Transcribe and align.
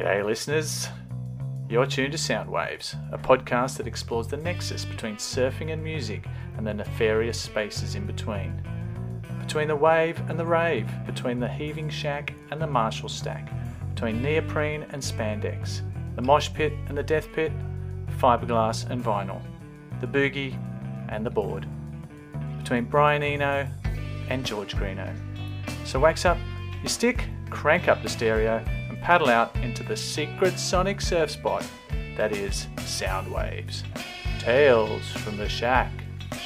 G'day, 0.00 0.24
listeners. 0.24 0.88
You're 1.68 1.84
tuned 1.84 2.12
to 2.12 2.18
Soundwaves, 2.18 2.94
a 3.12 3.18
podcast 3.18 3.76
that 3.76 3.86
explores 3.86 4.28
the 4.28 4.38
nexus 4.38 4.86
between 4.86 5.16
surfing 5.16 5.74
and 5.74 5.84
music 5.84 6.24
and 6.56 6.66
the 6.66 6.72
nefarious 6.72 7.38
spaces 7.38 7.96
in 7.96 8.06
between. 8.06 8.62
Between 9.40 9.68
the 9.68 9.76
wave 9.76 10.18
and 10.30 10.38
the 10.38 10.46
rave, 10.46 10.90
between 11.04 11.38
the 11.38 11.46
heaving 11.46 11.90
shack 11.90 12.32
and 12.50 12.58
the 12.62 12.66
Marshall 12.66 13.10
stack, 13.10 13.52
between 13.94 14.22
neoprene 14.22 14.86
and 14.88 15.02
spandex, 15.02 15.82
the 16.16 16.22
mosh 16.22 16.50
pit 16.54 16.72
and 16.88 16.96
the 16.96 17.02
death 17.02 17.30
pit, 17.34 17.52
fiberglass 18.18 18.88
and 18.88 19.04
vinyl, 19.04 19.42
the 20.00 20.06
boogie 20.06 20.56
and 21.10 21.26
the 21.26 21.30
board, 21.30 21.66
between 22.56 22.84
Brian 22.84 23.22
Eno 23.22 23.68
and 24.30 24.46
George 24.46 24.74
Greenough. 24.78 25.18
So 25.84 26.00
wax 26.00 26.24
up 26.24 26.38
your 26.80 26.88
stick, 26.88 27.22
crank 27.50 27.86
up 27.86 28.02
the 28.02 28.08
stereo, 28.08 28.64
paddle 29.00 29.28
out 29.28 29.54
into 29.56 29.82
the 29.82 29.96
secret 29.96 30.58
sonic 30.58 31.00
surf 31.00 31.30
spot 31.30 31.66
that 32.16 32.32
is 32.32 32.66
Soundwaves. 32.76 33.82
Tales 34.38 35.06
from 35.12 35.36
the 35.36 35.48
shack, 35.48 35.92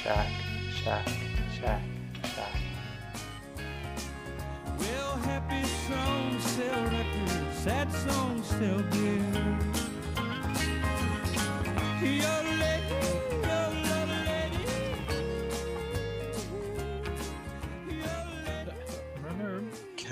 shack, 0.02 0.30
shack, 0.72 1.08
shack, 1.60 1.82
shack. 2.22 2.52
Well, 4.78 5.16
happy 5.16 5.64
songs 5.64 6.44
sell 6.44 6.84
records, 6.84 7.58
sad 7.58 7.92
songs. 7.92 8.34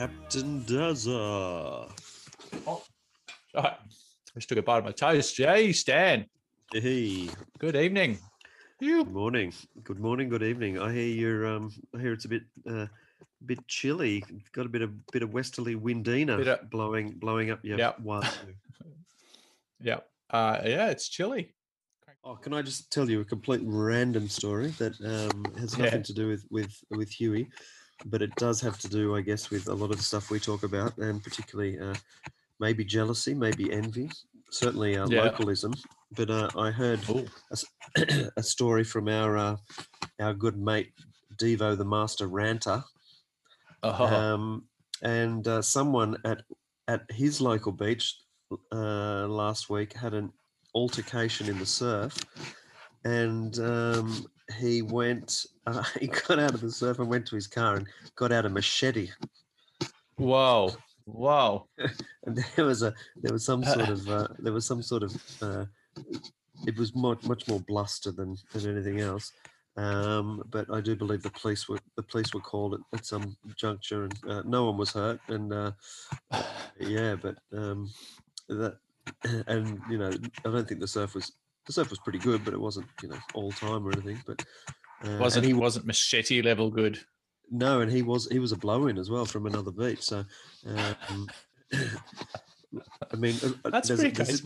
Captain 0.02 0.64
Dazza. 0.64 2.01
Right. 3.54 3.76
Just 4.34 4.48
took 4.48 4.58
a 4.58 4.62
bite 4.62 4.78
of 4.78 4.84
my 4.84 4.92
toast. 4.92 5.36
Hey, 5.36 5.72
Stan. 5.72 6.26
Hey, 6.72 7.28
Good 7.58 7.76
evening. 7.76 8.18
You. 8.80 9.04
good 9.04 9.12
morning. 9.12 9.52
Good 9.84 10.00
morning. 10.00 10.28
Good 10.28 10.42
evening. 10.42 10.78
I 10.78 10.92
hear 10.92 11.06
you're. 11.06 11.46
Um, 11.46 11.70
I 11.94 12.00
hear 12.00 12.12
it's 12.12 12.24
a 12.24 12.28
bit, 12.28 12.42
uh, 12.68 12.86
bit 13.44 13.66
chilly. 13.68 14.24
Got 14.52 14.66
a 14.66 14.68
bit 14.70 14.82
of 14.82 15.06
bit 15.08 15.22
of 15.22 15.32
westerly 15.34 15.76
windina 15.76 16.38
Bit 16.38 16.48
of- 16.48 16.70
blowing, 16.70 17.10
blowing 17.12 17.50
up 17.50 17.64
your 17.64 17.78
Yep. 17.78 18.00
wazoo. 18.00 18.28
Yeah. 19.84 19.98
Uh, 20.30 20.60
yeah, 20.64 20.90
it's 20.90 21.08
chilly. 21.08 21.52
Oh, 22.24 22.36
can 22.36 22.54
I 22.54 22.62
just 22.62 22.90
tell 22.92 23.10
you 23.10 23.20
a 23.20 23.24
complete 23.24 23.60
random 23.64 24.28
story 24.28 24.68
that 24.78 24.94
um, 25.00 25.44
has 25.58 25.76
Yeah. 25.76 25.86
nothing 25.86 26.04
to 26.04 26.12
do 26.14 26.28
with 26.28 26.44
with 26.50 26.72
with 26.90 27.10
Huey, 27.10 27.48
but 28.06 28.22
it 28.22 28.32
does 28.36 28.60
have 28.60 28.78
to 28.78 28.88
do, 28.88 29.14
I 29.16 29.20
guess, 29.22 29.50
with 29.50 29.68
a 29.68 29.74
lot 29.74 29.90
of 29.90 29.96
the 29.96 30.02
stuff 30.04 30.30
we 30.30 30.38
talk 30.40 30.62
about, 30.62 30.96
and 30.98 31.22
particularly 31.22 31.78
uh, 31.80 31.94
maybe 32.60 32.84
jealousy, 32.84 33.34
maybe 33.34 33.72
envy, 33.72 34.10
certainly 34.50 34.96
uh, 34.96 35.06
Yeah. 35.08 35.24
localism. 35.24 35.74
But 36.14 36.30
uh, 36.30 36.50
I 36.56 36.70
heard 36.70 37.00
a, 37.08 38.30
a, 38.36 38.42
story 38.42 38.84
from 38.84 39.08
our 39.08 39.36
uh, 39.36 39.56
our 40.20 40.34
good 40.34 40.58
mate 40.58 40.92
Devo, 41.36 41.76
the 41.76 41.84
master 41.84 42.26
ranter, 42.26 42.84
oh. 43.82 44.04
um, 44.04 44.64
and 45.02 45.46
uh, 45.48 45.62
someone 45.62 46.16
at 46.24 46.42
at 46.86 47.02
his 47.10 47.40
local 47.40 47.72
beach 47.72 48.18
uh, 48.72 49.26
last 49.26 49.70
week 49.70 49.94
had 49.94 50.12
an 50.12 50.32
altercation 50.74 51.48
in 51.48 51.58
the 51.58 51.66
surf, 51.66 52.14
and 53.04 53.58
um, 53.58 54.26
he 54.58 54.82
went. 54.82 55.46
Uh, 55.64 55.84
he 56.00 56.08
got 56.08 56.40
out 56.40 56.54
of 56.54 56.60
the 56.60 56.72
surf 56.72 56.98
and 56.98 57.08
went 57.08 57.24
to 57.24 57.36
his 57.36 57.46
car 57.46 57.76
and 57.76 57.86
got 58.16 58.32
out 58.32 58.44
a 58.44 58.48
machete. 58.48 59.08
Whoa. 60.16 60.74
Whoa. 61.04 61.66
and 62.24 62.44
there 62.56 62.64
was 62.64 62.82
a 62.82 62.94
there 63.16 63.32
was 63.32 63.44
some 63.44 63.64
sort 63.64 63.88
of 63.88 64.08
uh, 64.08 64.28
there 64.38 64.52
was 64.52 64.66
some 64.66 64.82
sort 64.82 65.02
of 65.02 65.42
uh, 65.42 65.64
it 66.66 66.78
was 66.78 66.94
much 66.94 67.24
much 67.24 67.48
more 67.48 67.60
bluster 67.60 68.12
than 68.12 68.36
than 68.52 68.70
anything 68.70 69.00
else. 69.00 69.32
Um, 69.76 70.42
but 70.50 70.66
I 70.70 70.82
do 70.82 70.94
believe 70.94 71.22
the 71.22 71.30
police 71.30 71.68
were 71.68 71.78
the 71.96 72.02
police 72.02 72.34
were 72.34 72.40
called 72.40 72.74
at, 72.74 72.98
at 72.98 73.06
some 73.06 73.36
juncture, 73.56 74.04
and 74.04 74.14
uh, 74.28 74.42
no 74.44 74.66
one 74.66 74.76
was 74.76 74.92
hurt. 74.92 75.20
And 75.28 75.52
uh, 75.52 75.72
yeah, 76.78 77.16
but 77.16 77.36
um, 77.56 77.90
that 78.48 78.76
and 79.46 79.80
you 79.90 79.98
know 79.98 80.10
I 80.44 80.50
don't 80.50 80.68
think 80.68 80.80
the 80.80 80.86
surf 80.86 81.14
was 81.14 81.32
the 81.66 81.72
surf 81.72 81.90
was 81.90 81.98
pretty 82.00 82.18
good, 82.18 82.44
but 82.44 82.54
it 82.54 82.60
wasn't 82.60 82.86
you 83.02 83.08
know 83.08 83.18
all 83.34 83.52
time 83.52 83.86
or 83.86 83.92
anything. 83.92 84.20
But 84.26 84.44
uh, 85.04 85.16
Wasn't 85.18 85.44
he 85.44 85.54
wasn't 85.54 85.86
machete 85.86 86.42
level 86.42 86.70
good. 86.70 86.98
No, 87.52 87.80
and 87.80 87.92
he 87.92 88.02
was 88.02 88.26
he 88.32 88.38
was 88.38 88.50
a 88.50 88.56
blow 88.56 88.86
in 88.86 88.98
as 88.98 89.10
well 89.10 89.26
from 89.26 89.46
another 89.46 89.70
beach. 89.70 90.02
So, 90.02 90.24
um, 90.66 91.28
I 93.12 93.16
mean, 93.16 93.36
uh, 93.44 93.50
uh, 93.64 93.70
That's 93.70 93.88
there's, 93.88 94.00
there's, 94.00 94.42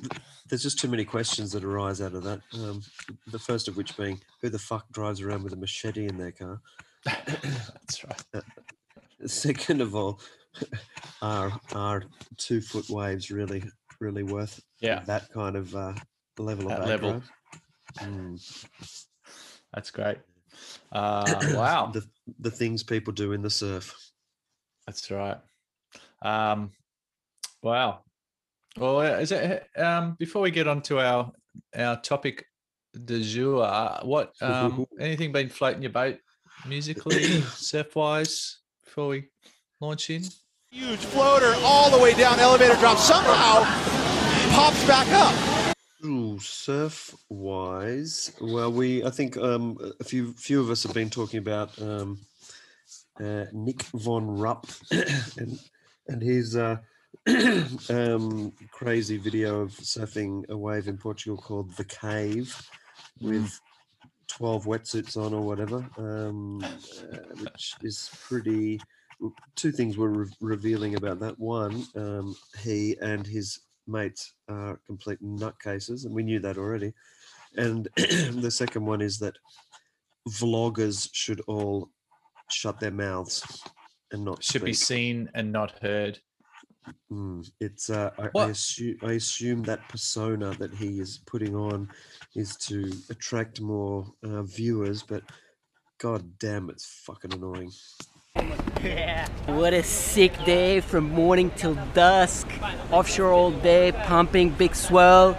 there's 0.48 0.62
just 0.62 0.80
too 0.80 0.88
many 0.88 1.04
questions 1.04 1.52
that 1.52 1.64
arise 1.64 2.00
out 2.00 2.14
of 2.14 2.24
that. 2.24 2.40
Um, 2.52 2.82
the 3.28 3.38
first 3.38 3.68
of 3.68 3.76
which 3.76 3.96
being, 3.96 4.20
who 4.42 4.50
the 4.50 4.58
fuck 4.58 4.90
drives 4.90 5.20
around 5.20 5.44
with 5.44 5.52
a 5.52 5.56
machete 5.56 6.06
in 6.06 6.18
their 6.18 6.32
car? 6.32 6.60
That's 7.04 8.04
right. 8.04 8.22
The 9.20 9.28
Second 9.28 9.80
of 9.80 9.94
all, 9.94 10.20
are 11.22 11.52
are 11.74 12.02
two 12.36 12.60
foot 12.60 12.90
waves 12.90 13.30
really 13.30 13.62
really 14.00 14.24
worth 14.24 14.60
Yeah, 14.80 15.02
that 15.04 15.32
kind 15.32 15.56
of 15.56 15.74
uh, 15.74 15.94
level 16.38 16.70
of 16.72 16.78
That 16.78 16.88
level. 16.88 17.22
Mm. 17.98 18.66
that's 19.72 19.90
great. 19.90 20.18
Uh, 20.92 21.40
wow. 21.54 21.90
the 21.92 22.06
the 22.40 22.50
things 22.50 22.82
people 22.82 23.12
do 23.12 23.32
in 23.32 23.42
the 23.42 23.50
surf. 23.50 23.94
That's 24.86 25.10
right. 25.10 25.38
Um, 26.22 26.72
wow. 27.62 28.00
Well, 28.78 29.00
uh, 29.00 29.18
is 29.18 29.32
it 29.32 29.66
um, 29.76 30.16
before 30.18 30.42
we 30.42 30.50
get 30.50 30.68
on 30.68 30.82
to 30.82 31.00
our 31.00 31.32
our 31.76 32.00
topic 32.00 32.44
de 33.04 33.22
jour? 33.22 33.62
uh, 33.64 34.00
What 34.04 34.32
um, 34.40 34.86
anything 35.00 35.32
been 35.32 35.48
floating 35.48 35.82
your 35.82 35.92
boat 35.92 36.18
musically, 36.66 37.40
surf 37.54 37.96
wise, 37.96 38.58
before 38.84 39.08
we 39.08 39.28
launch 39.80 40.10
in? 40.10 40.24
Huge 40.70 40.98
floater 40.98 41.54
all 41.60 41.90
the 41.90 41.98
way 41.98 42.12
down, 42.14 42.38
elevator 42.38 42.74
drop, 42.76 42.98
somehow 42.98 43.64
pops 44.54 44.84
back 44.86 45.08
up. 45.12 45.55
Ooh, 46.06 46.38
surf 46.38 47.16
wise, 47.28 48.32
well, 48.40 48.70
we 48.70 49.04
I 49.04 49.10
think 49.10 49.36
um, 49.36 49.76
a 49.98 50.04
few 50.04 50.34
few 50.34 50.60
of 50.60 50.70
us 50.70 50.84
have 50.84 50.94
been 50.94 51.10
talking 51.10 51.38
about 51.38 51.82
um, 51.82 52.20
uh, 53.18 53.46
Nic 53.52 53.82
von 53.94 54.38
Rupp 54.38 54.66
and 55.36 55.58
and 56.06 56.22
his 56.22 56.54
uh, 56.56 56.76
um, 57.90 58.52
crazy 58.70 59.18
video 59.18 59.62
of 59.62 59.72
surfing 59.72 60.48
a 60.48 60.56
wave 60.56 60.86
in 60.86 60.96
Portugal 60.96 61.36
called 61.36 61.76
the 61.76 61.84
Cave, 61.84 62.54
with 63.20 63.60
twelve 64.28 64.64
wetsuits 64.64 65.16
on 65.16 65.34
or 65.34 65.42
whatever, 65.42 65.84
um, 65.98 66.62
uh, 66.62 67.18
which 67.40 67.74
is 67.82 68.10
pretty. 68.28 68.80
Two 69.56 69.72
things 69.72 69.96
were 69.96 70.10
re- 70.10 70.30
revealing 70.40 70.94
about 70.94 71.18
that. 71.20 71.38
One, 71.40 71.84
um, 71.96 72.36
he 72.62 72.96
and 73.00 73.26
his 73.26 73.60
mates 73.86 74.34
are 74.48 74.80
complete 74.86 75.22
nutcases, 75.22 76.04
and 76.04 76.14
we 76.14 76.22
knew 76.22 76.40
that 76.40 76.58
already. 76.58 76.92
And 77.56 77.88
the 77.96 78.50
second 78.50 78.84
one 78.84 79.00
is 79.00 79.18
that 79.18 79.36
vloggers 80.28 81.08
should 81.12 81.40
all 81.46 81.90
shut 82.50 82.80
their 82.80 82.90
mouths 82.90 83.62
and 84.12 84.24
not 84.24 84.42
Should 84.42 84.64
be 84.64 84.72
seen 84.72 85.30
and 85.34 85.52
not 85.52 85.72
heard. 85.80 86.18
Mm, 87.10 87.48
it's 87.60 87.90
uh, 87.90 88.10
I, 88.18 88.38
I 88.38 88.48
assume 88.50 88.96
I 89.02 89.12
assume 89.12 89.62
that 89.64 89.88
persona 89.88 90.54
that 90.58 90.72
he 90.72 91.00
is 91.00 91.18
putting 91.26 91.56
on 91.56 91.88
is 92.36 92.56
to 92.58 92.92
attract 93.10 93.60
more 93.60 94.06
uh, 94.24 94.42
viewers, 94.42 95.02
but 95.02 95.24
god 95.98 96.38
damn, 96.38 96.70
it's 96.70 96.86
fucking 97.04 97.34
annoying. 97.34 97.72
What 99.46 99.72
a 99.72 99.82
sick 99.82 100.32
day 100.44 100.80
from 100.80 101.04
morning 101.10 101.50
till 101.56 101.74
dusk. 101.94 102.48
Offshore 102.90 103.32
all 103.32 103.50
day, 103.50 103.92
pumping, 104.04 104.50
big 104.50 104.74
swell. 104.74 105.36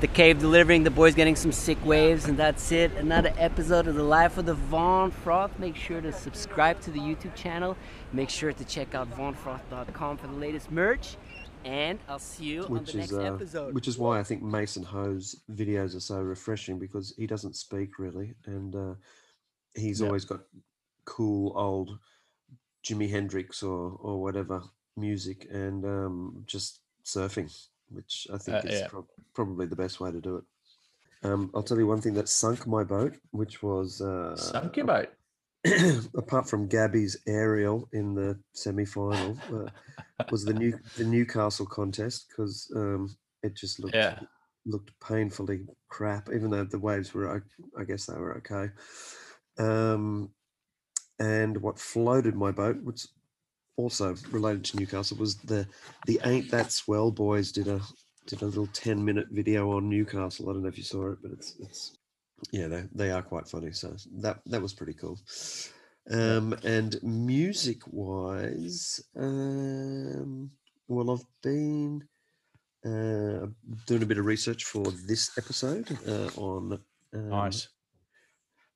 The 0.00 0.06
cave 0.06 0.38
delivering, 0.38 0.84
the 0.84 0.90
boys 0.90 1.14
getting 1.14 1.36
some 1.36 1.52
sick 1.52 1.84
waves, 1.84 2.24
and 2.26 2.38
that's 2.38 2.72
it. 2.72 2.92
Another 2.92 3.34
episode 3.36 3.86
of 3.86 3.96
the 3.96 4.02
Life 4.02 4.38
of 4.38 4.46
the 4.46 4.54
Von 4.54 5.10
Froth. 5.10 5.58
Make 5.58 5.76
sure 5.76 6.00
to 6.00 6.10
subscribe 6.12 6.80
to 6.82 6.90
the 6.90 7.00
YouTube 7.00 7.34
channel. 7.34 7.76
Make 8.12 8.30
sure 8.30 8.52
to 8.52 8.64
check 8.64 8.94
out 8.94 9.10
vonfroth.com 9.14 10.16
for 10.16 10.26
the 10.26 10.32
latest 10.34 10.70
merch. 10.70 11.16
And 11.66 11.98
I'll 12.08 12.18
see 12.18 12.44
you 12.44 12.62
on 12.64 12.70
which 12.70 12.92
the 12.92 13.00
is 13.00 13.12
next 13.12 13.12
uh, 13.12 13.34
episode. 13.34 13.74
which 13.74 13.88
is 13.88 13.98
why 13.98 14.18
I 14.18 14.22
think 14.22 14.42
Mason 14.42 14.82
Ho's 14.82 15.36
videos 15.52 15.94
are 15.94 16.00
so 16.00 16.18
refreshing 16.20 16.78
because 16.78 17.12
he 17.18 17.26
doesn't 17.26 17.56
speak 17.56 17.98
really, 17.98 18.34
and 18.46 18.74
uh, 18.74 18.94
he's 19.74 20.00
Yeah. 20.00 20.06
always 20.06 20.24
got 20.24 20.40
cool 21.04 21.52
old 21.56 21.98
Jimi 22.84 23.10
Hendrix 23.10 23.62
or 23.62 23.96
or 24.00 24.20
whatever 24.22 24.62
music, 24.96 25.46
and 25.50 25.84
um, 25.84 26.44
just 26.46 26.80
surfing, 27.04 27.50
which 27.90 28.26
I 28.32 28.38
think 28.38 28.56
Uh, 28.64 28.68
is 28.68 28.80
yeah. 28.80 28.88
prob- 28.88 29.08
probably 29.34 29.66
the 29.66 29.76
best 29.76 30.00
way 30.00 30.10
to 30.10 30.20
do 30.20 30.36
it. 30.36 30.44
Um, 31.22 31.50
I'll 31.54 31.62
tell 31.62 31.78
you 31.78 31.86
one 31.86 32.00
thing 32.00 32.14
that 32.14 32.28
sunk 32.28 32.66
my 32.66 32.82
boat, 32.84 33.14
which 33.30 33.62
was 33.62 34.00
uh, 34.00 34.36
Sunk 34.36 34.76
your 34.76 34.86
boat. 34.86 35.08
apart 36.16 36.48
from 36.48 36.68
Gabby's 36.68 37.18
aerial 37.26 37.86
in 37.92 38.14
the 38.14 38.38
semi-final, 38.54 39.36
uh, 39.52 39.68
was 40.30 40.44
the 40.46 40.54
new 40.54 40.72
the 40.96 41.04
Newcastle 41.04 41.66
contest 41.66 42.26
because 42.28 42.70
um, 42.74 43.14
it 43.42 43.54
just 43.54 43.78
looked 43.80 43.94
Yeah. 43.94 44.18
looked 44.64 44.92
painfully 45.00 45.66
crap. 45.88 46.28
Even 46.32 46.50
though 46.50 46.64
the 46.64 46.78
waves 46.78 47.12
were, 47.12 47.42
I 47.78 47.84
guess 47.84 48.06
they 48.06 48.14
were 48.18 48.38
okay. 48.38 48.72
Um, 49.58 50.30
and 51.20 51.56
what 51.62 51.78
floated 51.78 52.34
my 52.34 52.50
boat, 52.50 52.82
which 52.82 53.06
also 53.76 54.16
related 54.30 54.64
to 54.64 54.76
Newcastle, 54.78 55.16
was 55.18 55.36
the 55.36 55.66
the 56.06 56.18
Ain't 56.24 56.50
That 56.50 56.72
Swell 56.72 57.10
boys 57.12 57.52
did 57.52 57.68
a 57.68 57.80
did 58.26 58.42
a 58.42 58.46
little 58.46 58.66
ten 58.68 59.04
minute 59.04 59.28
video 59.30 59.70
on 59.76 59.88
Newcastle. 59.88 60.48
I 60.50 60.52
don't 60.54 60.62
know 60.62 60.68
if 60.68 60.78
you 60.78 60.84
saw 60.84 61.12
it, 61.12 61.18
but 61.22 61.30
it's 61.32 61.54
it's 61.60 61.96
yeah 62.50 62.68
they 62.68 62.84
they 62.94 63.10
are 63.10 63.22
quite 63.22 63.46
funny. 63.48 63.72
So 63.72 63.94
that 64.20 64.40
that 64.46 64.62
was 64.62 64.74
pretty 64.74 64.94
cool. 64.94 65.18
Um, 66.10 66.54
and 66.64 66.96
music 67.02 67.82
wise, 67.86 69.00
um, 69.16 70.50
well, 70.88 71.10
I've 71.12 71.26
been 71.42 72.02
uh, 72.84 73.46
doing 73.86 74.02
a 74.02 74.06
bit 74.06 74.18
of 74.18 74.24
research 74.24 74.64
for 74.64 74.84
this 75.06 75.30
episode 75.38 75.86
uh, 76.08 76.30
on 76.36 76.80
um, 77.14 77.28
Nice. 77.28 77.68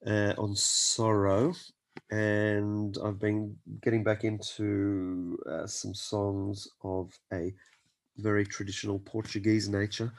uh, 0.07 0.35
on 0.39 0.55
sorrow, 0.55 1.55
and 2.11 2.97
I've 3.05 3.19
been 3.19 3.57
getting 3.83 4.05
back 4.05 4.25
into 4.25 5.39
uh, 5.51 5.67
some 5.67 5.95
songs 5.95 6.69
of 6.83 7.13
a 7.33 7.53
very 8.19 8.45
traditional 8.45 8.99
Portuguese 8.99 9.69
nature. 9.69 10.13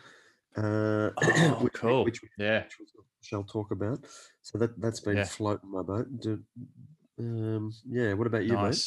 Uh, 0.58 1.10
Oh, 1.18 1.60
which, 1.62 1.74
cool. 1.74 2.04
which 2.06 2.22
Yeah. 2.38 2.64
which 2.80 2.90
shall 3.22 3.44
talk 3.44 3.72
about. 3.72 4.06
So 4.42 4.58
that 4.58 4.80
that's 4.80 5.00
been 5.00 5.18
Yeah. 5.18 5.26
floating 5.26 5.72
my 5.72 5.82
boat. 5.84 6.08
Do, 6.20 6.44
um, 7.20 7.72
yeah. 7.88 8.14
What 8.14 8.28
about 8.28 8.46
you, 8.46 8.58
mate? 8.58 8.86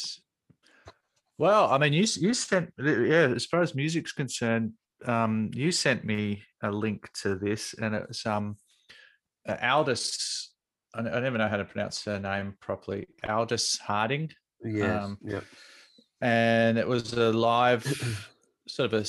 Well, 1.37 1.71
I 1.71 1.77
mean, 1.77 1.93
you 1.93 2.05
you 2.17 2.33
sent 2.33 2.73
yeah. 2.77 3.33
As 3.35 3.45
far 3.45 3.61
as 3.61 3.73
music's 3.73 4.11
concerned, 4.11 4.73
um, 5.05 5.51
you 5.53 5.71
sent 5.71 6.03
me 6.03 6.43
a 6.61 6.71
link 6.71 7.09
to 7.21 7.35
this, 7.35 7.73
and 7.73 7.95
it 7.95 8.07
was 8.07 8.25
um, 8.25 8.57
Aldous. 9.47 10.48
I, 10.99 11.07
n- 11.07 11.13
I 11.13 11.19
never 11.21 11.37
know 11.37 11.47
how 11.47 11.57
to 11.57 11.65
pronounce 11.65 12.03
her 12.05 12.19
name 12.19 12.55
properly. 12.59 13.07
Aldous 13.27 13.77
Harding, 13.79 14.31
Yeah. 14.63 15.03
um, 15.05 15.17
yeah. 15.23 15.39
and 16.21 16.77
it 16.77 16.87
was 16.87 17.13
a 17.13 17.31
live, 17.31 17.83
sort 18.67 18.93
of 18.93 19.07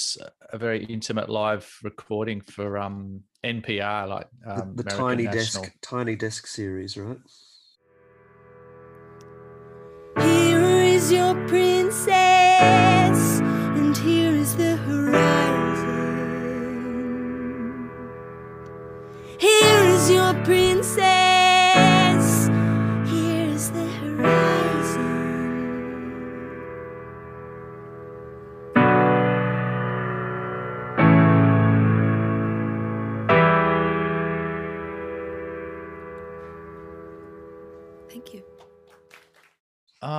a 0.53 0.59
very 0.59 0.85
intimate 0.85 1.29
live 1.29 1.69
recording 1.83 2.41
for 2.43 2.79
um 2.79 3.23
NPR, 3.45 4.09
like 4.09 4.29
The, 4.45 4.53
um, 4.63 4.77
the 4.77 4.83
American 4.83 4.97
tiny 4.99 5.23
National. 5.25 5.65
desk, 5.65 5.75
tiny 5.83 6.17
desk 6.17 6.47
series, 6.47 6.97
right? 6.97 7.19
Here 10.19 10.61
is 10.83 11.11
your 11.11 11.35
princess, 11.49 12.07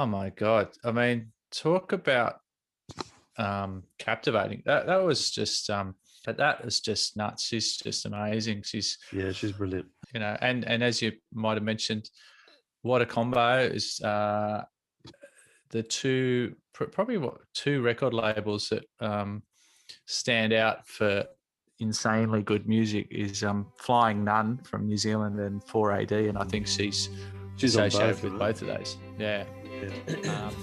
Oh 0.01 0.07
my 0.07 0.31
god! 0.31 0.69
I 0.83 0.92
mean, 0.92 1.27
talk 1.51 1.94
about 1.94 2.38
um 3.38 3.83
captivating. 4.00 4.63
That 4.65 4.88
that 4.88 5.03
was 5.03 5.30
just 5.30 5.69
um, 5.69 5.94
but 6.25 6.38
that 6.38 6.62
is 6.65 6.80
just 6.80 7.15
nuts. 7.18 7.44
She's 7.44 7.77
just 7.77 8.07
amazing. 8.07 8.63
She's 8.63 8.98
Yeah, 9.13 9.31
she's 9.31 9.51
brilliant. 9.51 9.86
you 10.12 10.19
know, 10.19 10.36
and 10.42 10.65
and 10.65 10.81
as 10.81 11.03
you 11.03 11.12
might 11.31 11.53
have 11.53 11.63
mentioned, 11.63 12.09
what 12.81 13.03
a 13.03 13.06
combo 13.06 13.59
is 13.59 14.01
uh 14.01 14.63
the 15.69 15.83
two 15.83 16.56
probably 16.74 17.19
what 17.19 17.38
two 17.54 17.83
record 17.83 18.15
labels 18.15 18.69
that 18.69 18.83
um 19.01 19.44
stand 20.07 20.51
out 20.51 20.88
for 20.88 21.25
insanely 21.77 22.42
good 22.42 22.68
music 22.68 23.07
is 23.12 23.44
um 23.44 23.68
Flying 23.77 24.24
Nun 24.24 24.62
from 24.63 24.88
New 24.88 24.97
Zealand 24.97 25.39
and 25.39 25.62
4AD, 25.62 26.27
and 26.27 26.39
I 26.39 26.45
think 26.45 26.65
she's 26.65 27.09
She's 27.57 27.75
associated 27.75 28.15
both, 28.15 28.24
with 28.24 28.39
both 28.39 28.62
of 28.63 28.68
those. 28.69 28.97
Yeah. 29.19 29.44
Yeah. 29.81 30.48
Um, 30.48 30.56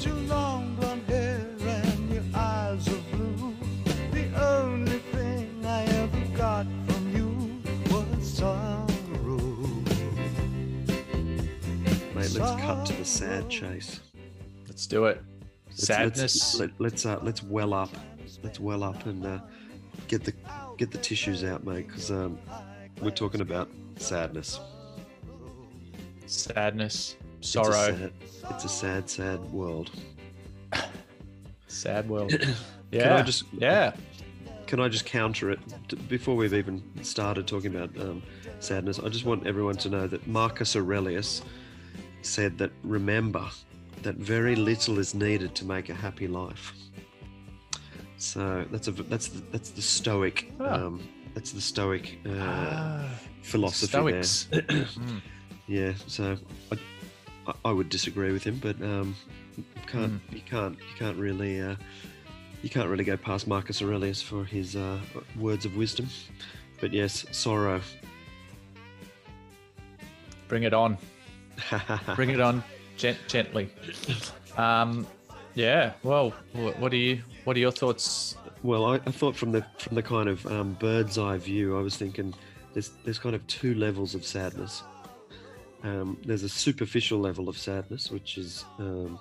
Your 0.00 0.14
long 0.14 0.74
blonde 0.76 1.02
hair 1.08 1.46
and 1.66 2.10
your 2.12 2.22
eyes 2.34 2.86
of 2.86 3.10
blue. 3.10 3.54
The 4.12 4.26
only 4.42 4.98
thing 5.12 5.64
I 5.64 5.82
ever 5.84 6.36
got 6.36 6.66
from 6.86 7.16
you 7.16 7.60
was 7.90 8.26
sorrow. 8.26 8.86
Mate, 12.14 12.32
let's 12.32 12.62
cut 12.62 12.86
to 12.86 12.92
the 12.94 13.04
sad 13.04 13.48
chase. 13.50 14.00
let's 14.66 14.86
do 14.86 15.04
it. 15.06 15.20
Let's- 15.68 15.86
Sadness. 15.86 16.18
Let's, 16.20 16.58
let, 16.60 16.70
let's 16.80 17.06
uh, 17.06 17.18
let's 17.22 17.42
well 17.42 17.74
up. 17.74 17.90
Let's 18.42 18.58
well 18.60 18.82
up 18.82 19.04
and 19.06 19.24
uh, 19.26 19.40
get 20.08 20.24
the 20.24 20.32
get 20.76 20.90
the 20.90 20.98
tissues 20.98 21.44
out, 21.44 21.64
mate, 21.64 21.86
because 21.88 22.10
um, 22.10 22.38
we're 23.02 23.10
talking 23.10 23.40
about 23.40 23.68
sadness. 23.96 24.58
Sadness. 26.32 27.16
It's 27.38 27.48
a 27.48 27.52
Sorrow. 27.52 27.72
sad- 27.72 28.12
It's 28.50 28.64
a 28.64 28.68
sad, 28.68 29.08
sad 29.10 29.40
world. 29.52 29.90
Sad 31.66 32.08
world. 32.08 32.30
Can 32.40 32.54
Yeah. 32.90 33.16
I 33.16 33.22
just 33.22 33.44
yeah. 33.52 33.92
can 34.66 34.80
I 34.80 34.88
just 34.88 35.04
counter 35.04 35.50
it 35.50 36.08
before 36.08 36.34
we've 36.36 36.54
even 36.54 36.82
started 37.02 37.46
talking 37.46 37.74
about 37.74 37.90
um, 38.00 38.22
sadness? 38.60 38.98
I 38.98 39.08
just 39.10 39.24
want 39.26 39.46
everyone 39.46 39.76
to 39.76 39.88
know 39.90 40.06
that 40.06 40.26
Marcus 40.26 40.74
Aurelius 40.76 41.42
said 42.22 42.56
that 42.58 42.70
remember 42.82 43.44
that 44.02 44.14
very 44.16 44.56
little 44.56 44.98
is 44.98 45.14
needed 45.14 45.54
to 45.56 45.64
make 45.66 45.90
a 45.90 45.94
happy 45.94 46.26
life. 46.28 46.72
So 48.16 48.64
that's 48.72 48.88
a 48.88 48.92
that's 48.92 49.28
the, 49.28 49.40
that's 49.52 49.70
the 49.70 49.82
Stoic 49.82 50.50
Ah. 50.60 50.74
um, 50.86 51.06
that's 51.34 51.52
the 51.52 51.60
Stoic 51.60 52.18
uh, 52.26 52.30
Ah, 52.40 53.10
philosophy 53.42 53.86
Stoics. 53.86 54.48
there. 54.50 54.86
Mm. 55.68 55.74
Yeah, 55.74 55.92
so 56.06 56.36
I, 57.46 57.52
I- 57.64 57.72
would 57.72 57.88
disagree 57.88 58.32
with 58.32 58.44
him, 58.44 58.58
but 58.62 58.80
um, 58.82 59.14
can't 59.86 60.12
Hmm. 60.20 60.34
you 60.36 60.42
can't 60.42 60.78
you 60.78 60.96
can't 60.98 61.16
really 61.16 61.60
uh, 61.60 61.76
you 62.62 62.70
can't 62.70 62.88
really 62.88 63.04
go 63.04 63.16
past 63.16 63.46
Marcus 63.46 63.82
Aurelius 63.82 64.20
for 64.22 64.44
his 64.44 64.76
uh, 64.76 64.98
words 65.38 65.64
of 65.64 65.76
wisdom. 65.76 66.08
But 66.80 66.92
yes, 66.92 67.24
sorrow. 67.32 67.80
Bring 70.48 70.62
it 70.62 70.72
on. 70.74 70.96
Bring 72.16 72.30
it 72.30 72.40
on 72.40 72.62
gent- 72.96 73.18
gently. 73.26 73.68
Um, 74.56 75.06
yeah. 75.54 75.92
Well, 76.02 76.30
what 76.78 76.92
are 76.92 76.96
you? 76.96 77.22
What 77.44 77.56
are 77.56 77.60
your 77.60 77.72
thoughts? 77.72 78.36
Well, 78.62 78.86
I, 78.86 78.94
I 78.94 79.10
thought 79.10 79.36
from 79.36 79.52
the 79.52 79.64
from 79.78 79.94
the 79.96 80.02
kind 80.02 80.28
of 80.28 80.46
um, 80.46 80.74
bird's 80.74 81.18
eye 81.18 81.36
view, 81.38 81.76
I 81.78 81.82
was 81.82 81.96
thinking 81.96 82.32
there's 82.74 82.90
there's 83.04 83.18
kind 83.18 83.34
of 83.34 83.46
two 83.46 83.74
levels 83.74 84.14
of 84.14 84.24
sadness. 84.24 84.82
Um, 85.82 86.18
there's 86.24 86.42
a 86.42 86.48
superficial 86.48 87.18
level 87.20 87.48
of 87.48 87.56
sadness, 87.56 88.10
which 88.10 88.36
is 88.36 88.64
um, 88.78 89.18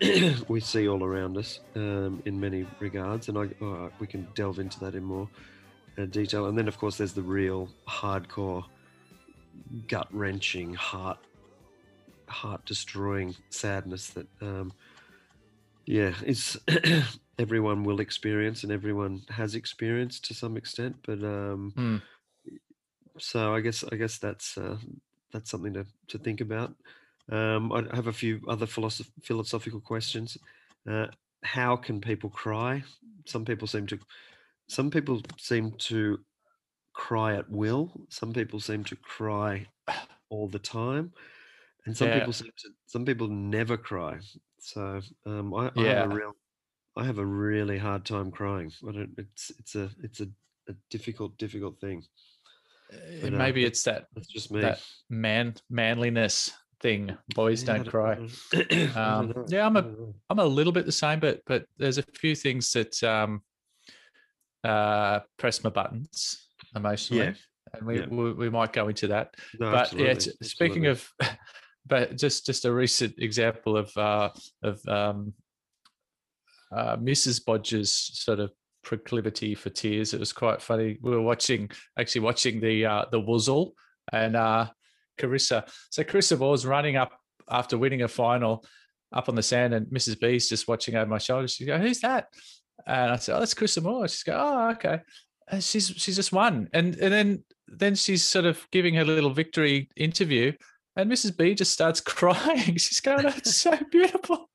we 0.48 0.60
see 0.60 0.88
all 0.88 1.02
around 1.02 1.36
us 1.36 1.58
um, 1.74 2.22
in 2.24 2.38
many 2.38 2.66
regards, 2.80 3.28
and 3.28 3.36
I, 3.38 3.64
uh, 3.64 3.88
we 3.98 4.06
can 4.06 4.26
delve 4.34 4.58
into 4.58 4.78
that 4.80 4.94
in 4.94 5.02
more 5.02 5.28
uh, 5.98 6.04
detail. 6.06 6.46
And 6.46 6.56
then, 6.56 6.68
of 6.68 6.78
course, 6.78 6.96
there's 6.98 7.14
the 7.14 7.22
real 7.22 7.68
hardcore, 7.88 8.64
gut 9.88 10.08
wrenching, 10.12 10.74
heart 10.74 11.18
heart 12.28 12.64
destroying 12.64 13.34
sadness 13.50 14.08
that 14.10 14.26
um, 14.40 14.72
yeah 15.84 16.14
is 16.24 16.58
everyone 17.38 17.84
will 17.84 18.00
experience 18.00 18.62
and 18.62 18.72
everyone 18.72 19.20
has 19.28 19.54
experienced 19.54 20.24
to 20.24 20.32
some 20.32 20.56
extent 20.56 20.96
but 21.04 21.22
um 21.22 21.72
Hmm. 21.76 21.96
so 23.18 23.54
i 23.54 23.60
guess 23.60 23.84
i 23.92 23.96
guess 23.96 24.16
that's 24.18 24.56
uh, 24.56 24.78
that's 25.32 25.50
something 25.50 25.74
to, 25.74 25.86
to 26.08 26.18
think 26.18 26.40
about. 26.40 26.74
Um 27.30 27.72
i 27.72 27.80
have 27.96 28.08
a 28.08 28.12
few 28.12 28.40
other 28.48 28.66
philosoph- 28.66 29.12
philosophical 29.22 29.80
questions. 29.80 30.36
Uh, 30.88 31.06
how 31.44 31.76
can 31.76 32.00
people 32.00 32.30
cry? 32.30 32.82
Some 33.26 33.44
people 33.44 33.66
seem 33.68 33.86
to 33.88 33.98
some 34.68 34.90
people 34.90 35.22
seem 35.38 35.72
to 35.90 36.24
cry 36.94 37.36
at 37.36 37.50
will. 37.50 38.06
Some 38.10 38.32
people 38.32 38.60
seem 38.60 38.84
to 38.84 38.96
cry 38.96 39.68
all 40.30 40.48
the 40.48 40.58
time. 40.58 41.12
And 41.86 41.96
some 41.96 42.10
Yeah. 42.10 42.12
people 42.12 42.32
seem 42.32 42.50
to 42.58 42.70
some 42.86 43.04
people 43.04 43.28
never 43.28 43.76
cry. 43.76 44.20
So 44.60 45.00
um 45.26 45.54
i, 45.54 45.72
I 45.76 45.86
have 45.88 46.00
a 46.00 46.08
real 46.08 46.34
i 46.96 47.04
have 47.04 47.18
a 47.18 47.26
really 47.26 47.78
hard 47.78 48.04
time 48.06 48.30
crying. 48.32 48.72
I 48.88 48.92
don't 48.92 49.14
it's 49.18 49.50
it's 49.60 49.74
a 49.76 49.90
it's 50.02 50.20
a, 50.20 50.28
a 50.68 50.74
difficult 50.90 51.38
difficult 51.38 51.80
thing 51.80 52.04
But, 53.20 53.34
uh, 53.34 53.36
maybe 53.36 53.62
that- 53.62 53.68
it's 53.68 53.82
that 53.84 54.06
That's 54.14 54.28
just 54.28 54.50
me. 54.50 54.60
that 54.62 54.80
man 55.08 55.54
manliness 55.70 56.50
thing. 56.80 57.16
Boys 57.34 57.62
Yeah, 57.62 57.76
don't 57.78 57.88
cry. 57.88 58.18
Um, 58.96 59.44
yeah, 59.48 59.64
I'm 59.66 59.76
a-. 59.76 59.94
I'm 60.30 60.38
a 60.38 60.44
little 60.44 60.72
bit 60.72 60.86
the 60.86 60.92
same, 60.92 61.20
but 61.20 61.40
but 61.46 61.64
there's 61.78 61.98
a 61.98 62.02
few 62.02 62.34
things 62.34 62.72
that 62.72 63.02
um, 63.04 63.42
uh, 64.64 65.20
press 65.38 65.62
my 65.64 65.70
buttons 65.70 66.48
emotionally, 66.74 67.24
Yeah, 67.26 67.34
and 67.74 67.86
we, 67.86 68.00
yeah. 68.00 68.06
we 68.08 68.32
we 68.32 68.50
might 68.50 68.72
go 68.72 68.88
into 68.88 69.06
that. 69.08 69.34
No, 69.58 69.70
but 69.72 69.92
yeah, 69.92 70.08
absolutely, 70.10 70.46
speaking 70.46 70.86
of, 70.86 71.08
but 71.86 72.16
just 72.18 72.46
just 72.46 72.64
a 72.64 72.72
recent 72.72 73.14
example 73.18 73.76
of 73.76 73.96
uh, 73.96 74.30
of 74.62 74.80
um, 74.88 75.34
uh, 76.74 76.96
Mrs. 76.96 77.44
Bodger's 77.44 77.92
sort 77.92 78.40
of 78.40 78.52
proclivity 78.82 79.54
for 79.54 79.70
tears. 79.70 80.14
It 80.14 80.20
was 80.20 80.32
quite 80.32 80.60
funny. 80.60 80.98
We 81.00 81.10
were 81.10 81.22
watching, 81.22 81.70
actually 81.98 82.22
watching 82.22 82.60
the 82.60 82.86
uh, 82.86 83.04
the 83.10 83.20
Wuzzle 83.20 83.72
and 84.12 84.36
uh, 84.36 84.68
Carissa. 85.18 85.68
So 85.90 86.04
Carissa 86.04 86.38
was 86.38 86.66
running 86.66 86.96
up 86.96 87.12
after 87.48 87.78
winning 87.78 88.02
a 88.02 88.08
final 88.08 88.64
up 89.12 89.28
on 89.28 89.34
the 89.34 89.42
sand, 89.42 89.74
and 89.74 89.86
Mrs. 89.86 90.18
B's 90.18 90.48
just 90.48 90.68
watching 90.68 90.94
over 90.96 91.06
my 91.06 91.18
shoulder. 91.18 91.48
She 91.48 91.64
go, 91.64 91.78
"Who's 91.78 92.00
that?" 92.00 92.28
And 92.86 93.12
I 93.12 93.16
said, 93.16 93.36
"Oh, 93.36 93.38
that's 93.40 93.54
Carissa 93.54 93.82
Moore." 93.82 94.08
She's 94.08 94.22
go, 94.22 94.38
"Oh, 94.38 94.70
okay." 94.70 95.00
And 95.48 95.62
she's 95.62 95.88
she's 95.88 96.16
just 96.16 96.32
won, 96.32 96.68
and 96.72 96.96
and 96.96 97.12
then 97.12 97.44
then 97.68 97.94
she's 97.94 98.24
sort 98.24 98.44
of 98.44 98.66
giving 98.70 98.94
her 98.94 99.04
little 99.04 99.30
victory 99.30 99.88
interview, 99.96 100.52
and 100.96 101.10
Mrs. 101.10 101.36
B 101.36 101.54
just 101.54 101.72
starts 101.72 102.00
crying. 102.14 102.76
She's 102.76 103.00
going, 103.00 103.22
"That's 103.22 103.56
so 103.56 103.78
beautiful." 103.90 104.48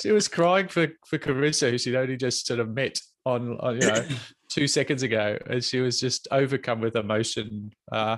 She 0.00 0.12
was 0.12 0.28
crying 0.28 0.68
for 0.68 0.88
for 1.06 1.18
Carissa, 1.18 1.70
who 1.70 1.78
she'd 1.78 1.94
only 1.96 2.16
just 2.16 2.46
sort 2.46 2.60
of 2.60 2.68
met 2.70 3.00
on, 3.24 3.56
on 3.60 3.80
you 3.80 3.86
know 3.86 4.04
two 4.50 4.66
seconds 4.66 5.02
ago, 5.02 5.38
and 5.48 5.62
she 5.62 5.80
was 5.80 6.00
just 6.00 6.28
overcome 6.30 6.80
with 6.80 6.96
emotion. 6.96 7.70
Uh, 7.90 8.16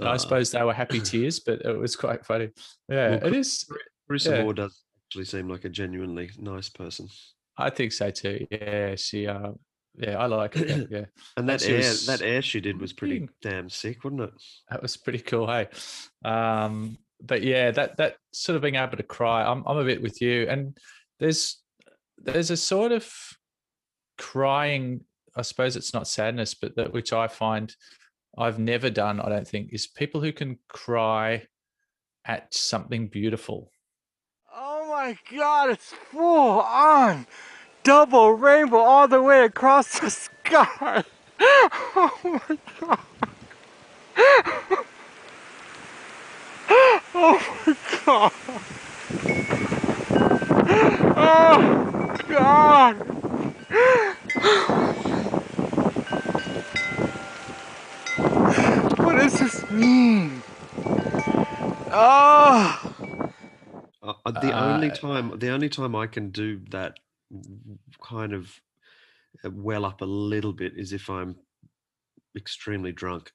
I 0.00 0.04
Ah. 0.04 0.16
suppose 0.16 0.50
they 0.50 0.62
were 0.62 0.74
happy 0.74 1.00
tears, 1.10 1.40
but 1.40 1.62
it 1.62 1.76
was 1.76 1.96
quite 1.96 2.24
funny. 2.24 2.50
Yeah, 2.88 3.16
Well, 3.16 3.26
it 3.26 3.34
is. 3.34 3.64
Carissa 4.10 4.30
yeah. 4.36 4.42
Moore 4.42 4.54
does 4.54 4.82
actually 5.06 5.24
seem 5.24 5.48
like 5.48 5.64
a 5.64 5.68
genuinely 5.70 6.30
nice 6.38 6.68
person. 6.68 7.08
I 7.56 7.70
think 7.70 7.92
so 7.92 8.10
too. 8.10 8.46
Yeah, 8.50 8.94
she. 8.96 9.26
Uh, 9.26 9.52
yeah, 9.96 10.16
I 10.18 10.26
like 10.26 10.54
her. 10.54 10.64
Yeah, 10.90 11.06
And 11.36 11.48
that 11.48 11.66
air, 11.68 11.78
was 11.78 12.06
that 12.06 12.22
air 12.22 12.40
she 12.42 12.60
did 12.60 12.80
was 12.80 12.92
pretty 12.92 13.28
damn 13.42 13.68
sick, 13.68 14.04
wasn't 14.04 14.20
it? 14.22 14.30
that 14.70 14.80
was 14.82 14.96
pretty 14.96 15.18
cool. 15.18 15.48
Hey, 15.48 15.66
um, 16.24 16.96
but 17.20 17.42
yeah, 17.42 17.70
that 17.72 17.96
that 17.96 18.16
sort 18.32 18.56
of 18.56 18.62
being 18.62 18.76
able 18.76 18.96
to 18.96 19.02
cry. 19.02 19.42
I'm 19.44 19.64
I'm 19.66 19.78
a 19.78 19.84
bit 19.84 20.02
with 20.02 20.20
you, 20.20 20.46
and 20.48 20.76
there's 21.18 21.60
there's 22.18 22.50
a 22.50 22.56
sort 22.56 22.92
of 22.92 23.12
crying. 24.16 25.02
I 25.36 25.42
suppose 25.42 25.76
it's 25.76 25.94
not 25.94 26.08
sadness, 26.08 26.54
but 26.54 26.76
that 26.76 26.92
which 26.92 27.12
I 27.12 27.28
find 27.28 27.74
I've 28.36 28.58
never 28.58 28.90
done. 28.90 29.20
I 29.20 29.28
don't 29.28 29.46
think 29.46 29.70
is 29.72 29.86
people 29.86 30.20
who 30.20 30.32
can 30.32 30.58
cry 30.68 31.44
at 32.24 32.52
something 32.52 33.08
beautiful. 33.08 33.70
Oh 34.54 34.88
my 34.90 35.16
god, 35.36 35.70
it's 35.70 35.92
full 36.10 36.60
on 36.60 37.26
double 37.82 38.32
rainbow 38.32 38.78
all 38.78 39.08
the 39.08 39.22
way 39.22 39.44
across 39.44 39.98
the 40.00 40.10
sky. 40.44 41.04
Oh 42.00 42.40
my 42.48 42.58
god. 42.80 42.98
Oh 47.14 47.38
my 47.66 47.76
god. 48.04 48.32
Oh 51.16 52.16
god. 52.28 52.96
What 58.98 59.16
does 59.16 59.38
this 59.38 59.70
mean? 59.70 60.42
Oh. 61.90 62.94
Uh, 64.02 64.12
uh, 64.24 64.30
the 64.30 64.52
only 64.52 64.90
Uh, 64.90 64.94
time, 64.94 65.38
the 65.38 65.50
only 65.50 65.68
time 65.68 65.94
I 65.96 66.06
can 66.06 66.30
do 66.30 66.60
that 66.70 66.98
kind 68.02 68.32
of 68.32 68.60
uh, 69.44 69.50
well 69.50 69.84
up 69.84 70.00
a 70.00 70.06
little 70.06 70.52
bit 70.52 70.74
is 70.76 70.92
if 70.92 71.08
I'm 71.10 71.36
extremely 72.36 72.92
drunk. 72.92 73.32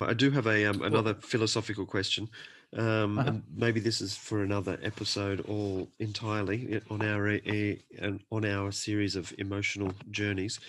I 0.00 0.14
do 0.14 0.30
have 0.30 0.46
a 0.46 0.64
um, 0.66 0.82
another 0.82 1.14
philosophical 1.14 1.86
question, 1.86 2.28
um, 2.76 3.18
Uh-huh. 3.18 3.28
and 3.28 3.42
maybe 3.54 3.80
this 3.80 4.00
is 4.00 4.16
for 4.16 4.42
another 4.42 4.78
episode 4.82 5.40
all 5.48 5.88
entirely 5.98 6.80
on 6.90 7.02
our 7.02 7.28
uh, 7.30 8.12
on 8.30 8.44
our 8.44 8.72
series 8.72 9.16
of 9.16 9.32
emotional 9.38 9.92
journeys. 10.10 10.60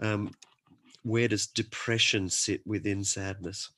Um, 0.00 0.30
where 1.02 1.28
does 1.28 1.46
depression 1.46 2.28
sit 2.30 2.66
within 2.66 3.04
sadness? 3.04 3.70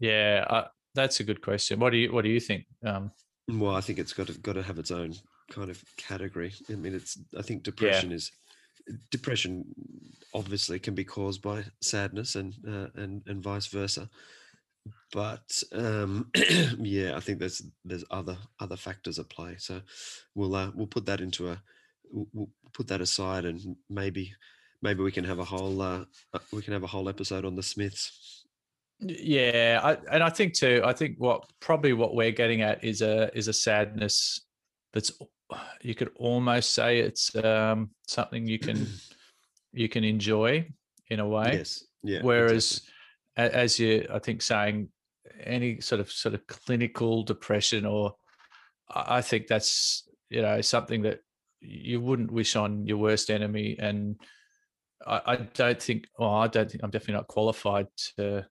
Yeah, 0.00 0.44
uh, 0.48 0.68
that's 0.94 1.20
a 1.20 1.24
good 1.24 1.40
question. 1.40 1.80
What 1.80 1.90
do 1.90 1.98
you 1.98 2.12
What 2.12 2.24
do 2.24 2.30
you 2.30 2.40
think? 2.40 2.66
Um, 2.84 3.10
Well, 3.48 3.74
I 3.76 3.80
think 3.80 3.98
it's 3.98 4.12
got 4.12 4.26
to 4.28 4.34
got 4.40 4.54
to 4.54 4.62
have 4.62 4.78
its 4.78 4.90
own 4.90 5.14
kind 5.50 5.70
of 5.70 5.82
category. 5.96 6.52
I 6.70 6.74
mean, 6.74 6.94
it's 6.94 7.18
I 7.38 7.42
think 7.42 7.62
depression 7.62 8.12
is 8.12 8.30
depression 9.10 9.64
obviously 10.34 10.78
can 10.78 10.94
be 10.94 11.04
caused 11.04 11.42
by 11.42 11.64
sadness 11.80 12.34
and 12.34 12.54
uh, 12.66 12.88
and 12.96 13.22
and 13.26 13.42
vice 13.42 13.66
versa. 13.66 14.08
But 15.12 15.62
um, 15.72 16.30
yeah, 16.78 17.16
I 17.16 17.20
think 17.20 17.38
there's 17.38 17.62
there's 17.84 18.04
other 18.10 18.36
other 18.60 18.76
factors 18.76 19.18
at 19.18 19.28
play. 19.28 19.56
So 19.58 19.80
we'll 20.34 20.54
uh, 20.54 20.70
we'll 20.74 20.86
put 20.86 21.06
that 21.06 21.20
into 21.20 21.50
a 21.50 21.62
we'll, 22.10 22.48
put 22.72 22.88
that 22.88 23.00
aside 23.00 23.44
and 23.44 23.76
maybe 23.88 24.34
maybe 24.82 25.00
we 25.00 25.12
can 25.12 25.22
have 25.22 25.38
a 25.38 25.44
whole 25.44 25.80
uh, 25.80 26.04
uh, 26.32 26.38
we 26.52 26.60
can 26.60 26.72
have 26.72 26.82
a 26.82 26.88
whole 26.88 27.08
episode 27.08 27.44
on 27.44 27.54
the 27.54 27.62
Smiths. 27.62 28.44
Yeah, 29.00 29.80
I, 29.82 29.96
and 30.12 30.22
I 30.22 30.30
think 30.30 30.54
too. 30.54 30.82
I 30.84 30.92
think 30.92 31.16
what 31.18 31.44
probably 31.60 31.92
what 31.92 32.14
we're 32.14 32.32
getting 32.32 32.62
at 32.62 32.82
is 32.82 33.00
a 33.00 33.30
is 33.36 33.48
a 33.48 33.52
sadness 33.52 34.40
that's 34.92 35.12
you 35.82 35.94
could 35.94 36.10
almost 36.16 36.72
say 36.72 36.98
it's 36.98 37.34
um, 37.36 37.90
something 38.06 38.46
you 38.46 38.58
can 38.58 38.86
you 39.72 39.88
can 39.88 40.04
enjoy 40.04 40.66
in 41.10 41.20
a 41.20 41.26
way. 41.26 41.50
Yes. 41.54 41.84
Yeah. 42.02 42.20
Whereas, 42.22 42.82
a- 43.36 43.54
as 43.54 43.78
you, 43.78 44.06
I 44.12 44.18
think, 44.18 44.42
saying 44.42 44.88
any 45.42 45.80
sort 45.80 46.00
of 46.00 46.10
sort 46.10 46.34
of 46.34 46.46
clinical 46.46 47.22
depression, 47.22 47.86
or 47.86 48.14
I 48.88 49.20
think 49.20 49.46
that's 49.46 50.08
you 50.30 50.42
know 50.42 50.60
something 50.60 51.02
that 51.02 51.20
you 51.60 52.00
wouldn't 52.00 52.30
wish 52.30 52.56
on 52.56 52.86
your 52.86 52.98
worst 52.98 53.30
enemy, 53.30 53.76
and 53.78 54.16
I, 55.06 55.20
I 55.26 55.36
don't 55.36 55.82
think. 55.82 56.06
Well, 56.18 56.34
I 56.34 56.46
don't 56.48 56.70
think 56.70 56.84
I'm 56.84 56.90
definitely 56.90 57.14
not 57.14 57.28
qualified 57.28 57.86
to 58.16 58.46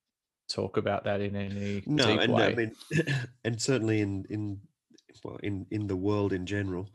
talk 0.49 0.77
about 0.77 1.05
that 1.05 1.21
in 1.21 1.35
any 1.35 1.83
no 1.85 2.19
and 2.19 2.33
way. 2.33 2.43
i 2.43 2.53
mean 2.53 2.71
and 3.43 3.61
certainly 3.61 4.01
in 4.01 4.25
in 4.29 4.59
well 5.23 5.37
in 5.43 5.65
in 5.71 5.87
the 5.87 5.95
world 5.95 6.33
in 6.33 6.45
general 6.45 6.89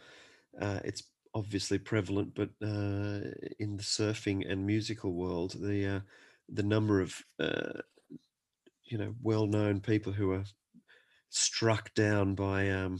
uh 0.60 0.80
it's 0.84 1.02
obviously 1.34 1.78
prevalent 1.78 2.34
but 2.34 2.48
uh 2.62 3.20
in 3.58 3.76
the 3.76 3.82
surfing 3.82 4.50
and 4.50 4.66
musical 4.66 5.12
world 5.12 5.54
the 5.60 5.86
uh 5.86 6.00
the 6.48 6.62
number 6.62 7.00
of 7.00 7.22
uh 7.38 7.80
you 8.84 8.96
know 8.96 9.14
well-known 9.22 9.80
people 9.80 10.12
who 10.12 10.32
are 10.32 10.44
struck 11.30 11.92
down 11.94 12.34
by 12.34 12.70
um 12.70 12.98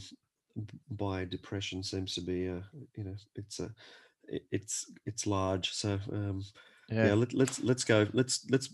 by 0.91 1.25
depression 1.25 1.81
seems 1.81 2.13
to 2.13 2.21
be 2.21 2.47
uh 2.47 2.61
you 2.95 3.03
know 3.03 3.15
it's 3.35 3.59
a 3.59 3.71
it's 4.51 4.91
it's 5.05 5.25
large 5.25 5.71
so 5.71 5.99
um 6.11 6.43
yeah, 6.89 7.07
yeah. 7.07 7.13
let, 7.13 7.33
let's 7.33 7.59
let's 7.61 7.83
go 7.83 8.07
let's 8.13 8.45
let's 8.49 8.73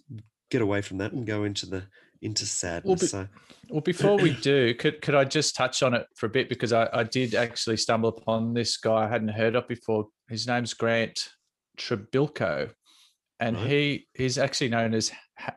get 0.50 0.62
away 0.62 0.82
from 0.82 0.98
that 0.98 1.12
and 1.12 1.26
go 1.26 1.44
into 1.44 1.66
the 1.66 1.84
into 2.22 2.46
sadness 2.46 3.02
be- 3.02 3.08
so 3.08 3.28
Well, 3.70 3.82
before 3.82 4.18
we 4.18 4.34
do, 4.34 4.74
could 4.76 5.02
could 5.02 5.16
I 5.16 5.24
just 5.26 5.56
touch 5.56 5.84
on 5.84 5.94
it 5.94 6.08
for 6.16 6.26
a 6.26 6.30
bit 6.30 6.50
because 6.50 6.74
I, 6.74 6.90
I 6.94 7.04
did 7.04 7.36
actually 7.36 7.78
stumble 7.78 8.10
upon 8.10 8.54
this 8.54 8.78
guy 8.78 9.06
I 9.06 9.08
hadn't 9.08 9.30
heard 9.30 9.56
of 9.56 9.68
before. 9.68 10.08
His 10.30 10.48
name's 10.48 10.74
Grant 10.74 11.30
Trebilco, 11.78 12.72
and 13.40 13.56
Right. 13.58 13.68
he 13.68 14.08
he's 14.14 14.38
actually 14.38 14.70
known 14.70 14.94
as. 14.94 15.12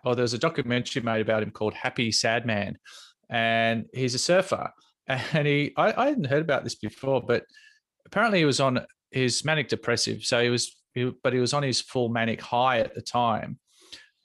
Oh, 0.04 0.14
there's 0.14 0.34
a 0.34 0.38
documentary 0.38 1.02
made 1.02 1.20
about 1.20 1.42
him 1.44 1.52
called 1.52 1.72
Happy 1.74 2.10
Sad 2.10 2.44
Man, 2.44 2.76
and 3.30 3.86
he's 3.94 4.14
a 4.14 4.18
surfer. 4.18 4.70
And 5.32 5.46
he, 5.46 5.72
I, 5.78 5.94
I 6.02 6.08
hadn't 6.08 6.26
heard 6.26 6.42
about 6.42 6.64
this 6.64 6.74
before, 6.74 7.22
but 7.22 7.44
apparently 8.04 8.40
he 8.40 8.44
was 8.44 8.60
on 8.60 8.84
his 9.10 9.42
manic 9.42 9.68
depressive. 9.68 10.22
So 10.22 10.42
he 10.42 10.50
was, 10.50 10.76
he, 10.92 11.10
but 11.22 11.32
he 11.32 11.38
was 11.38 11.54
on 11.54 11.62
his 11.62 11.80
full 11.80 12.10
manic 12.10 12.42
high 12.42 12.80
at 12.80 12.94
the 12.94 13.00
time, 13.00 13.58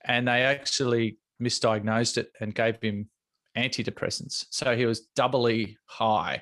and 0.04 0.28
they 0.28 0.42
actually 0.44 1.20
misdiagnosed 1.44 2.18
it 2.18 2.32
and 2.40 2.56
gave 2.56 2.82
him 2.82 3.10
antidepressants. 3.58 4.46
So 4.50 4.76
he 4.76 4.86
was 4.86 5.02
doubly 5.16 5.78
high. 5.86 6.42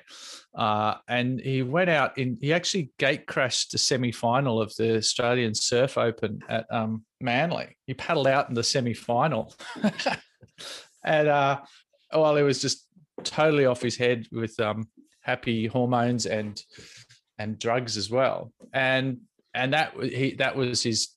Uh, 0.54 0.94
and 1.08 1.40
he 1.40 1.62
went 1.62 1.90
out 1.90 2.16
in, 2.18 2.38
he 2.40 2.52
actually 2.52 2.92
gate 2.98 3.26
crashed 3.26 3.72
the 3.72 3.78
semi 3.78 4.12
final 4.12 4.60
of 4.60 4.74
the 4.76 4.96
Australian 4.96 5.54
Surf 5.54 5.98
Open 5.98 6.40
at 6.48 6.66
um, 6.70 7.04
Manly. 7.20 7.76
He 7.86 7.94
paddled 7.94 8.26
out 8.26 8.48
in 8.48 8.54
the 8.54 8.62
semi 8.62 8.94
final. 8.94 9.54
and 11.04 11.28
uh, 11.28 11.60
while 12.10 12.36
he 12.36 12.42
was 12.42 12.60
just 12.60 12.86
totally 13.24 13.66
off 13.66 13.82
his 13.82 13.96
head 13.96 14.26
with 14.32 14.58
um, 14.60 14.88
happy 15.20 15.66
hormones 15.66 16.26
and 16.26 16.62
and 17.38 17.58
drugs 17.58 17.96
as 17.96 18.10
well. 18.10 18.52
And 18.72 19.18
and 19.54 19.72
that 19.72 19.94
he 20.02 20.34
that 20.34 20.56
was 20.56 20.82
his 20.82 21.08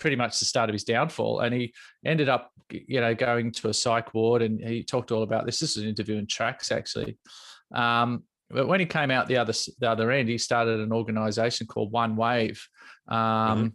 pretty 0.00 0.16
much 0.16 0.38
the 0.38 0.44
start 0.44 0.68
of 0.68 0.74
his 0.74 0.84
downfall. 0.84 1.40
And 1.40 1.54
he 1.54 1.74
ended 2.04 2.28
up, 2.28 2.50
you 2.70 3.00
know, 3.00 3.14
going 3.14 3.52
to 3.52 3.68
a 3.68 3.74
psych 3.74 4.14
ward, 4.14 4.42
and 4.42 4.60
he 4.60 4.82
talked 4.82 5.12
all 5.12 5.22
about 5.22 5.46
this. 5.46 5.58
This 5.58 5.76
is 5.76 5.82
an 5.82 5.88
interview 5.88 6.16
in 6.16 6.26
Tracks 6.26 6.70
actually. 6.70 7.18
Um, 7.74 8.24
but 8.48 8.68
when 8.68 8.78
he 8.78 8.86
came 8.86 9.10
out 9.10 9.26
the 9.26 9.38
other 9.38 9.52
the 9.80 9.90
other 9.90 10.10
end, 10.10 10.28
he 10.28 10.38
started 10.38 10.80
an 10.80 10.92
organization 10.92 11.66
called 11.66 11.90
One 11.90 12.14
Wave, 12.14 12.64
um, 13.08 13.74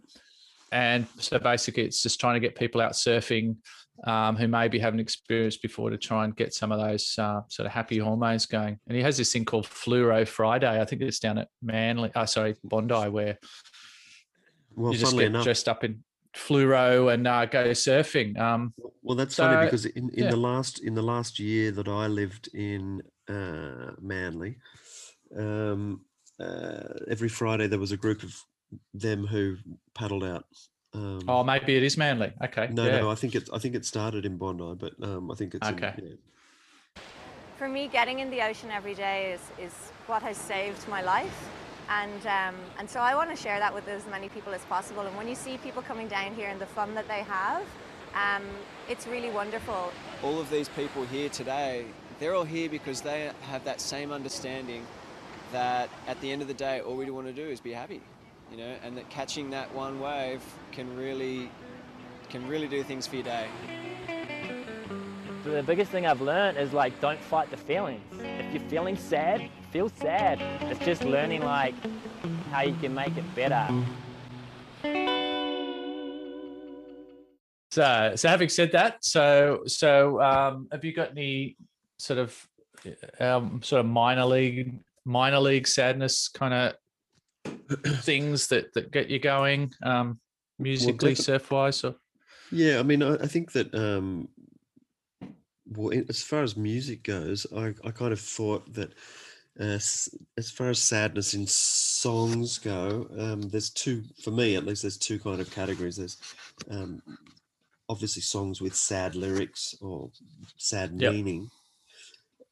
and 0.72 1.06
so 1.18 1.38
basically, 1.38 1.84
it's 1.84 2.02
just 2.02 2.18
trying 2.18 2.34
to 2.34 2.40
get 2.40 2.56
people 2.56 2.80
out 2.80 2.92
surfing 2.92 3.56
um, 4.04 4.36
who 4.36 4.48
maybe 4.48 4.78
haven't 4.78 5.00
experienced 5.00 5.62
before 5.62 5.90
to 5.90 5.98
try 5.98 6.24
and 6.24 6.34
get 6.34 6.54
some 6.54 6.72
of 6.72 6.80
those 6.80 7.14
uh, 7.18 7.42
sort 7.48 7.66
of 7.66 7.72
happy 7.72 7.98
hormones 7.98 8.46
going. 8.46 8.78
And 8.88 8.96
he 8.96 9.02
has 9.02 9.16
this 9.16 9.32
thing 9.32 9.44
called 9.44 9.66
Fluoro 9.66 10.26
Friday. 10.26 10.80
I 10.80 10.84
think 10.84 11.02
it's 11.02 11.18
down 11.18 11.38
at 11.38 11.48
Manly, 11.62 12.10
oh, 12.16 12.24
sorry, 12.24 12.56
Bondi, 12.64 13.10
where 13.10 13.38
Well, 14.74 14.92
you 14.92 14.98
just 14.98 15.14
get 15.14 15.26
enough, 15.26 15.44
dressed 15.44 15.68
up 15.68 15.84
in 15.84 16.02
fluoro 16.34 17.12
and 17.12 17.26
uh, 17.26 17.44
go 17.46 17.70
surfing. 17.70 18.38
Um, 18.38 18.72
Well, 19.02 19.16
that's 19.16 19.34
So, 19.34 19.44
funny 19.44 19.66
because 19.66 19.86
in, 19.86 20.10
in 20.10 20.24
yeah. 20.24 20.30
the 20.30 20.36
last 20.36 20.78
in 20.80 20.94
the 20.94 21.02
last 21.02 21.38
year 21.38 21.70
that 21.72 21.88
I 21.88 22.06
lived 22.06 22.48
in 22.54 23.02
uh, 23.28 23.92
Manly, 24.00 24.56
um, 25.36 26.04
uh, 26.40 26.94
every 27.08 27.28
Friday 27.28 27.66
there 27.66 27.78
was 27.78 27.92
a 27.92 27.96
group 27.96 28.22
of 28.22 28.34
them 28.94 29.26
who 29.26 29.56
paddled 29.94 30.24
out. 30.24 30.44
Um, 30.94 31.20
oh, 31.28 31.42
maybe 31.44 31.76
it 31.76 31.82
is 31.82 31.96
Manly. 31.96 32.32
Okay. 32.42 32.68
no, 32.70 32.84
yeah. 32.86 33.00
no, 33.00 33.10
I 33.10 33.14
think 33.14 33.34
it 33.34 33.48
I 33.52 33.58
think 33.58 33.74
it 33.74 33.84
started 33.84 34.24
in 34.26 34.36
Bondi, 34.36 34.74
but 34.78 34.92
um, 35.02 35.30
I 35.30 35.34
think 35.34 35.54
it's 35.54 35.68
in- 35.68 35.74
Okay. 35.74 35.94
yeah. 36.02 37.02
For 37.58 37.68
me, 37.68 37.86
getting 37.86 38.18
in 38.18 38.28
the 38.30 38.42
ocean 38.42 38.70
every 38.72 38.94
day 38.94 39.32
is, 39.32 39.40
is 39.66 39.72
what 40.06 40.22
has 40.22 40.36
saved 40.36 40.88
my 40.88 41.00
life. 41.00 41.48
And, 42.00 42.26
um, 42.26 42.54
and 42.78 42.88
so 42.88 43.00
I 43.00 43.14
want 43.14 43.30
to 43.30 43.36
share 43.36 43.58
that 43.58 43.74
with 43.74 43.86
as 43.88 44.06
many 44.06 44.28
people 44.28 44.54
as 44.54 44.62
possible. 44.64 45.02
And 45.02 45.16
when 45.16 45.28
you 45.28 45.34
see 45.34 45.58
people 45.58 45.82
coming 45.82 46.08
down 46.08 46.34
here 46.34 46.48
and 46.48 46.60
the 46.60 46.66
fun 46.66 46.94
that 46.94 47.06
they 47.08 47.22
have, 47.22 47.62
um, 48.14 48.42
it's 48.88 49.06
really 49.06 49.30
wonderful. 49.30 49.92
all 50.22 50.40
of 50.40 50.48
these 50.50 50.68
people 50.70 51.04
here 51.06 51.28
today, 51.28 51.84
they're 52.18 52.34
all 52.34 52.44
here 52.44 52.68
because 52.68 53.00
they 53.00 53.30
have 53.42 53.64
that 53.64 53.80
same 53.80 54.12
understanding 54.12 54.86
that 55.50 55.90
at 56.06 56.20
the 56.20 56.30
end 56.30 56.40
of 56.40 56.48
the 56.48 56.54
day, 56.54 56.80
all 56.80 56.96
we 56.96 57.10
want 57.10 57.26
to 57.26 57.32
do 57.32 57.46
is 57.46 57.60
be 57.60 57.72
happy, 57.72 58.00
you 58.50 58.56
know, 58.56 58.74
and 58.84 58.96
that 58.96 59.08
catching 59.10 59.50
that 59.50 59.72
one 59.74 60.00
wave 60.00 60.42
can 60.72 60.96
really, 60.96 61.50
can 62.30 62.46
really 62.48 62.68
do 62.68 62.82
things 62.82 63.06
for 63.06 63.16
your 63.16 63.24
day. 63.24 63.46
The 65.44 65.62
biggest 65.62 65.90
thing 65.90 66.06
I've 66.06 66.20
learned 66.20 66.56
is 66.56 66.72
like 66.72 66.98
don't 67.00 67.20
fight 67.20 67.50
the 67.50 67.56
feelings. 67.56 68.00
If 68.20 68.54
you're 68.54 68.70
feeling 68.70 68.96
sad, 68.96 69.50
feel 69.72 69.88
sad. 69.88 70.38
It's 70.70 70.84
just 70.84 71.02
learning 71.02 71.40
like 71.40 71.74
how 72.50 72.60
you 72.60 72.74
can 72.74 72.94
make 72.94 73.16
it 73.16 73.24
better. 73.34 73.66
So, 77.70 78.12
so 78.16 78.28
having 78.28 78.50
said 78.50 78.72
that, 78.72 79.02
so 79.02 79.62
so 79.66 80.20
um, 80.20 80.68
have 80.70 80.84
you 80.84 80.92
got 80.92 81.12
any 81.12 81.56
sort 81.98 82.18
of 82.18 82.48
um, 83.18 83.62
sort 83.62 83.80
of 83.80 83.86
minor 83.86 84.26
league 84.26 84.78
minor 85.06 85.40
league 85.40 85.66
sadness 85.66 86.28
kind 86.28 86.52
of 86.52 87.52
things 88.02 88.48
that 88.48 88.74
that 88.74 88.90
get 88.90 89.08
you 89.08 89.18
going 89.18 89.72
um, 89.82 90.20
musically, 90.58 91.12
defi- 91.12 91.22
surf 91.22 91.50
wise? 91.50 91.82
Or 91.82 91.94
Yeah, 92.50 92.78
I 92.78 92.82
mean, 92.82 93.02
I, 93.02 93.14
I 93.14 93.26
think 93.26 93.52
that 93.52 93.74
um, 93.74 94.28
well, 95.66 95.88
in, 95.88 96.04
as 96.10 96.22
far 96.22 96.42
as 96.42 96.58
music 96.58 97.04
goes, 97.04 97.46
I, 97.56 97.72
I 97.82 97.90
kind 97.90 98.12
of 98.12 98.20
thought 98.20 98.70
that 98.74 98.92
uh, 99.60 99.78
as 100.38 100.50
far 100.54 100.70
as 100.70 100.82
sadness 100.82 101.34
in 101.34 101.46
songs 101.46 102.58
go, 102.58 103.08
um, 103.18 103.48
there's 103.50 103.70
two 103.70 104.04
for 104.22 104.30
me 104.30 104.56
at 104.56 104.64
least. 104.64 104.82
There's 104.82 104.98
two 104.98 105.18
kind 105.18 105.40
of 105.40 105.50
categories. 105.50 105.96
There's 105.96 106.18
um, 106.70 107.02
obviously 107.88 108.22
songs 108.22 108.60
with 108.60 108.76
sad 108.76 109.14
lyrics 109.14 109.74
or 109.80 110.12
sad 110.58 110.94
Yep. 110.98 111.16
meaning, 111.16 111.50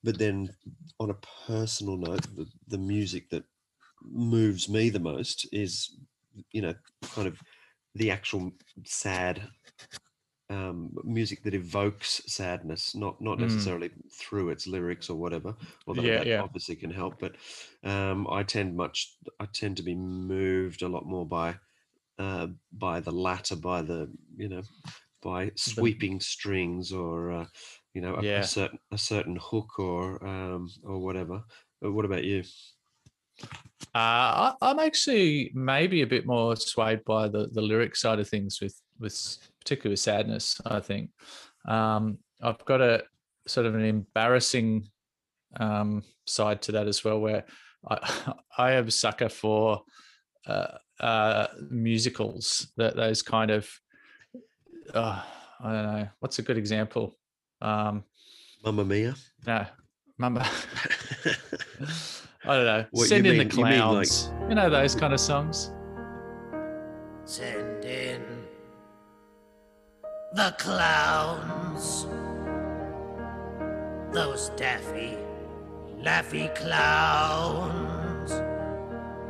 but 0.02 0.18
then 0.18 0.54
on 0.98 1.10
a 1.10 1.14
personal 1.46 1.96
note, 1.96 2.22
the, 2.34 2.46
the 2.66 2.78
music 2.78 3.30
that 3.30 3.44
moves 4.02 4.68
me 4.68 4.90
the 4.90 5.00
most 5.00 5.48
is, 5.52 5.98
you 6.52 6.62
know, 6.62 6.74
kind 7.10 7.28
of 7.28 7.42
the 7.94 8.10
actual 8.10 8.52
sad 8.84 9.50
um, 10.50 10.96
music 11.04 11.42
that 11.44 11.54
evokes 11.54 12.22
sadness, 12.26 12.94
not 12.94 13.20
not 13.20 13.38
Mm. 13.38 13.40
necessarily 13.40 13.90
through 14.12 14.50
its 14.50 14.66
lyrics 14.66 15.08
or 15.10 15.16
whatever. 15.16 15.56
Although 15.86 16.02
Yeah, 16.02 16.18
that 16.18 16.28
yeah. 16.28 16.40
obviously 16.40 16.76
can 16.76 16.90
help, 16.90 17.20
but 17.20 17.36
um, 17.84 18.26
I 18.28 18.42
tend 18.42 18.76
much 18.76 19.16
I 19.38 19.46
tend 19.46 19.76
to 19.78 19.82
be 19.82 19.94
moved 19.94 20.82
a 20.82 20.88
lot 20.88 21.06
more 21.06 21.26
by 21.26 21.56
uh, 22.18 22.48
by 22.72 23.00
the 23.00 23.12
latter, 23.12 23.56
by 23.56 23.82
the 23.82 24.12
you 24.36 24.48
know 24.48 24.62
by 25.22 25.52
sweeping 25.56 26.20
strings 26.20 26.92
or 26.92 27.32
uh, 27.32 27.46
you 27.94 28.00
know 28.02 28.16
a, 28.16 28.22
Yeah. 28.22 28.38
a 28.38 28.42
certain 28.42 28.78
a 28.92 28.98
certain 28.98 29.36
hook 29.36 29.78
or 29.78 30.24
um, 30.26 30.68
or 30.84 30.98
whatever. 30.98 31.44
Uh, 31.84 31.92
What 31.92 32.04
about 32.04 32.24
you? 32.24 32.44
Uh, 33.94 34.52
I, 34.52 34.54
I'm 34.62 34.78
actually 34.78 35.50
maybe 35.54 36.02
a 36.02 36.06
bit 36.06 36.24
more 36.26 36.54
swayed 36.56 37.04
by 37.04 37.28
the 37.28 37.48
the 37.48 37.60
lyric 37.62 37.96
side 37.96 38.20
of 38.20 38.28
things 38.28 38.60
with 38.60 38.80
with 39.00 39.38
particularly 39.60 39.92
with 39.94 40.00
sadness. 40.00 40.60
I 40.64 40.80
think 40.80 41.10
um, 41.66 42.18
I've 42.42 42.64
got 42.64 42.80
a 42.80 43.02
sort 43.46 43.66
of 43.66 43.74
an 43.74 43.84
embarrassing 43.84 44.88
um, 45.58 46.02
side 46.26 46.62
to 46.62 46.72
that 46.72 46.86
as 46.86 47.02
well, 47.04 47.20
where 47.20 47.44
I 47.88 48.32
I 48.58 48.72
am 48.72 48.88
a 48.88 48.90
sucker 48.90 49.28
for 49.28 49.82
uh, 50.46 50.76
uh, 51.00 51.46
musicals. 51.70 52.70
That 52.76 52.96
those 52.96 53.22
kind 53.22 53.50
of 53.50 53.68
uh, 54.94 55.22
I 55.62 55.72
don't 55.72 55.86
know 55.96 56.08
what's 56.20 56.38
a 56.38 56.42
good 56.42 56.58
example. 56.58 57.16
Um, 57.62 58.04
Mamma 58.64 58.84
Mia. 58.84 59.14
no, 59.46 59.66
Mamma. 60.18 60.46
I 62.44 62.56
don't 62.56 62.64
know. 62.64 62.84
What, 62.90 63.02
you 63.02 63.08
Send 63.08 63.26
in 63.26 63.36
the 63.38 63.44
mean- 63.44 63.50
you 63.56 63.64
mean 63.64 63.64
like- 63.80 64.08
clowns. 64.08 64.32
You 64.48 64.54
know 64.54 64.70
those 64.70 64.94
kind 64.94 65.12
of 65.12 65.20
songs. 65.20 65.72
Send 67.24 67.60
in 67.60 67.69
the 70.32 70.54
clowns. 70.58 72.06
Those 74.12 74.50
daffy, 74.50 75.16
laffy 76.00 76.54
clowns. 76.54 78.30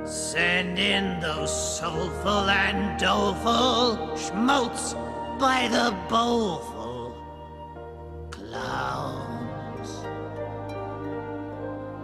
Send 0.05 0.79
in 0.79 1.21
those 1.21 1.79
soulful 1.79 2.51
and 2.51 3.01
doleful 3.01 4.17
schmaltz 4.17 4.95
by 5.39 5.69
the 5.71 5.97
bowlful 6.09 7.17
clowns. 8.31 9.89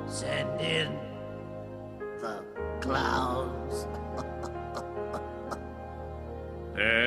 Send 0.07 0.61
in 0.61 0.99
the 2.21 2.43
clowns. 2.81 3.87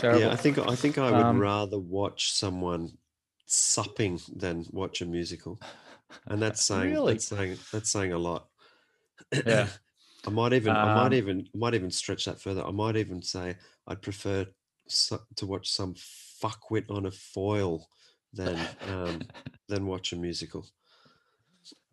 terrible. 0.00 0.20
Yeah, 0.20 0.32
I 0.32 0.36
think 0.36 0.58
I 0.58 0.74
think 0.74 0.98
I 0.98 1.10
would 1.10 1.20
Um, 1.20 1.38
rather 1.38 1.78
watch 1.78 2.32
someone 2.32 2.98
supping 3.46 4.20
than 4.34 4.64
watch 4.70 5.00
a 5.02 5.06
musical, 5.06 5.60
and 6.26 6.40
that's 6.40 6.64
saying 6.70 6.90
Really? 6.92 7.14
that's 7.14 7.26
saying 7.26 7.58
that's 7.72 7.90
saying 7.90 8.12
a 8.12 8.18
lot. 8.18 8.48
Yeah. 9.46 9.68
I 10.26 10.30
might 10.30 10.52
even 10.52 10.76
I 10.76 10.94
might 10.94 11.06
Um, 11.06 11.14
even 11.14 11.48
I 11.54 11.58
might 11.58 11.74
even 11.74 11.90
stretch 11.90 12.26
that 12.26 12.40
further. 12.40 12.64
I 12.64 12.70
might 12.70 12.96
even 12.96 13.22
say 13.22 13.56
I'd 13.86 14.02
prefer 14.02 14.46
so, 14.86 15.20
to 15.36 15.46
watch 15.46 15.70
some 15.70 15.94
fuckwit 15.94 16.90
on 16.90 17.06
a 17.06 17.10
foil 17.10 17.88
than 18.32 18.58
um, 18.88 19.22
than 19.68 19.86
watch 19.86 20.12
a 20.12 20.16
musical. 20.16 20.66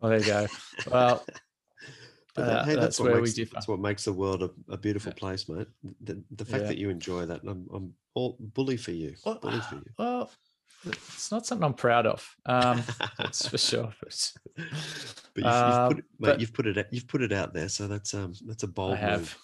Well, 0.00 0.10
there 0.10 0.20
you 0.20 0.26
go. 0.26 0.46
Well, 0.90 1.24
uh, 2.40 2.64
hey, 2.64 2.74
that's 2.76 2.98
what 3.00 3.06
where 3.06 3.16
we 3.16 3.22
makes, 3.22 3.34
differ. 3.34 3.54
That's 3.54 3.68
what 3.68 3.80
makes 3.80 4.04
the 4.04 4.12
world 4.12 4.42
a, 4.42 4.50
a 4.68 4.76
beautiful 4.76 5.12
place, 5.12 5.48
mate. 5.48 5.68
The, 6.02 6.22
the 6.30 6.44
fact 6.44 6.62
Yeah. 6.62 6.68
that 6.68 6.78
you 6.78 6.90
enjoy 6.90 7.26
that, 7.26 7.40
I'm, 7.46 7.66
I'm 7.72 7.94
all 8.14 8.36
bully 8.40 8.76
for 8.76 8.92
you. 8.92 9.14
Well, 9.24 9.38
bully 9.40 9.60
for 9.60 9.76
you. 9.76 9.84
Well, 9.98 10.30
it's 10.86 11.30
not 11.30 11.44
something 11.46 11.64
I'm 11.64 11.74
proud 11.74 12.06
of. 12.06 12.28
Um, 12.46 12.82
that's 13.18 13.48
for 13.48 13.58
sure. 13.58 13.92
But, 15.34 15.44
But 15.44 15.44
you've, 15.44 15.46
uh, 15.46 15.88
you've 15.88 15.88
put 15.90 15.98
it, 15.98 16.04
mate, 16.18 16.28
but 16.28 16.40
you've 16.40 16.52
put 16.54 16.66
it 16.66 16.78
out, 16.78 16.86
you've 16.90 17.06
put 17.08 17.22
it 17.22 17.32
out 17.32 17.54
there, 17.54 17.68
so 17.68 17.86
that's 17.86 18.12
um 18.14 18.32
that's 18.46 18.64
a 18.64 18.66
bold 18.66 18.94
I 18.94 18.96
have. 18.96 19.20
move. 19.20 19.38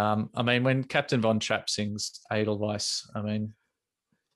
Um, 0.00 0.30
I 0.34 0.42
mean, 0.42 0.62
when 0.62 0.84
Captain 0.84 1.20
Von 1.20 1.40
Trapp 1.40 1.68
sings 1.68 2.20
Edelweiss, 2.30 3.10
I 3.14 3.20
mean, 3.22 3.52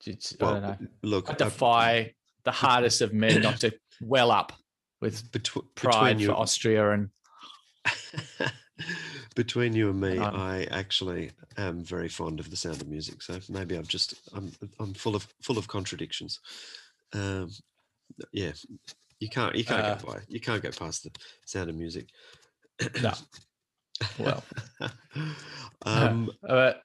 it's, 0.05 0.35
I 0.41 0.45
don't 0.45 0.61
know. 0.61 0.77
look, 1.03 1.29
I 1.29 1.33
I- 1.33 1.35
defy 1.37 2.13
the 2.43 2.51
hardest 2.51 3.01
of 3.01 3.13
men 3.13 3.41
not 3.41 3.59
to 3.61 3.71
well 4.01 4.29
up 4.31 4.51
with 5.01 5.31
Betw- 5.31 5.63
pride 5.75 6.17
between 6.17 6.19
you, 6.19 6.27
for 6.27 6.33
Austria 6.33 6.91
and 6.91 7.09
Between 9.35 9.73
you 9.73 9.89
and 9.89 9.99
me, 9.99 10.17
Um, 10.17 10.35
I 10.35 10.65
actually 10.65 11.31
am 11.57 11.83
very 11.83 12.09
fond 12.09 12.39
of 12.39 12.49
the 12.49 12.55
sound 12.55 12.81
of 12.81 12.87
music. 12.87 13.21
So 13.21 13.39
maybe 13.49 13.75
I'm 13.75 13.85
just 13.85 14.15
I'm 14.33 14.51
I'm 14.79 14.93
full 14.93 15.15
of 15.15 15.27
full 15.41 15.57
of 15.57 15.67
contradictions. 15.67 16.39
Um, 17.13 17.51
yeah, 18.31 18.51
you 19.19 19.29
can't 19.29 19.55
you 19.55 19.63
can't 19.65 19.85
Uh, 19.85 19.95
go 19.95 20.11
by 20.13 20.19
you 20.27 20.39
can't 20.39 20.61
go 20.63 20.71
past 20.71 21.03
the 21.03 21.11
sound 21.45 21.69
of 21.69 21.75
music. 21.75 22.07
No. 23.01 23.13
Well, 24.19 24.43
um, 25.87 26.29
but 26.43 26.83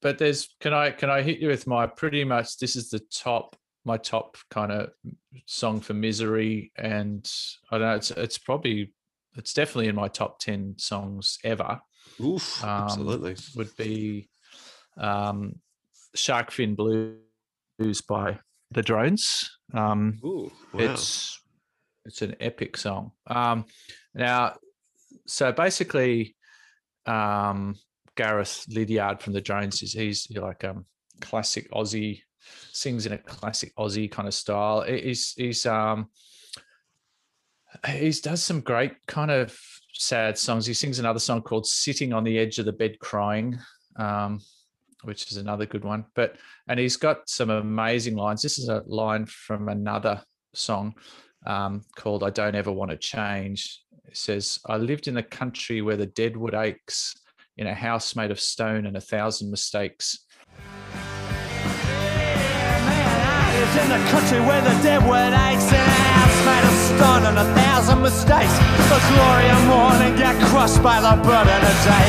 but 0.00 0.16
there's 0.16 0.48
can 0.60 0.72
I 0.72 0.90
can 0.90 1.10
I 1.10 1.20
hit 1.20 1.40
you 1.40 1.48
with 1.48 1.66
my 1.66 1.86
pretty 1.86 2.24
much 2.24 2.56
this 2.56 2.74
is 2.74 2.88
the 2.88 3.00
top 3.00 3.54
my 3.84 3.98
top 3.98 4.38
kind 4.50 4.72
of 4.72 4.92
song 5.44 5.80
for 5.80 5.92
misery 5.92 6.72
and 6.76 7.30
I 7.70 7.76
don't 7.76 7.86
know 7.86 7.96
it's 7.96 8.10
it's 8.12 8.38
probably 8.38 8.94
it's 9.36 9.52
definitely 9.54 9.88
in 9.88 9.94
my 9.94 10.08
top 10.08 10.38
10 10.40 10.74
songs 10.78 11.38
ever. 11.44 11.80
Oof, 12.20 12.62
absolutely. 12.64 13.36
would 13.56 13.74
be 13.76 14.28
um 14.98 15.54
Shark 16.14 16.50
Fin 16.50 16.74
Blues 16.74 17.16
by 18.08 18.38
the 18.70 18.82
Drones. 18.82 19.50
Um 19.74 20.18
Ooh, 20.24 20.50
wow. 20.72 20.80
it's 20.80 21.40
it's 22.04 22.22
an 22.22 22.36
epic 22.40 22.76
song. 22.76 23.12
Um 23.26 23.64
now 24.14 24.56
so 25.26 25.52
basically 25.52 26.36
um 27.06 27.76
Gareth 28.16 28.66
Liddiard 28.68 29.22
from 29.22 29.32
the 29.32 29.40
Drones 29.40 29.82
is 29.82 29.92
he's 29.94 30.28
like 30.30 30.64
um 30.64 30.84
classic 31.20 31.70
Aussie 31.72 32.20
sings 32.72 33.06
in 33.06 33.12
a 33.12 33.18
classic 33.18 33.72
Aussie 33.76 34.10
kind 34.10 34.28
of 34.28 34.34
style. 34.34 34.82
He- 34.82 35.00
He's 35.00 35.32
he's 35.36 35.64
um 35.66 36.08
he's 37.86 38.20
does 38.20 38.42
some 38.42 38.60
great 38.60 39.06
kind 39.06 39.30
of 39.30 39.58
sad 39.94 40.38
songs. 40.38 40.66
He 40.66 40.74
sings 40.74 40.98
another 40.98 41.18
song 41.18 41.42
called 41.42 41.66
"Sitting 41.66 42.12
on 42.12 42.24
the 42.24 42.38
Edge 42.38 42.58
of 42.58 42.66
the 42.66 42.72
Bed 42.72 42.98
Crying," 42.98 43.58
um, 43.96 44.40
which 45.02 45.30
is 45.30 45.36
another 45.36 45.66
good 45.66 45.84
one. 45.84 46.04
But 46.14 46.36
and 46.68 46.78
he's 46.78 46.96
got 46.96 47.28
some 47.28 47.50
amazing 47.50 48.16
lines. 48.16 48.42
This 48.42 48.58
is 48.58 48.68
a 48.68 48.82
line 48.86 49.26
from 49.26 49.68
another 49.68 50.22
song 50.54 50.94
um, 51.46 51.82
called 51.96 52.22
"I 52.22 52.30
Don't 52.30 52.54
Ever 52.54 52.72
Want 52.72 52.90
to 52.90 52.96
Change." 52.96 53.80
It 54.04 54.16
says, 54.16 54.58
"I 54.66 54.76
lived 54.76 55.08
in 55.08 55.16
a 55.16 55.22
country 55.22 55.82
where 55.82 55.96
the 55.96 56.06
deadwood 56.06 56.54
aches." 56.54 57.14
In 57.58 57.66
a 57.66 57.74
house 57.74 58.16
made 58.16 58.30
of 58.30 58.40
stone 58.40 58.86
and 58.86 58.96
a 58.96 59.00
thousand 59.00 59.50
mistakes. 59.50 60.24
It's 63.54 63.76
in 63.76 63.88
the 63.90 64.10
country 64.10 64.40
where 64.40 64.62
the 64.62 64.74
of 67.00 67.24
and 67.24 67.38
a 67.38 67.44
thousand 67.54 68.02
mistakes. 68.02 68.54
The 68.90 68.98
glory 69.08 69.48
of 69.48 69.60
morning 69.66 70.16
get 70.16 70.36
crushed 70.50 70.82
by 70.82 71.00
the 71.00 71.14
burden 71.22 71.62
of 71.62 71.76
day. 71.86 72.08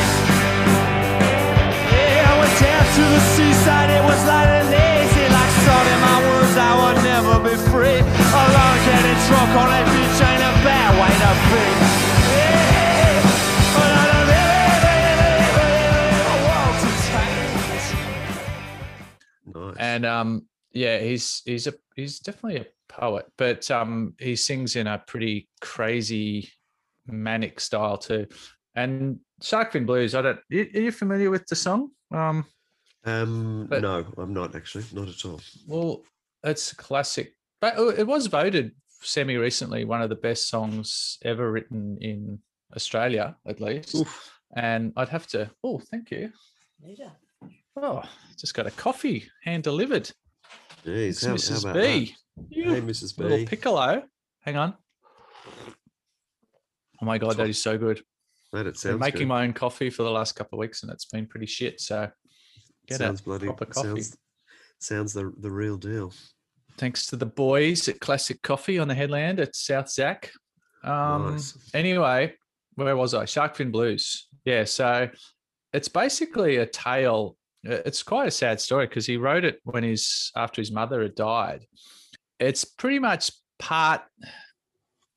Yeah, 1.94 2.28
I 2.28 2.34
went 2.40 2.56
down 2.60 2.84
to 2.98 3.04
the 3.14 3.22
seaside, 3.34 3.90
it 3.90 4.04
was 4.04 4.20
light 4.28 4.52
and 4.60 4.68
easy. 4.68 5.26
Like 5.30 5.54
salt 5.64 5.88
in 5.94 6.00
my 6.02 6.18
wounds, 6.26 6.58
I 6.58 6.72
would 6.82 7.00
never 7.04 7.36
be 7.48 7.56
free. 7.72 8.02
Alone 8.02 8.80
getting 8.88 9.20
drunk 9.28 9.52
on 9.62 9.68
that 9.72 9.86
beach 9.94 10.20
ain't 10.28 10.44
a 10.44 10.54
bad 10.68 10.92
way 11.00 11.14
to 11.24 11.32
be. 11.52 11.64
And 19.78 20.06
um 20.06 20.48
yeah 20.72 20.98
he's 21.00 21.42
he's 21.46 21.68
a 21.68 21.74
he's 21.96 22.20
definitely 22.20 22.62
a 22.62 22.66
poet 22.94 23.26
but 23.38 23.70
um 23.72 24.14
he 24.20 24.36
sings 24.36 24.76
in 24.76 24.88
a 24.88 24.98
pretty 25.08 25.48
crazy 25.62 26.50
manic 27.08 27.60
style 27.60 27.98
too. 27.98 28.26
And 28.76 29.20
sharkfin 29.42 29.86
blues 29.86 30.16
i 30.16 30.22
don't 30.22 30.40
are 30.52 30.82
you 30.88 30.92
familiar 30.92 31.30
with 31.30 31.46
the 31.48 31.56
song? 31.56 31.90
Um 32.12 32.46
Um, 33.06 33.68
But- 33.70 33.82
no, 33.82 34.06
I'm 34.18 34.34
not 34.34 34.56
actually, 34.56 34.86
not 34.94 35.10
at 35.10 35.26
all. 35.26 35.42
well 35.68 36.04
it's 36.44 36.72
a 36.72 36.76
classic 36.76 37.28
but 37.62 37.78
uh, 37.78 37.88
it 38.02 38.08
was 38.08 38.28
voted 38.28 38.72
semi 39.02 39.36
recently 39.38 39.84
one 39.86 40.02
of 40.02 40.10
the 40.10 40.22
best 40.28 40.48
songs 40.50 41.18
ever 41.24 41.52
written 41.52 41.98
in 42.02 42.40
australia 42.76 43.36
at 43.52 43.60
least. 43.60 43.96
And 44.56 44.94
i'd 44.98 45.10
have 45.10 45.28
to 45.34 45.50
oh 45.64 45.80
thank 45.80 46.12
you. 46.12 46.32
Oh 47.76 48.04
just 48.40 48.54
got 48.54 48.68
a 48.68 48.72
coffee 48.72 49.26
hand 49.44 49.64
delivered. 49.64 50.10
Jeez, 50.86 51.10
It's 51.10 51.24
how, 51.26 51.30
how 51.32 51.36
Mrs. 51.38 51.64
about 51.64 51.76
B. 51.76 52.16
that? 52.38 52.46
Hey, 52.52 52.82
Mrs. 52.82 53.18
Little 53.18 53.38
B. 53.38 53.46
piccolo. 53.46 54.04
Hang 54.42 54.58
on. 54.58 54.74
Oh 57.02 57.06
my 57.06 57.18
god, 57.18 57.38
that 57.38 57.50
is 57.50 57.62
so 57.62 57.78
good. 57.78 58.02
Mate, 58.54 58.62
it 58.62 58.64
Been 58.66 58.76
sounds 58.76 59.00
making 59.00 59.22
good. 59.22 59.28
my 59.28 59.44
own 59.44 59.54
coffee 59.54 59.90
for 59.90 60.04
the 60.04 60.12
last 60.12 60.34
couple 60.36 60.58
of 60.58 60.62
weeks, 60.62 60.84
and 60.84 60.92
it's 60.92 61.06
been 61.06 61.26
pretty 61.28 61.46
shit. 61.48 61.82
So 61.82 62.10
get 62.88 63.00
sounds 63.00 63.22
a 63.22 63.24
bloody 63.24 63.48
proper 63.48 63.66
coffee. 63.66 63.88
sounds 64.02 64.18
sounds 64.80 65.14
the 65.14 65.34
the 65.40 65.52
real 65.52 65.78
deal. 65.78 66.14
Thanks 66.78 67.06
to 67.08 67.16
the 67.16 67.26
boys 67.26 67.88
at 67.88 68.00
Classic 68.00 68.42
Coffee 68.42 68.80
on 68.80 68.88
the 68.88 68.96
headland 68.96 69.40
at 69.40 69.56
South 69.56 69.92
Zac. 69.92 70.32
Um, 70.84 71.34
Nice. 71.34 71.58
Anyway, 71.74 72.34
where 72.76 72.98
was 72.98 73.14
I? 73.14 73.26
Sharkfin 73.26 73.72
Blues. 73.72 74.28
Yeah, 74.44 74.64
so 74.64 75.10
it's 75.72 75.88
basically 75.88 76.58
a 76.58 76.66
tale. 76.66 77.38
uh, 77.68 77.78
It's 77.86 78.02
quite 78.04 78.28
a 78.28 78.32
sad 78.32 78.60
story 78.60 78.88
because 78.88 79.06
he 79.06 79.18
wrote 79.18 79.46
it 79.46 79.60
when 79.64 79.84
his 79.84 80.32
after 80.36 80.62
his 80.62 80.72
mother 80.72 81.02
had 81.04 81.16
died. 81.16 81.66
It's 82.48 82.66
pretty 82.66 83.00
much 83.00 83.32
part, 83.60 84.02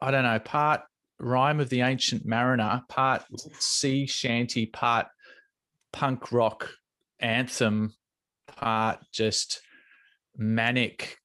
I 0.00 0.10
don't 0.10 0.24
know, 0.24 0.38
part 0.38 0.82
rhyme 1.18 1.60
of 1.60 1.68
the 1.68 1.80
ancient 1.80 2.26
mariner, 2.26 2.82
part 2.88 3.24
sea 3.58 4.06
shanty, 4.06 4.66
part 4.66 5.06
punk 5.92 6.32
rock 6.32 6.70
anthem, 7.20 7.94
part 8.46 8.98
just 9.12 9.60
manic 10.36 11.18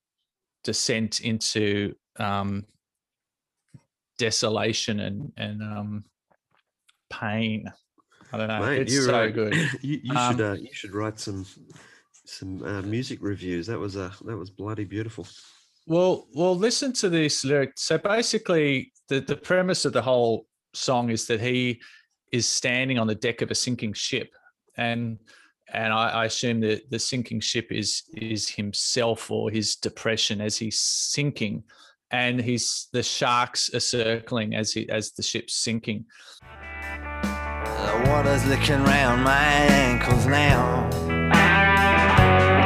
descent 0.64 1.20
into 1.22 1.94
um, 2.18 2.66
desolation 4.18 5.00
and 5.00 5.34
and 5.38 5.62
um, 5.62 6.04
pain. 7.10 7.72
I 8.34 8.38
don't 8.38 8.48
know. 8.48 8.62
Mate, 8.62 8.82
it's 8.84 9.06
so 9.06 9.14
uh, 9.14 9.28
good. 9.28 9.54
You, 9.82 10.00
you 10.04 10.16
Um, 10.16 10.38
should 10.38 10.46
uh, 10.46 10.54
you 10.54 10.74
should 10.74 10.94
write 10.94 11.20
some 11.20 11.46
some 12.26 12.64
uh, 12.64 12.82
music 12.84 13.20
reviews. 13.22 13.68
That 13.68 13.80
was 13.80 13.98
uh, 13.98 14.12
that 14.26 14.38
was 14.38 14.50
bloody 14.50 14.86
beautiful. 14.86 15.28
Well, 15.88 16.28
well, 16.34 16.56
listen 16.56 16.94
to 16.94 17.10
this 17.10 17.44
lyric. 17.44 17.74
So 17.76 17.98
basically, 17.98 18.92
the 19.10 19.20
the 19.20 19.36
premise 19.36 19.86
of 19.86 19.94
the 19.94 20.02
whole 20.02 20.46
song 20.74 21.10
is 21.10 21.26
that 21.28 21.42
he 21.42 21.82
is 22.32 22.48
standing 22.48 22.98
on 22.98 23.08
the 23.08 23.16
deck 23.16 23.42
of 23.42 23.52
a 23.52 23.56
sinking 23.56 23.94
ship, 23.94 24.30
and 24.78 25.18
and 25.74 25.92
I, 25.92 26.10
I 26.10 26.26
assume 26.26 26.60
that 26.62 26.90
the 26.90 27.00
sinking 27.00 27.40
ship 27.40 27.72
is 27.72 28.04
is 28.14 28.48
himself 28.48 29.32
or 29.32 29.50
his 29.50 29.76
depression 29.76 30.40
as 30.40 30.58
he's 30.58 30.80
sinking, 30.80 31.64
and 32.12 32.40
he's 32.40 32.88
the 32.94 33.04
sharks 33.04 33.74
are 33.74 33.80
circling 33.80 34.56
as 34.56 34.72
he 34.72 34.88
as 34.90 35.12
the 35.12 35.24
ship's 35.24 35.56
sinking. 35.56 36.06
The 36.42 38.06
water's 38.08 38.46
licking 38.46 38.84
round 38.84 39.24
my 39.24 39.44
ankles 39.44 40.28
now. 40.28 40.90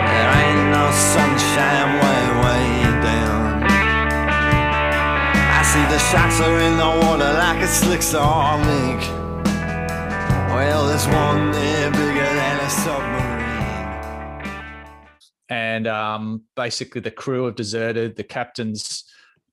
There 0.06 0.32
ain't 0.44 0.70
no 0.72 0.92
sunshine 0.92 1.94
way, 1.96 2.44
way 2.44 2.75
see 5.76 5.86
the 5.88 6.00
sharks 6.00 6.40
are 6.40 6.60
in 6.62 6.78
the 6.78 6.92
water 7.06 7.34
like 7.34 7.62
a 7.62 7.68
slick 7.68 8.00
mink. 8.66 9.02
Well, 10.56 10.88
there's 10.88 11.06
one 11.08 11.52
there 11.52 11.92
bigger 11.92 12.30
than 12.40 12.60
a 12.62 12.70
submarine. 12.70 13.36
and 15.50 15.86
um, 15.88 16.44
basically 16.56 17.02
the 17.02 17.12
crew 17.12 17.44
have 17.46 17.56
deserted. 17.56 18.16
The 18.16 18.24
captain's 18.24 19.04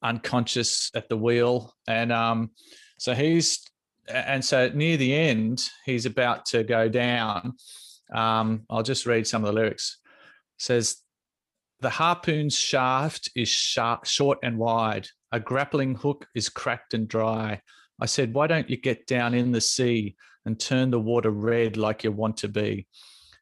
unconscious 0.01 0.93
at 0.95 1.09
the 1.09 1.17
wheel, 1.17 1.75
and 1.89 2.13
um, 2.13 2.51
so 2.99 3.15
he's 3.15 3.65
and 4.09 4.45
so 4.45 4.69
near 4.69 4.97
the 4.97 5.15
end, 5.15 5.69
he's 5.85 6.07
about 6.07 6.47
to 6.47 6.63
go 6.63 6.89
down. 6.89 7.55
Um, 8.15 8.63
I'll 8.71 8.85
just 8.85 9.07
read 9.07 9.27
some 9.27 9.43
of 9.43 9.49
the 9.49 9.61
lyrics. 9.61 9.99
It 10.59 10.63
says 10.63 11.02
the 11.83 11.91
harpoon's 11.91 12.57
shaft 12.57 13.31
is 13.37 13.49
sharp, 13.49 14.07
short 14.07 14.39
and 14.43 14.57
wide. 14.57 15.09
A 15.33 15.41
grappling 15.41 15.97
hook 15.97 16.27
is 16.35 16.49
cracked 16.49 16.95
and 16.95 17.09
dry. 17.09 17.61
I 18.01 18.07
said, 18.07 18.33
why 18.35 18.47
don't 18.47 18.71
you 18.71 18.77
get 18.77 19.07
down 19.07 19.35
in 19.35 19.53
the 19.53 19.61
sea 19.61 20.17
and 20.47 20.59
turn 20.59 20.91
the 20.91 21.01
water 21.01 21.31
red 21.31 21.77
like 21.77 22.05
you 22.05 22.13
want 22.13 22.39
to 22.39 22.49
be? 22.49 22.87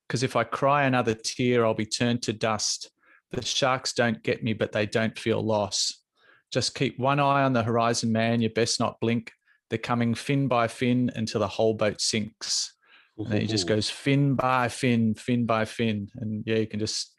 Because 0.06 0.22
if 0.22 0.36
I 0.36 0.44
cry 0.44 0.84
another 0.84 1.14
tear, 1.14 1.64
I'll 1.64 1.74
be 1.74 1.86
turned 1.86 2.22
to 2.22 2.32
dust. 2.32 2.90
The 3.30 3.44
sharks 3.44 3.92
don't 3.92 4.22
get 4.22 4.42
me, 4.42 4.54
but 4.54 4.72
they 4.72 4.86
don't 4.86 5.16
feel 5.18 5.40
loss. 5.40 6.02
Just 6.50 6.74
keep 6.74 6.98
one 6.98 7.20
eye 7.20 7.44
on 7.44 7.52
the 7.52 7.62
horizon, 7.62 8.10
man. 8.10 8.40
You 8.40 8.50
best 8.50 8.80
not 8.80 8.98
blink. 9.00 9.30
They're 9.68 9.78
coming 9.78 10.14
fin 10.14 10.48
by 10.48 10.66
fin 10.66 11.12
until 11.14 11.40
the 11.40 11.46
whole 11.46 11.74
boat 11.74 12.00
sinks. 12.00 12.74
And 13.16 13.28
then 13.28 13.40
he 13.42 13.46
just 13.46 13.68
goes 13.68 13.88
fin 13.90 14.34
by 14.34 14.68
fin, 14.68 15.14
fin 15.14 15.46
by 15.46 15.64
fin. 15.64 16.08
And 16.16 16.42
yeah, 16.46 16.56
you 16.56 16.66
can 16.66 16.80
just, 16.80 17.14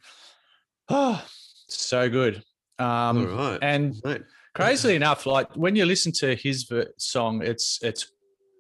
oh, 0.91 1.25
so 1.67 2.09
good. 2.09 2.43
Um, 2.79 3.17
All 3.17 3.25
right, 3.25 3.59
And 3.61 3.95
mate. 4.03 4.21
crazily 4.55 4.95
enough, 4.95 5.25
like 5.25 5.55
when 5.55 5.75
you 5.75 5.85
listen 5.85 6.11
to 6.13 6.35
his 6.35 6.69
song, 6.97 7.41
it's 7.43 7.79
it's 7.81 8.11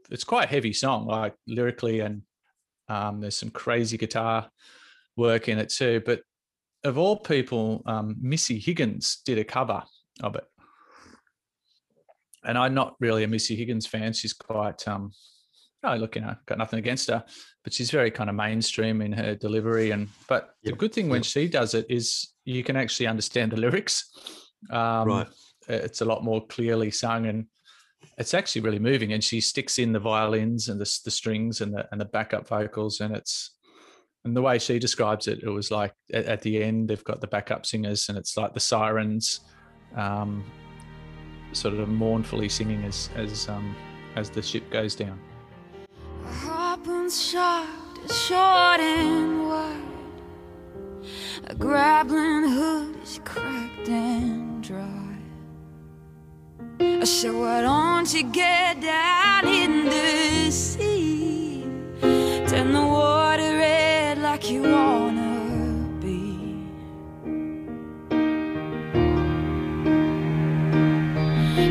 it's 0.09 0.23
quite 0.23 0.45
a 0.45 0.49
heavy 0.51 0.73
song, 0.73 1.05
like 1.07 1.33
lyrically, 1.47 2.01
and 2.01 2.21
um, 2.89 3.21
there's 3.21 3.37
some 3.37 3.49
crazy 3.49 3.97
guitar 3.97 4.49
work 5.15 5.47
in 5.49 5.57
it 5.57 5.69
too. 5.69 6.01
But 6.05 6.21
of 6.83 6.97
all 6.97 7.17
people, 7.17 7.81
um, 7.85 8.15
Missy 8.21 8.59
Higgins 8.59 9.21
did 9.25 9.37
a 9.39 9.43
cover 9.43 9.83
of 10.21 10.35
it, 10.35 10.43
and 12.43 12.57
I'm 12.57 12.73
not 12.73 12.95
really 12.99 13.23
a 13.23 13.27
Missy 13.27 13.55
Higgins 13.55 13.87
fan. 13.87 14.13
She's 14.13 14.33
quite, 14.33 14.87
um, 14.87 15.11
oh, 15.83 15.95
look, 15.95 16.15
you 16.15 16.21
know, 16.21 16.35
got 16.45 16.57
nothing 16.57 16.79
against 16.79 17.09
her, 17.09 17.23
but 17.63 17.73
she's 17.73 17.91
very 17.91 18.11
kind 18.11 18.29
of 18.29 18.35
mainstream 18.35 19.01
in 19.01 19.11
her 19.11 19.35
delivery. 19.35 19.91
And 19.91 20.09
but 20.27 20.55
the 20.63 20.73
good 20.73 20.93
thing 20.93 21.09
when 21.09 21.23
she 21.23 21.47
does 21.47 21.73
it 21.73 21.85
is 21.89 22.33
you 22.45 22.63
can 22.63 22.75
actually 22.75 23.07
understand 23.07 23.51
the 23.51 23.57
lyrics. 23.57 24.09
Um, 24.69 25.07
Right. 25.07 25.27
It's 25.67 26.01
a 26.01 26.05
lot 26.05 26.23
more 26.23 26.45
clearly 26.47 26.91
sung 26.91 27.27
and 27.27 27.45
it's 28.17 28.33
actually 28.33 28.61
really 28.61 28.79
moving. 28.79 29.13
And 29.13 29.23
she 29.23 29.41
sticks 29.41 29.79
in 29.79 29.91
the 29.91 29.99
violins 29.99 30.69
and 30.69 30.79
the, 30.79 30.99
the 31.05 31.11
strings 31.11 31.61
and 31.61 31.73
the 31.73 31.87
and 31.91 32.01
the 32.01 32.05
backup 32.05 32.47
vocals, 32.47 32.99
and 32.99 33.15
it's 33.15 33.51
and 34.25 34.35
the 34.35 34.41
way 34.41 34.59
she 34.59 34.79
describes 34.79 35.27
it, 35.27 35.43
it 35.43 35.49
was 35.49 35.71
like 35.71 35.93
at, 36.13 36.25
at 36.25 36.41
the 36.41 36.61
end 36.61 36.87
they've 36.87 37.03
got 37.03 37.21
the 37.21 37.27
backup 37.27 37.65
singers, 37.65 38.09
and 38.09 38.17
it's 38.17 38.37
like 38.37 38.53
the 38.53 38.59
sirens, 38.59 39.41
um, 39.95 40.43
sort 41.53 41.75
of 41.75 41.89
mournfully 41.89 42.49
singing 42.49 42.83
as 42.83 43.09
as 43.15 43.47
um, 43.49 43.75
as 44.15 44.29
the 44.29 44.41
ship 44.41 44.69
goes 44.69 44.95
down. 44.95 45.19
Harpoon's 46.25 47.21
shot 47.21 47.67
is 48.03 48.21
short 48.25 48.79
and 48.79 49.47
wide. 49.47 49.81
A 51.47 51.55
grappling 51.55 52.49
hood 52.49 52.95
is 53.03 53.19
cracked 53.23 53.89
and 53.89 54.63
dry. 54.63 55.17
So 57.03 57.39
why 57.39 57.61
don't 57.61 58.11
you 58.13 58.23
get 58.23 58.81
down 58.81 59.47
in 59.47 59.85
the 59.85 60.51
sea? 60.51 61.63
Turn 62.01 62.73
the 62.73 62.81
water 62.81 63.57
red 63.57 64.17
like 64.19 64.49
you 64.49 64.63
wanna 64.63 65.99
be. 65.99 66.65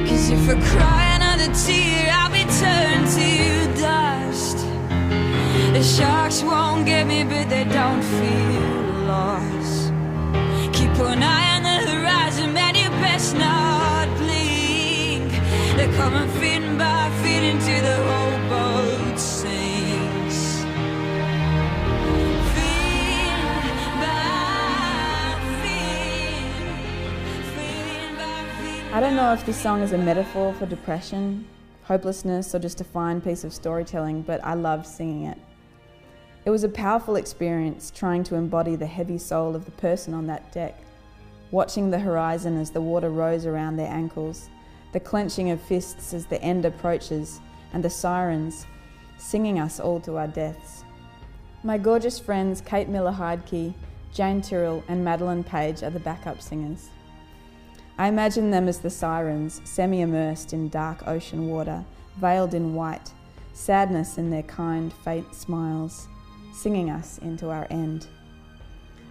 Cause 0.09 0.31
if 0.31 0.49
I 0.49 0.61
cry 0.61 1.00
sharks 5.97 6.43
won't 6.43 6.87
get 6.87 7.07
me, 7.07 7.25
but 7.25 7.49
they 7.49 7.65
don't 7.65 8.03
feel 8.03 9.07
lost. 9.07 9.93
Keep 10.73 10.95
an 11.01 11.23
eye 11.23 11.57
on 11.57 11.63
the 11.63 11.79
horizon, 11.91 12.53
man, 12.55 12.75
you 12.75 12.89
best 13.03 13.35
not 13.35 14.09
blink. 14.19 15.31
They're 15.77 15.93
coming 15.97 16.29
feet 16.39 16.79
by 16.79 17.11
feet 17.23 17.43
into 17.53 17.81
the 17.89 17.97
whole 18.09 18.39
boat 18.51 19.19
sinks. 19.19 20.39
Feet 22.55 23.35
by 24.05 25.35
feet, 25.63 26.65
feet 27.55 28.13
by. 28.19 28.97
I 28.97 29.01
don't 29.01 29.17
know 29.17 29.33
if 29.33 29.45
this 29.45 29.61
song 29.61 29.83
is 29.83 29.93
a 29.93 29.99
metaphor 29.99 30.55
for 30.55 30.67
depression, 30.67 31.47
hopelessness, 31.85 32.55
or 32.55 32.61
just 32.61 32.81
a 32.81 32.85
fine 32.85 33.21
piece 33.21 33.43
of 33.43 33.53
storytelling, 33.53 34.23
but 34.23 34.45
I 34.45 34.55
loved 34.55 34.87
singing 34.87 35.25
it. 35.25 35.39
It 36.45 36.51
was 36.51 36.65
a 36.65 36.69
powerful 36.69 37.17
experience 37.17 37.91
trying 37.91 38.25
to 38.25 38.35
embody 38.35 38.75
the 38.75 38.87
heavy 38.87 39.19
soul 39.19 39.55
of 39.55 39.67
the 39.67 39.71
person 39.73 40.15
on 40.15 40.27
that 40.29 40.51
deck, 40.53 40.75
watching 41.51 41.91
the 41.91 41.99
horizon 41.99 42.57
as 42.57 42.71
the 42.71 42.81
water 42.81 43.11
rose 43.11 43.45
around 43.45 43.77
their 43.77 43.93
ankles, 43.93 44.49
the 44.93 45.01
clenching 45.01 45.51
of 45.51 45.61
fists 45.61 46.15
as 46.15 46.27
the 46.27 46.43
end 46.43 46.65
approaches, 46.65 47.41
and 47.73 47.85
the 47.85 47.91
sirens 47.91 48.67
singing 49.19 49.61
us 49.61 49.79
all 49.79 50.01
to 50.01 50.17
our 50.17 50.27
deaths. 50.27 50.83
My 51.63 51.77
gorgeous 51.77 52.19
friends 52.19 52.63
Kate 52.63 52.89
Miller 52.89 53.13
Heidke, 53.13 53.75
Jane 54.15 54.41
Tyrrell, 54.41 54.83
and 54.89 55.05
Madeline 55.05 55.45
Page 55.45 55.83
are 55.83 55.91
the 55.91 56.01
backup 56.01 56.41
singers. 56.41 56.89
I 57.99 58.09
imagine 58.09 58.51
them 58.51 58.67
as 58.67 58.79
the 58.79 58.89
sirens, 58.89 59.61
semi 59.65 60.01
immersed 60.01 60.55
in 60.55 60.71
dark 60.71 61.07
ocean 61.07 61.49
water, 61.49 61.85
veiled 62.17 62.55
in 62.55 62.75
white, 62.75 63.13
sadness 63.53 64.17
in 64.17 64.31
their 64.31 64.43
kind, 64.43 64.91
faint 65.05 65.35
smiles, 65.35 66.09
singing 66.53 66.91
us 66.91 67.19
into 67.19 67.51
our 67.51 67.67
end. 67.71 68.07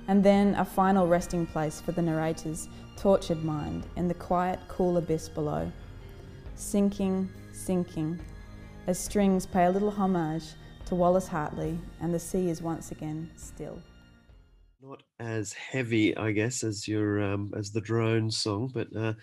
And 0.07 0.23
then 0.23 0.55
a 0.55 0.65
final 0.65 1.07
resting 1.07 1.45
place 1.45 1.79
for 1.79 1.91
the 1.91 2.01
narrator's 2.01 2.67
tortured 2.95 3.43
mind 3.43 3.85
in 3.95 4.07
the 4.07 4.13
quiet, 4.13 4.59
cool 4.67 4.97
abyss 4.97 5.29
below. 5.29 5.71
Sinking, 6.55 7.29
sinking, 7.53 8.19
as 8.87 8.99
strings 8.99 9.45
pay 9.45 9.65
a 9.65 9.69
little 9.69 9.91
homage 9.91 10.45
to 10.85 10.95
Wallace 10.95 11.27
Hartley, 11.27 11.77
and 12.01 12.13
the 12.13 12.19
sea 12.19 12.49
is 12.49 12.61
once 12.61 12.91
again 12.91 13.29
still. 13.35 13.79
Not 14.81 15.03
as 15.19 15.53
heavy, 15.53 16.17
I 16.17 16.31
guess, 16.31 16.63
as 16.63 16.87
your 16.87 17.21
um, 17.21 17.53
as 17.55 17.71
the 17.71 17.81
drone 17.81 18.31
song, 18.31 18.71
but 18.73 18.87
uh, 18.95 19.13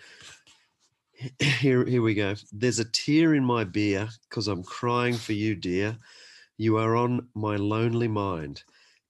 here 1.39 1.83
here 1.83 2.01
we 2.01 2.13
go. 2.13 2.35
There's 2.53 2.79
a 2.79 2.85
tear 2.85 3.35
in 3.35 3.43
my 3.43 3.65
beer 3.65 4.07
because 4.29 4.47
I'm 4.47 4.63
crying 4.63 5.15
for 5.15 5.33
you, 5.33 5.55
dear. 5.55 5.97
You 6.59 6.77
are 6.77 6.95
on 6.95 7.27
my 7.35 7.55
lonely 7.55 8.07
mind. 8.07 8.63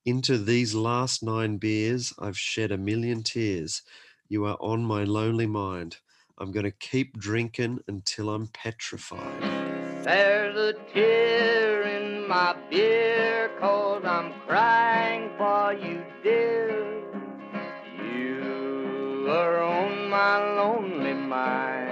Into 0.05 0.37
these 0.37 0.75
last 0.75 1.23
nine 1.23 1.59
beers, 1.59 2.13
I've 2.19 2.37
shed 2.37 2.73
a 2.73 2.77
million 2.77 3.23
tears. 3.23 3.83
You 4.27 4.43
are 4.43 4.57
on 4.59 4.83
my 4.83 5.05
lonely 5.05 5.47
mind. 5.47 5.95
I'm 6.37 6.51
going 6.51 6.65
to 6.65 6.71
keep 6.71 7.17
drinking 7.17 7.79
until 7.87 8.29
I'm 8.31 8.47
petrified. 8.47 9.41
There's 10.03 10.57
a 10.57 10.73
tear 10.93 11.83
in 11.83 12.27
my 12.27 12.53
beer, 12.69 13.49
I'm 13.61 14.33
crying 14.45 15.31
for 15.37 15.73
you, 15.73 16.03
dear. 16.21 17.01
You 18.03 19.25
are 19.29 19.61
on 19.61 20.09
my 20.09 20.55
lonely 20.55 21.13
mind. 21.13 21.86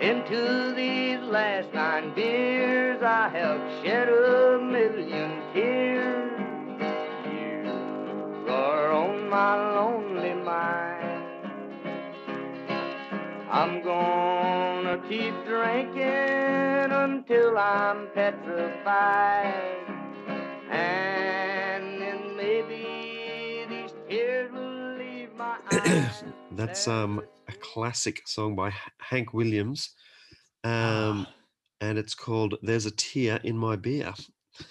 Into 0.00 0.72
these 0.74 1.20
last 1.28 1.74
nine 1.74 2.14
beers, 2.14 3.02
I 3.02 3.28
have 3.28 3.84
shed 3.84 4.08
a 4.08 4.58
million 4.58 5.42
tears. 5.52 6.40
You 7.26 8.50
are 8.50 8.92
on 8.92 9.28
my 9.28 9.74
lonely 9.74 10.32
mind. 10.32 11.50
I'm 13.50 13.82
gonna 13.82 14.96
keep 15.06 15.34
drinking 15.44 16.90
until 17.04 17.58
I'm 17.58 18.08
petrified. 18.14 19.84
And 20.70 22.00
then 22.00 22.36
maybe 22.38 23.66
these 23.68 23.92
tears 24.08 24.50
will 24.50 24.96
leave 24.96 25.34
my 25.36 25.58
eyes. 25.72 26.24
That's 26.52 26.88
um 26.88 27.20
a 27.50 27.58
classic 27.58 28.26
song 28.26 28.54
by 28.56 28.72
Hank 28.98 29.32
Williams, 29.34 29.90
um, 30.64 31.26
and 31.80 31.98
it's 31.98 32.14
called 32.14 32.56
"There's 32.62 32.86
a 32.86 32.90
Tear 32.90 33.40
in 33.44 33.56
My 33.56 33.76
Beer," 33.76 34.14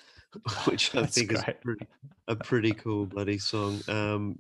which 0.66 0.96
I 0.96 1.02
That's 1.02 1.16
think 1.16 1.32
is 1.32 1.44
great. 1.44 1.62
pretty, 1.62 1.88
a 2.28 2.36
pretty 2.36 2.72
cool 2.74 3.06
bloody 3.06 3.38
song. 3.38 3.82
Um, 3.88 4.38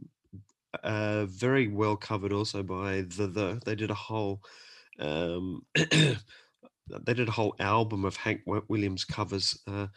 uh, 0.84 1.26
very 1.26 1.68
well 1.68 1.96
covered 1.98 2.34
also 2.34 2.64
by 2.64 3.02
the 3.02 3.28
the. 3.28 3.62
They 3.66 3.76
did 3.76 3.92
a 3.92 3.96
whole. 3.96 4.42
Um, 5.00 5.66
they 5.76 7.14
did 7.14 7.28
a 7.28 7.32
whole 7.32 7.56
album 7.60 8.06
of 8.06 8.16
Hank 8.16 8.42
Williams 8.46 9.06
covers 9.06 9.58
uh, 9.68 9.88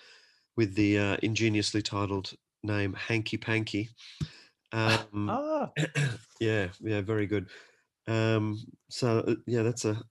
with 0.56 0.74
the 0.74 0.98
uh, 0.98 1.16
ingeniously 1.22 1.82
titled 1.82 2.32
name 2.62 2.94
Hanky 2.94 3.36
Panky. 3.36 3.90
Um, 4.74 5.28
Ah. 5.28 5.70
yeah, 6.40 6.68
yeah, 6.80 7.02
very 7.02 7.26
good. 7.26 7.50
Um, 8.06 8.58
so 8.90 9.20
uh, 9.20 9.34
yeah, 9.46 9.62
that's 9.62 9.84
a 9.84 10.02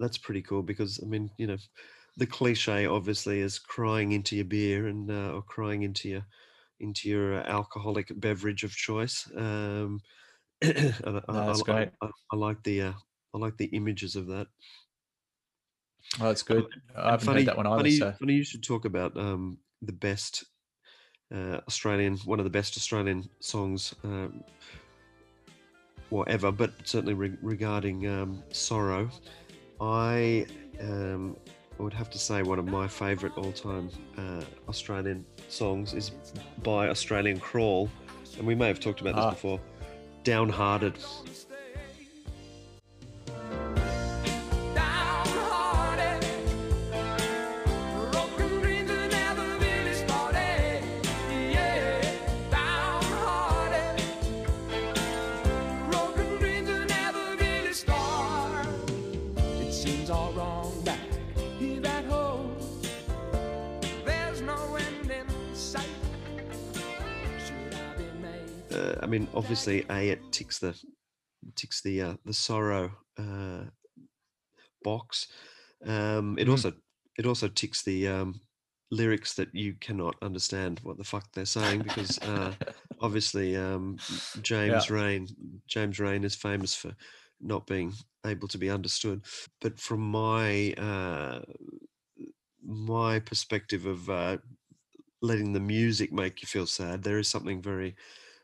that's 0.00 0.18
pretty 0.18 0.42
cool 0.42 0.62
because 0.62 1.00
I 1.02 1.06
mean, 1.06 1.30
you 1.38 1.46
know, 1.46 1.58
the 2.16 2.26
cliche 2.26 2.86
obviously 2.86 3.40
is 3.40 3.58
crying 3.58 4.12
into 4.12 4.36
your 4.36 4.44
beer 4.44 4.86
and 4.86 5.10
uh, 5.10 5.32
or 5.32 5.42
crying 5.42 5.82
into 5.82 6.08
your 6.08 6.26
into 6.80 7.08
your 7.08 7.40
uh, 7.40 7.44
alcoholic 7.44 8.08
beverage 8.20 8.64
of 8.64 8.72
choice. 8.72 9.30
Um, 9.36 10.00
I- 10.62 11.22
that's 11.28 11.62
I- 11.62 11.64
great. 11.64 11.90
I, 12.00 12.10
I 12.32 12.36
like 12.36 12.62
the 12.62 12.82
uh, 12.82 12.92
I 13.34 13.38
like 13.38 13.56
the 13.56 13.66
images 13.66 14.16
of 14.16 14.26
that. 14.28 14.48
Oh, 16.20 16.24
that's 16.24 16.42
good. 16.42 16.66
I 16.96 17.10
haven't 17.10 17.26
funny, 17.26 17.40
heard 17.40 17.46
that 17.48 17.56
one 17.56 17.66
either. 17.66 17.78
Funny, 17.78 17.98
so 17.98 18.12
funny 18.12 18.34
you 18.34 18.44
should 18.44 18.62
talk 18.64 18.84
about 18.84 19.16
um, 19.16 19.58
the 19.82 19.92
best 19.92 20.44
uh, 21.32 21.60
Australian, 21.68 22.16
one 22.18 22.40
of 22.40 22.44
the 22.44 22.50
best 22.50 22.76
Australian 22.76 23.28
songs, 23.40 23.94
um, 24.04 24.42
whatever, 26.10 26.50
but 26.50 26.72
certainly 26.84 27.14
re- 27.14 27.36
regarding 27.42 28.06
um, 28.06 28.42
sorrow. 28.50 29.10
I 29.80 30.46
um, 30.80 31.36
would 31.78 31.92
have 31.92 32.10
to 32.10 32.18
say 32.18 32.42
one 32.42 32.58
of 32.58 32.66
my 32.66 32.88
favourite 32.88 33.36
all-time 33.36 33.90
uh, 34.16 34.42
Australian 34.68 35.24
songs 35.48 35.94
is 35.94 36.10
by 36.62 36.88
Australian 36.88 37.38
Crawl, 37.38 37.88
and 38.38 38.46
we 38.46 38.54
may 38.54 38.66
have 38.66 38.80
talked 38.80 39.00
about 39.00 39.14
this 39.14 39.24
Ah. 39.24 39.30
before. 39.30 39.60
Downhearted. 40.24 40.94
Downhearted, 40.94 41.47
mean, 69.18 69.28
obviously, 69.34 69.84
a 69.90 70.10
it 70.10 70.20
ticks 70.32 70.58
the 70.58 70.78
ticks 71.56 71.82
the 71.82 72.02
uh, 72.02 72.14
the 72.24 72.32
sorrow 72.32 72.92
uh, 73.18 73.64
box. 74.82 75.28
Um, 75.84 76.38
it 76.38 76.46
Mm. 76.46 76.50
also 76.50 76.72
it 77.18 77.26
also 77.26 77.48
ticks 77.48 77.82
the 77.82 78.08
um, 78.08 78.40
lyrics 78.90 79.34
that 79.34 79.54
you 79.54 79.74
cannot 79.80 80.16
understand 80.22 80.80
what 80.82 80.98
the 80.98 81.04
fuck 81.04 81.26
they're 81.32 81.44
saying 81.44 81.82
because 81.82 82.18
uh, 82.22 82.54
obviously 83.00 83.56
um, 83.56 83.98
James 84.40 84.90
Reyne 84.90 85.26
James 85.66 85.98
Reyne 85.98 86.24
is 86.24 86.34
famous 86.34 86.74
for 86.74 86.94
not 87.40 87.66
being 87.66 87.92
able 88.26 88.48
to 88.48 88.58
be 88.58 88.70
understood. 88.70 89.22
But 89.60 89.78
from 89.80 90.00
my 90.00 90.72
uh, 90.74 91.40
my 92.64 93.18
perspective 93.18 93.86
of 93.86 94.08
uh, 94.10 94.38
letting 95.22 95.52
the 95.52 95.60
music 95.60 96.12
make 96.12 96.42
you 96.42 96.46
feel 96.46 96.66
sad, 96.66 97.02
there 97.02 97.18
is 97.18 97.28
something 97.28 97.60
very 97.62 97.96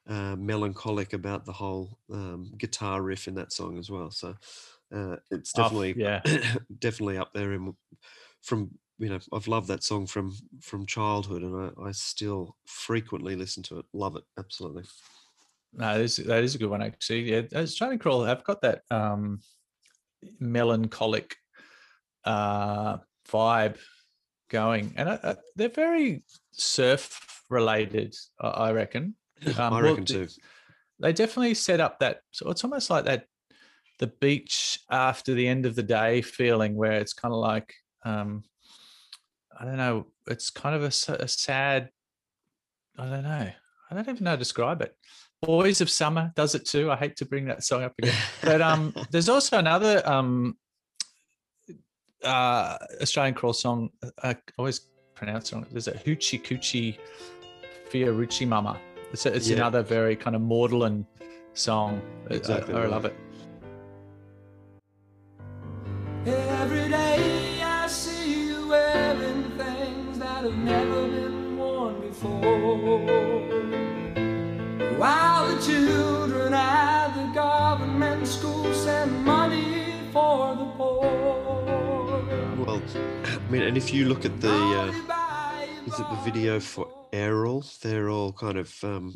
uh, 0.08 0.36
melancholic 0.36 1.12
about 1.12 1.44
the 1.44 1.52
whole 1.52 1.98
um, 2.12 2.52
guitar 2.58 3.02
riff 3.02 3.28
in 3.28 3.34
that 3.34 3.52
song 3.52 3.78
as 3.78 3.90
well. 3.90 4.10
So 4.10 4.34
uh, 4.94 5.16
it's 5.30 5.52
definitely 5.52 5.94
yeah. 5.96 6.20
definitely 6.78 7.18
up 7.18 7.32
there. 7.32 7.52
In, 7.52 7.74
from 8.42 8.70
you 8.98 9.08
know, 9.08 9.18
I've 9.32 9.48
loved 9.48 9.68
that 9.68 9.82
song 9.82 10.06
from 10.06 10.36
from 10.60 10.86
childhood, 10.86 11.42
and 11.42 11.72
I, 11.78 11.88
I 11.88 11.92
still 11.92 12.56
frequently 12.66 13.34
listen 13.34 13.62
to 13.64 13.80
it. 13.80 13.86
Love 13.92 14.16
it, 14.16 14.24
absolutely. 14.38 14.84
No, 15.72 15.94
that 15.94 16.00
is, 16.02 16.16
that 16.16 16.44
is 16.44 16.54
a 16.54 16.58
good 16.58 16.70
one 16.70 16.82
actually. 16.82 17.32
Yeah, 17.32 17.42
I 17.54 17.62
was 17.62 17.74
trying 17.74 17.92
to 17.92 17.98
crawl. 17.98 18.24
I've 18.24 18.44
got 18.44 18.60
that 18.62 18.82
um, 18.90 19.40
melancholic 20.38 21.36
uh, 22.24 22.98
vibe 23.28 23.78
going, 24.50 24.94
and 24.96 25.08
I, 25.08 25.18
I, 25.24 25.36
they're 25.56 25.68
very 25.68 26.22
surf 26.52 27.42
related. 27.50 28.14
I 28.40 28.70
reckon. 28.70 29.16
Um, 29.58 29.74
I 29.74 29.80
reckon 29.80 30.04
th- 30.04 30.34
too. 30.34 30.40
They 31.00 31.12
definitely 31.12 31.54
set 31.54 31.80
up 31.80 31.98
that. 32.00 32.20
So 32.30 32.50
it's 32.50 32.64
almost 32.64 32.88
like 32.88 33.04
that, 33.04 33.26
the 33.98 34.06
beach 34.06 34.78
after 34.90 35.34
the 35.34 35.46
end 35.46 35.66
of 35.66 35.74
the 35.74 35.82
day 35.82 36.22
feeling, 36.22 36.76
where 36.76 36.92
it's 36.92 37.12
kind 37.12 37.34
of 37.34 37.40
like, 37.40 37.74
um, 38.04 38.44
I 39.58 39.64
don't 39.64 39.76
know. 39.76 40.06
It's 40.28 40.50
kind 40.50 40.74
of 40.74 40.82
a 40.82 40.90
sad. 40.90 41.90
I 42.96 43.06
don't 43.06 43.24
know. 43.24 43.50
I 43.90 43.94
don't 43.94 44.08
even 44.08 44.24
know 44.24 44.30
how 44.30 44.36
to 44.36 44.38
describe 44.38 44.82
it. 44.82 44.96
Boys 45.42 45.80
of 45.80 45.90
Summer 45.90 46.32
does 46.34 46.54
it 46.54 46.64
too. 46.64 46.90
I 46.90 46.96
hate 46.96 47.16
to 47.16 47.26
bring 47.26 47.46
that 47.46 47.64
song 47.64 47.82
up 47.82 47.94
again, 47.98 48.14
but 48.42 48.62
um, 48.62 48.94
there's 49.10 49.28
also 49.28 49.58
another 49.58 50.02
um, 50.08 50.56
uh, 52.22 52.78
Australian 53.02 53.34
crawl 53.34 53.52
song. 53.52 53.90
uh, 54.02 54.10
I 54.22 54.36
always 54.58 54.80
pronounce 55.14 55.52
it 55.52 55.56
wrong. 55.56 55.66
There's 55.70 55.88
a 55.88 55.92
Hoochie 55.92 56.42
Coochie 56.42 56.98
Fiorucci 57.90 58.48
Mama. 58.48 58.80
It's, 59.14 59.26
a, 59.26 59.32
it's 59.32 59.48
Yeah. 59.48 59.58
another 59.58 59.82
very 59.84 60.16
kind 60.16 60.34
of 60.34 60.42
maudlin 60.42 61.06
song. 61.52 62.02
I- 62.28 62.34
I- 62.34 62.82
I, 62.82 62.86
love 62.86 63.04
it. 63.04 63.14
Every 66.26 66.88
day 66.88 67.62
I 67.62 67.86
see 67.86 68.48
you 68.48 68.66
wearing 68.66 69.42
things 69.56 70.18
that 70.18 70.42
have 70.42 70.56
never 70.56 71.06
been 71.06 71.56
worn 71.56 72.00
before. 72.00 72.40
While 74.98 75.46
the 75.54 75.62
children 75.62 76.52
at 76.52 77.14
the 77.14 77.26
government 77.32 78.26
school 78.26 78.74
send 78.74 79.24
money 79.24 79.94
for 80.12 80.56
the 80.56 80.64
poor. 80.76 81.06
Well, 82.66 82.82
I 83.24 83.50
mean, 83.52 83.62
and 83.62 83.76
if 83.76 83.94
you 83.94 84.06
look 84.06 84.24
at 84.24 84.40
the 84.40 84.50
uh, 84.50 84.90
is 85.86 86.00
it 86.00 86.06
the 86.10 86.20
video 86.24 86.58
for 86.58 86.88
Errol? 87.14 87.64
They're 87.80 88.10
all 88.10 88.32
kind 88.32 88.58
of 88.58 88.74
um, 88.82 89.14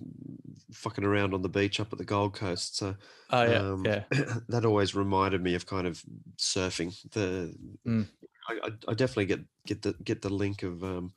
fucking 0.72 1.04
around 1.04 1.34
on 1.34 1.42
the 1.42 1.48
beach 1.48 1.80
up 1.80 1.92
at 1.92 1.98
the 1.98 2.04
Gold 2.04 2.34
Coast. 2.34 2.76
So 2.76 2.94
Oh, 3.30 3.42
yeah, 3.42 3.58
um, 3.58 3.84
yeah. 3.84 4.02
that 4.48 4.64
always 4.64 4.94
reminded 4.94 5.42
me 5.42 5.54
of 5.54 5.66
kind 5.66 5.87
of 5.87 6.02
surfing. 6.37 6.96
The 7.11 7.54
Mm. 7.87 8.06
I, 8.48 8.70
I, 8.88 8.94
definitely 8.94 9.26
get 9.26 9.40
get 9.66 9.82
the 9.82 9.94
get 10.04 10.22
the 10.22 10.30
link 10.30 10.62
of 10.62 10.82
um, 10.82 11.12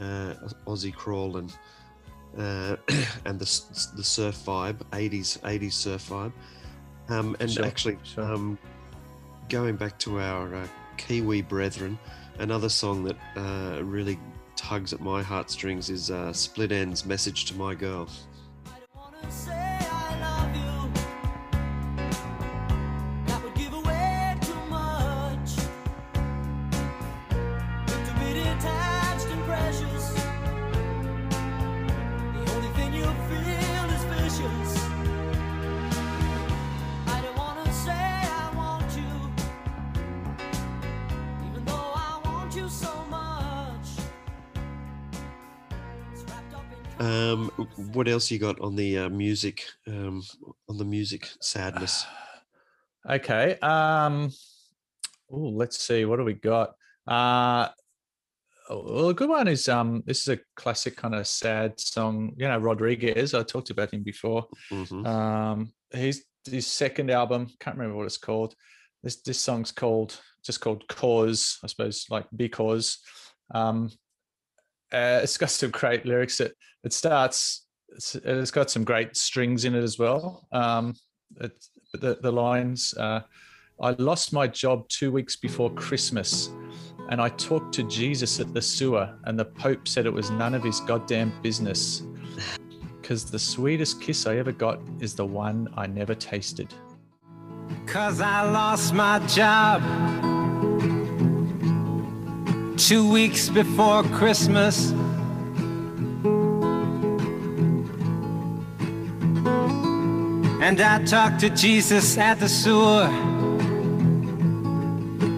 uh, 0.00 0.34
Aussie 0.66 0.94
crawl 0.94 1.36
and 1.36 1.52
uh, 2.38 2.76
and 3.26 3.38
the 3.38 3.62
the 3.96 4.04
surf 4.04 4.36
vibe, 4.46 4.78
80s 4.92 5.38
80s 5.40 5.72
surf 5.72 6.08
vibe. 6.08 6.32
Um, 7.10 7.36
and 7.40 7.50
Sure, 7.50 7.64
actually, 7.66 7.98
um, 8.16 8.58
going 9.50 9.76
back 9.76 9.98
to 9.98 10.20
our 10.20 10.54
uh, 10.54 10.66
Kiwi 10.96 11.42
brethren, 11.42 11.98
another 12.38 12.70
song 12.70 13.04
that 13.04 13.16
uh, 13.36 13.82
really 13.84 14.18
tugs 14.60 14.92
at 14.92 15.00
my 15.00 15.22
heartstrings 15.22 15.88
is 15.88 16.10
uh, 16.10 16.34
Split 16.34 16.70
Enz 16.70 17.06
"Message 17.06 17.46
to 17.46 17.54
My 17.56 17.74
Girl." 17.74 18.06
What 48.00 48.08
else 48.08 48.30
you 48.30 48.38
got 48.38 48.58
on 48.62 48.74
the 48.74 48.96
uh, 48.96 49.08
music? 49.10 49.62
Um, 49.86 50.22
on 50.70 50.78
the 50.78 50.86
music 50.86 51.28
sadness. 51.40 52.06
Okay. 53.08 53.58
Um, 53.60 54.30
oh, 55.32 55.48
let's 55.54 55.78
see. 55.78 56.04
What 56.04 56.18
do 56.18 56.24
we 56.24 56.34
got? 56.34 56.74
Uh, 57.06 57.68
well, 58.68 59.08
a 59.08 59.14
good 59.14 59.30
one 59.30 59.48
is 59.48 59.70
um, 59.70 60.02
this 60.04 60.20
is 60.20 60.28
a 60.28 60.40
classic 60.54 60.98
kind 60.98 61.14
of 61.14 61.26
sad 61.26 61.80
song. 61.80 62.34
You 62.36 62.46
know, 62.46 62.58
Rodriguez. 62.58 63.32
I 63.32 63.42
talked 63.42 63.70
about 63.70 63.94
him 63.94 64.02
before. 64.02 64.48
Mhm. 64.70 65.06
Um, 65.06 65.72
he's 65.94 66.24
his 66.44 66.66
second 66.66 67.10
album. 67.10 67.46
Can't 67.58 67.78
remember 67.78 67.96
what 67.96 68.04
it's 68.04 68.18
called. 68.18 68.54
This 69.02 69.22
this 69.22 69.40
song's 69.40 69.72
called 69.72 70.20
just 70.44 70.60
called 70.60 70.86
Cause. 70.86 71.58
I 71.64 71.68
suppose 71.68 72.04
like 72.10 72.26
because. 72.36 72.98
Um, 73.54 73.88
uh, 74.92 75.20
it's 75.22 75.38
got 75.38 75.50
some 75.50 75.70
great 75.70 76.04
lyrics. 76.04 76.38
It 76.40 76.54
it 76.84 76.92
starts. 76.92 77.64
It's, 77.94 78.14
it's 78.14 78.50
got 78.50 78.70
some 78.70 78.84
great 78.84 79.16
strings 79.16 79.64
in 79.64 79.74
it 79.74 79.82
as 79.82 79.98
well. 79.98 80.46
Um, 80.52 80.94
it, 81.40 81.52
the 81.94 82.18
the 82.20 82.30
lines. 82.30 82.94
Uh, 82.94 83.20
I 83.80 83.92
lost 83.92 84.32
my 84.32 84.46
job 84.46 84.88
two 84.88 85.10
weeks 85.10 85.36
before 85.36 85.70
Christmas, 85.70 86.50
and 87.08 87.20
I 87.20 87.30
talked 87.30 87.72
to 87.74 87.82
Jesus 87.84 88.38
at 88.38 88.52
the 88.52 88.60
sewer, 88.60 89.14
and 89.24 89.38
the 89.38 89.46
Pope 89.46 89.88
said 89.88 90.06
it 90.06 90.12
was 90.12 90.30
none 90.30 90.54
of 90.54 90.62
his 90.62 90.80
goddamn 90.80 91.32
business. 91.42 92.02
Because 93.00 93.30
the 93.30 93.38
sweetest 93.38 94.00
kiss 94.00 94.26
I 94.26 94.36
ever 94.36 94.52
got 94.52 94.80
is 95.00 95.14
the 95.14 95.24
one 95.26 95.72
I 95.76 95.86
never 95.86 96.14
tasted. 96.14 96.72
Cause 97.86 98.20
I 98.20 98.48
lost 98.50 98.92
my 98.94 99.18
job 99.26 99.82
two 102.76 103.10
weeks 103.10 103.48
before 103.48 104.02
Christmas. 104.04 104.92
And 110.70 110.80
I 110.80 111.02
talked 111.02 111.40
to 111.40 111.50
Jesus 111.50 112.16
at 112.16 112.38
the 112.38 112.48
sewer. 112.48 113.08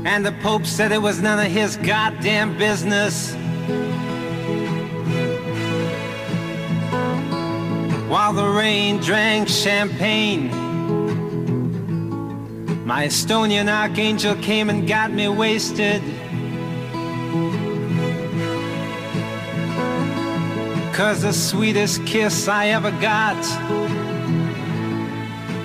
And 0.04 0.26
the 0.26 0.32
Pope 0.42 0.66
said 0.66 0.92
it 0.92 1.00
was 1.00 1.22
none 1.22 1.38
of 1.38 1.50
his 1.50 1.78
goddamn 1.78 2.58
business. 2.58 3.32
While 8.10 8.34
the 8.34 8.46
rain 8.46 8.98
drank 8.98 9.48
champagne. 9.48 10.50
My 12.84 13.06
Estonian 13.06 13.68
archangel 13.72 14.34
came 14.34 14.68
and 14.68 14.86
got 14.86 15.12
me 15.12 15.28
wasted. 15.28 16.02
Cause 20.92 21.22
the 21.22 21.32
sweetest 21.32 22.04
kiss 22.04 22.48
I 22.48 22.66
ever 22.66 22.90
got 23.00 24.11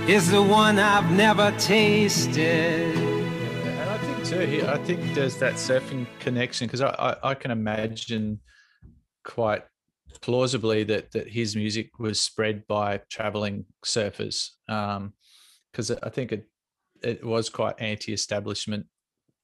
is 0.08 0.32
the 0.32 0.42
one 0.42 0.80
I've 0.80 1.12
never 1.12 1.52
tasted. 1.60 2.96
And 2.96 3.90
I 3.90 3.98
think 3.98 4.26
too, 4.26 4.66
I 4.66 4.78
think 4.78 5.14
there's 5.14 5.36
that 5.38 5.56
surfing 5.56 6.08
connection 6.20 6.66
because 6.66 6.80
I, 6.80 6.90
I, 6.92 7.32
I 7.32 7.34
can 7.34 7.52
imagine 7.52 8.40
quite 9.26 9.64
plausibly 10.22 10.86
that 10.86 11.12
that 11.12 11.28
his 11.28 11.58
music 11.58 12.00
was 12.00 12.22
spread 12.22 12.66
by 12.68 13.02
traveling 13.10 13.66
surfers 13.86 14.52
because 14.66 15.92
I 15.92 16.10
think 16.10 16.32
it 16.32 16.46
it 17.04 17.24
was 17.26 17.50
quite 17.50 17.76
anti-establishment 17.80 18.86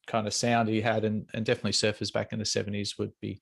kind 0.07 0.28
of 0.28 0.34
sound 0.34 0.70
he 0.70 0.80
had, 0.80 1.03
and 1.03 1.28
and 1.34 1.45
definitely 1.45 1.74
surfers 1.74 2.11
back 2.14 2.32
in 2.32 2.39
the 2.39 2.45
seventies 2.45 2.97
would 2.97 3.11
be, 3.22 3.41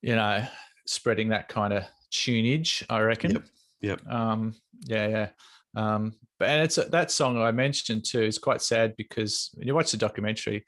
you 0.00 0.14
know, 0.14 0.46
spreading 0.86 1.30
that 1.30 1.48
kind 1.48 1.72
of 1.72 1.84
tunage. 2.12 2.84
I 2.88 3.00
reckon. 3.00 3.32
Yep. 3.32 3.44
Yep. 3.80 4.06
Um, 4.08 4.54
yeah, 4.86 5.08
yeah. 5.08 5.28
Um, 5.76 6.14
but 6.38 6.48
and 6.48 6.64
it's 6.64 6.76
that 6.76 7.10
song 7.10 7.40
I 7.40 7.52
mentioned 7.52 8.04
too 8.04 8.22
is 8.22 8.38
quite 8.38 8.62
sad 8.62 8.94
because 8.96 9.50
when 9.54 9.66
you 9.66 9.74
watch 9.74 9.90
the 9.92 9.96
documentary, 9.96 10.64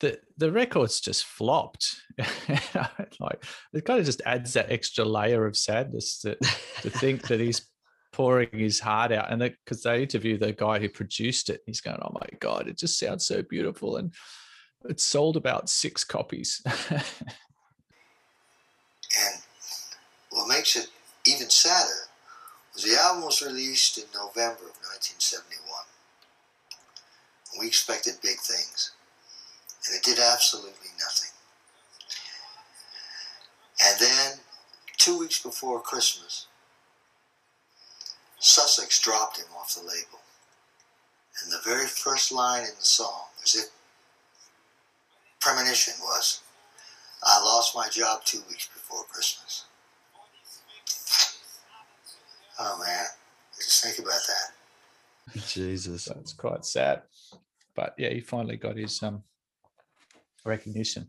the 0.00 0.18
the 0.36 0.52
record's 0.52 1.00
just 1.00 1.24
flopped. 1.24 1.96
like 3.20 3.44
it 3.72 3.84
kind 3.84 4.00
of 4.00 4.06
just 4.06 4.22
adds 4.26 4.52
that 4.54 4.70
extra 4.70 5.04
layer 5.04 5.46
of 5.46 5.56
sadness 5.56 6.20
that 6.20 6.40
to 6.82 6.90
think 6.90 7.26
that 7.28 7.40
he's 7.40 7.66
pouring 8.12 8.48
his 8.52 8.80
heart 8.80 9.12
out, 9.12 9.30
and 9.30 9.40
because 9.40 9.82
they 9.82 10.02
interview 10.02 10.38
the 10.38 10.52
guy 10.52 10.78
who 10.78 10.88
produced 10.88 11.50
it, 11.50 11.60
he's 11.66 11.80
going, 11.80 11.98
"Oh 12.02 12.12
my 12.14 12.28
god, 12.40 12.68
it 12.68 12.78
just 12.78 12.98
sounds 12.98 13.26
so 13.26 13.42
beautiful," 13.42 13.96
and 13.96 14.12
it 14.88 15.00
sold 15.00 15.36
about 15.36 15.68
six 15.68 16.04
copies. 16.04 16.62
And 19.16 19.40
what 20.30 20.48
makes 20.48 20.76
it 20.76 20.88
even 21.26 21.48
sadder 21.48 22.08
the 22.82 22.98
album 23.00 23.24
was 23.24 23.42
released 23.42 23.98
in 23.98 24.04
November 24.12 24.68
of 24.68 24.76
1971. 24.84 25.60
We 27.58 27.66
expected 27.66 28.14
big 28.22 28.38
things, 28.40 28.92
and 29.86 29.96
it 29.96 30.02
did 30.02 30.18
absolutely 30.18 30.90
nothing. 30.98 31.30
And 33.84 33.98
then, 34.00 34.40
two 34.98 35.18
weeks 35.18 35.42
before 35.42 35.80
Christmas, 35.80 36.46
Sussex 38.38 39.00
dropped 39.00 39.38
him 39.38 39.46
off 39.58 39.74
the 39.74 39.80
label. 39.80 40.20
And 41.42 41.52
the 41.52 41.60
very 41.64 41.86
first 41.86 42.32
line 42.32 42.62
in 42.64 42.74
the 42.78 42.84
song, 42.84 43.26
as 43.42 43.54
if 43.54 43.66
premonition 45.40 45.94
was, 46.00 46.40
I 47.22 47.42
lost 47.42 47.74
my 47.74 47.88
job 47.88 48.24
two 48.24 48.42
weeks 48.48 48.68
before 48.68 49.04
Christmas. 49.04 49.64
Oh 52.58 52.78
man, 52.78 53.04
just 53.56 53.84
think 53.84 53.98
about 53.98 54.20
that. 54.28 55.42
Jesus. 55.46 56.06
That's 56.06 56.32
quite 56.32 56.64
sad. 56.64 57.02
But 57.74 57.94
yeah, 57.98 58.10
he 58.10 58.20
finally 58.20 58.56
got 58.56 58.76
his 58.76 59.02
um 59.02 59.22
recognition. 60.44 61.06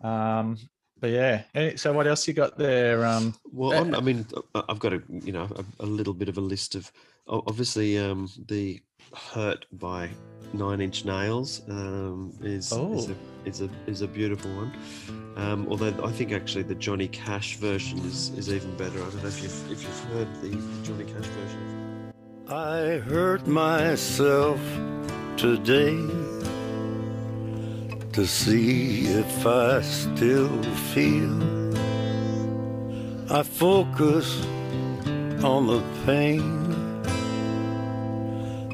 Um 0.00 0.56
but 0.98 1.10
yeah. 1.10 1.42
So 1.76 1.92
what 1.92 2.06
else 2.06 2.28
you 2.28 2.34
got 2.34 2.58
there? 2.58 3.04
Um 3.04 3.34
Well, 3.52 3.72
uh, 3.72 3.80
on, 3.80 3.94
I 3.94 4.00
mean, 4.00 4.26
uh, 4.54 4.62
I've 4.68 4.78
got 4.78 4.92
a 4.92 5.02
you 5.08 5.32
know 5.32 5.48
a, 5.56 5.84
a 5.84 5.86
little 5.86 6.14
bit 6.14 6.28
of 6.28 6.38
a 6.38 6.42
list 6.42 6.74
of 6.74 6.90
obviously 7.30 7.98
um, 7.98 8.28
the 8.48 8.80
"Hurt" 9.14 9.66
by 9.72 10.10
Nine 10.52 10.80
Inch 10.80 11.04
Nails 11.04 11.62
um, 11.68 12.32
is 12.42 12.66
is, 12.66 12.72
Oh. 12.72 12.92
a, 13.44 13.48
is 13.48 13.60
a 13.62 13.70
is 13.86 14.02
a 14.02 14.08
beautiful 14.08 14.50
one. 14.54 14.72
Um, 15.36 15.66
although 15.70 15.94
I 16.04 16.10
think 16.12 16.32
actually 16.32 16.64
the 16.64 16.74
Johnny 16.74 17.08
Cash 17.08 17.56
version 17.56 17.98
is, 18.00 18.30
is 18.36 18.52
even 18.52 18.76
better. 18.76 18.98
I 18.98 19.10
don't 19.10 19.22
know 19.22 19.28
if 19.28 19.42
you've 19.42 19.72
if 19.72 19.82
you've 19.82 20.04
heard 20.12 20.28
the 20.42 20.50
Johnny 20.86 21.04
Cash 21.04 21.26
version. 21.26 22.12
I 22.48 22.98
hurt 22.98 23.46
myself 23.46 24.60
today 25.36 25.96
to 28.12 28.26
see 28.26 29.06
if 29.06 29.46
I 29.46 29.80
still 29.82 30.62
feel. 30.92 31.40
I 33.32 33.44
focus 33.44 34.44
on 35.44 35.68
the 35.68 35.80
pain, 36.04 36.69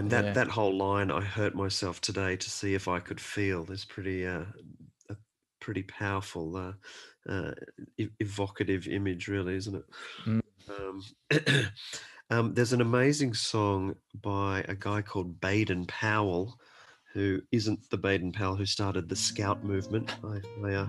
And 0.00 0.10
that, 0.12 0.24
Yeah. 0.24 0.32
that 0.32 0.48
whole 0.48 0.74
line, 0.76 1.10
I 1.10 1.20
hurt 1.20 1.54
myself 1.54 2.00
today 2.00 2.34
to 2.34 2.50
see 2.50 2.72
if 2.74 2.88
I 2.88 3.00
could 3.00 3.20
feel, 3.20 3.70
is 3.70 3.84
pretty 3.84 4.26
uh, 4.26 4.46
a 5.10 5.16
pretty 5.60 5.82
powerful, 5.82 6.56
uh, 6.56 6.72
uh, 7.30 7.52
evocative 8.18 8.88
image, 8.88 9.28
really, 9.28 9.56
isn't 9.56 9.74
it? 9.74 9.84
Mm. 10.26 10.40
Um, 10.70 11.02
um, 12.30 12.54
there's 12.54 12.72
an 12.72 12.80
amazing 12.80 13.34
song 13.34 13.94
by 14.22 14.64
a 14.68 14.74
guy 14.74 15.02
called 15.02 15.38
Baden 15.38 15.84
Powell, 15.84 16.58
who 17.12 17.42
isn't 17.52 17.90
the 17.90 17.98
Baden 17.98 18.32
Powell 18.32 18.56
who 18.56 18.64
started 18.64 19.06
the 19.06 19.16
Scout 19.16 19.62
movement. 19.62 20.16
I, 20.24 20.40
I 20.66 20.74
uh, 20.76 20.86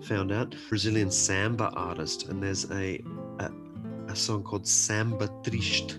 found 0.00 0.32
out 0.32 0.56
Brazilian 0.70 1.10
samba 1.10 1.70
artist, 1.74 2.28
and 2.28 2.42
there's 2.42 2.70
a 2.70 3.04
a, 3.40 3.50
a 4.08 4.16
song 4.16 4.42
called 4.42 4.66
Samba 4.66 5.28
Triste, 5.44 5.98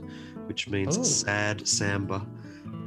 which 0.50 0.68
means 0.68 0.97
Oh. 0.97 1.04
sad 1.04 1.66
samba. 1.68 2.26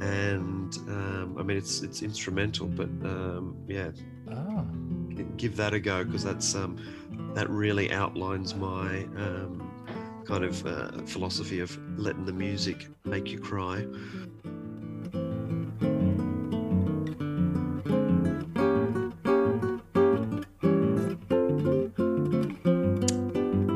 And 0.01 0.77
um, 0.89 1.37
I 1.39 1.43
mean, 1.43 1.57
it's 1.57 1.81
it's 1.81 2.01
instrumental, 2.03 2.67
but 2.67 2.89
um, 3.13 3.55
yeah, 3.67 3.91
Ah. 4.29 4.65
give 5.37 5.55
that 5.55 5.73
a 5.73 5.79
go 5.79 6.03
because 6.03 6.23
that's 6.25 6.55
um, 6.55 6.75
that 7.35 7.49
really 7.49 7.91
outlines 7.93 8.53
my 8.53 9.03
um, 9.25 9.71
kind 10.25 10.43
of 10.43 10.65
uh, 10.65 10.91
philosophy 11.05 11.61
of 11.61 11.69
letting 11.97 12.25
the 12.25 12.33
music 12.33 12.87
make 13.05 13.31
you 13.31 13.39
cry. 13.39 13.85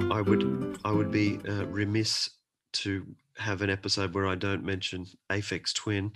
I 0.10 0.22
would 0.22 0.80
I 0.84 0.92
would 0.92 1.12
be 1.12 1.40
uh, 1.48 1.66
remiss 1.68 2.30
to 2.74 3.06
have 3.40 3.62
an 3.62 3.70
episode 3.70 4.14
where 4.14 4.28
I 4.28 4.36
don't 4.36 4.64
mention 4.64 5.06
Aphex 5.30 5.74
Twin. 5.74 6.14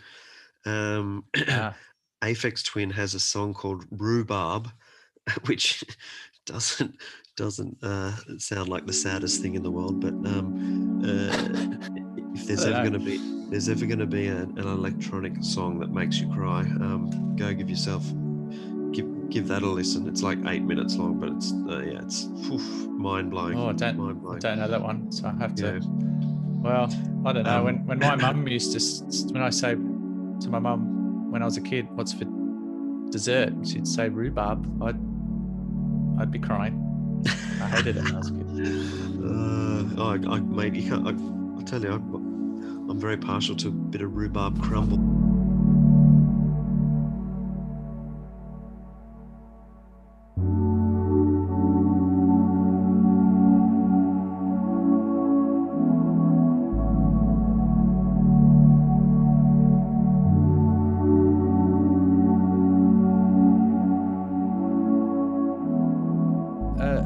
Um, 0.65 1.25
Ah. 1.47 1.75
Aphex 2.23 2.63
Twin 2.63 2.91
has 2.91 3.15
a 3.15 3.19
song 3.19 3.53
called 3.53 3.83
Rhubarb, 3.89 4.69
which 5.45 5.83
doesn't 6.45 6.95
doesn't 7.37 7.77
uh, 7.83 8.11
sound 8.37 8.69
like 8.69 8.85
the 8.85 8.93
saddest 8.93 9.41
thing 9.41 9.55
in 9.55 9.63
the 9.63 9.71
world. 9.71 10.01
But 10.01 10.13
um, 10.29 11.01
uh, 11.03 12.35
if 12.35 12.45
there's 12.45 12.65
ever 12.65 12.87
going 12.87 12.93
to 12.93 12.99
be 12.99 13.17
there's 13.49 13.69
ever 13.69 13.85
going 13.85 13.99
to 13.99 14.05
be 14.05 14.27
an, 14.27 14.57
an 14.57 14.67
electronic 14.67 15.33
song 15.41 15.79
that 15.79 15.91
makes 15.91 16.19
you 16.19 16.31
cry, 16.31 16.61
um, 16.61 17.35
go 17.35 17.53
give 17.53 17.69
yourself 17.69 18.03
give 18.91 19.29
give 19.29 19.47
that 19.47 19.63
a 19.63 19.67
listen. 19.67 20.07
It's 20.07 20.21
like 20.21 20.37
eight 20.45 20.63
minutes 20.63 20.95
long, 20.97 21.19
but 21.19 21.29
it's 21.29 21.51
uh, 21.51 21.79
yeah, 21.79 22.01
it's 22.03 22.27
mind 22.87 23.31
blowing. 23.31 23.57
Oh, 23.57 23.69
I 23.69 23.73
don't, 23.73 23.97
mind 23.97 24.21
I 24.29 24.37
don't 24.37 24.59
know 24.59 24.67
that 24.67 24.81
one, 24.81 25.11
so 25.11 25.27
I 25.27 25.33
have 25.41 25.55
to. 25.55 25.79
Yeah. 25.81 26.30
Well, 26.61 26.89
I 27.25 27.33
don't 27.33 27.43
know. 27.43 27.59
Um, 27.59 27.63
when 27.65 27.85
when 27.85 27.99
my 27.99 28.15
mum 28.27 28.47
used 28.47 28.71
to, 28.73 29.33
when 29.33 29.41
I 29.41 29.49
say 29.49 29.71
to 29.71 30.49
my 30.49 30.59
mum 30.59 31.31
when 31.31 31.41
I 31.41 31.45
was 31.45 31.57
a 31.57 31.61
kid, 31.61 31.87
"What's 31.95 32.13
for 32.13 32.25
dessert?" 33.09 33.53
She'd 33.67 33.87
say 33.87 34.09
rhubarb. 34.09 34.83
I'd 34.83 34.99
I'd 36.19 36.31
be 36.31 36.39
crying. 36.39 36.77
I 37.61 37.67
hated 37.67 37.97
it 37.97 38.03
when 38.03 38.15
I 38.15 38.17
was 38.17 38.29
a 38.29 38.33
kid. 38.33 38.47
Uh, 39.21 39.83
I, 39.97 40.13
I, 40.35 40.39
mate, 40.39 40.73
you 40.73 40.89
can't, 40.89 41.07
I, 41.07 41.11
I 41.11 41.63
tell 41.63 41.79
you, 41.79 41.91
I'm, 41.91 42.89
I'm 42.89 42.99
very 42.99 43.17
partial 43.17 43.55
to 43.57 43.67
a 43.67 43.71
bit 43.71 44.01
of 44.01 44.15
rhubarb 44.15 44.59
crumble. 44.61 44.97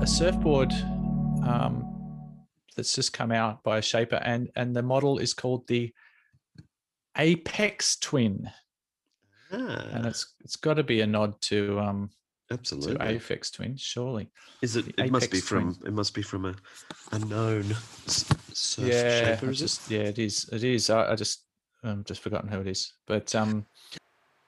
A, 0.06 0.08
a 0.08 0.08
surfboard 0.08 0.72
um, 1.44 1.84
that's 2.76 2.94
just 2.94 3.12
come 3.12 3.32
out 3.32 3.64
by 3.64 3.80
a 3.80 3.82
shaper, 3.82 4.18
and 4.18 4.52
and 4.56 4.76
the 4.76 4.84
model 4.84 5.18
is 5.18 5.34
called 5.34 5.68
the 5.68 5.92
Apex 7.18 7.98
Twin, 7.98 8.48
and 9.50 10.06
it's 10.06 10.36
it's 10.44 10.58
got 10.58 10.76
to 10.76 10.84
be 10.84 11.02
a 11.02 11.08
nod 11.08 11.42
to 11.42 11.80
um 11.80 12.12
Absolutely. 12.52 12.98
to 12.98 13.04
Aphex 13.20 13.52
Twin, 13.52 13.76
surely. 13.78 14.30
Is 14.62 14.76
it? 14.76 14.96
The 14.96 15.06
It 15.06 15.12
must 15.12 15.32
be 15.32 15.38
Apex 15.38 15.50
Twin. 15.50 15.74
from. 15.74 15.88
It 15.88 15.94
must 15.94 16.14
be 16.14 16.22
from 16.22 16.46
a, 16.46 16.56
a 17.12 17.18
known 17.18 17.66
s- 18.06 18.26
surf 18.54 18.88
yeah, 18.88 19.36
shaper. 19.36 19.50
Is 19.50 19.58
just, 19.58 19.90
yeah, 19.90 20.02
it 20.02 20.20
is. 20.20 20.48
It 20.52 20.64
is. 20.64 20.92
I, 20.92 21.14
I 21.14 21.16
just 21.16 21.46
um 21.84 22.04
just 22.04 22.22
forgotten 22.22 22.48
who 22.50 22.60
it 22.62 22.68
is, 22.68 22.94
but 23.08 23.34
um 23.34 23.66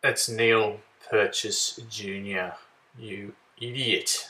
That's 0.03 0.30
Neal 0.30 0.80
Purchase 1.10 1.80
Jr., 1.89 2.49
you 2.99 3.34
idiot. 3.60 4.30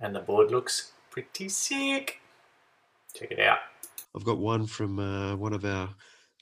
And 0.00 0.14
the 0.14 0.20
board 0.20 0.50
looks 0.50 0.92
pretty 1.10 1.48
sick. 1.48 2.20
Check 3.14 3.30
it 3.32 3.40
out. 3.40 3.58
I've 4.14 4.24
got 4.24 4.38
one 4.38 4.66
from 4.66 4.98
uh, 4.98 5.36
one 5.36 5.52
of 5.52 5.64
our 5.64 5.88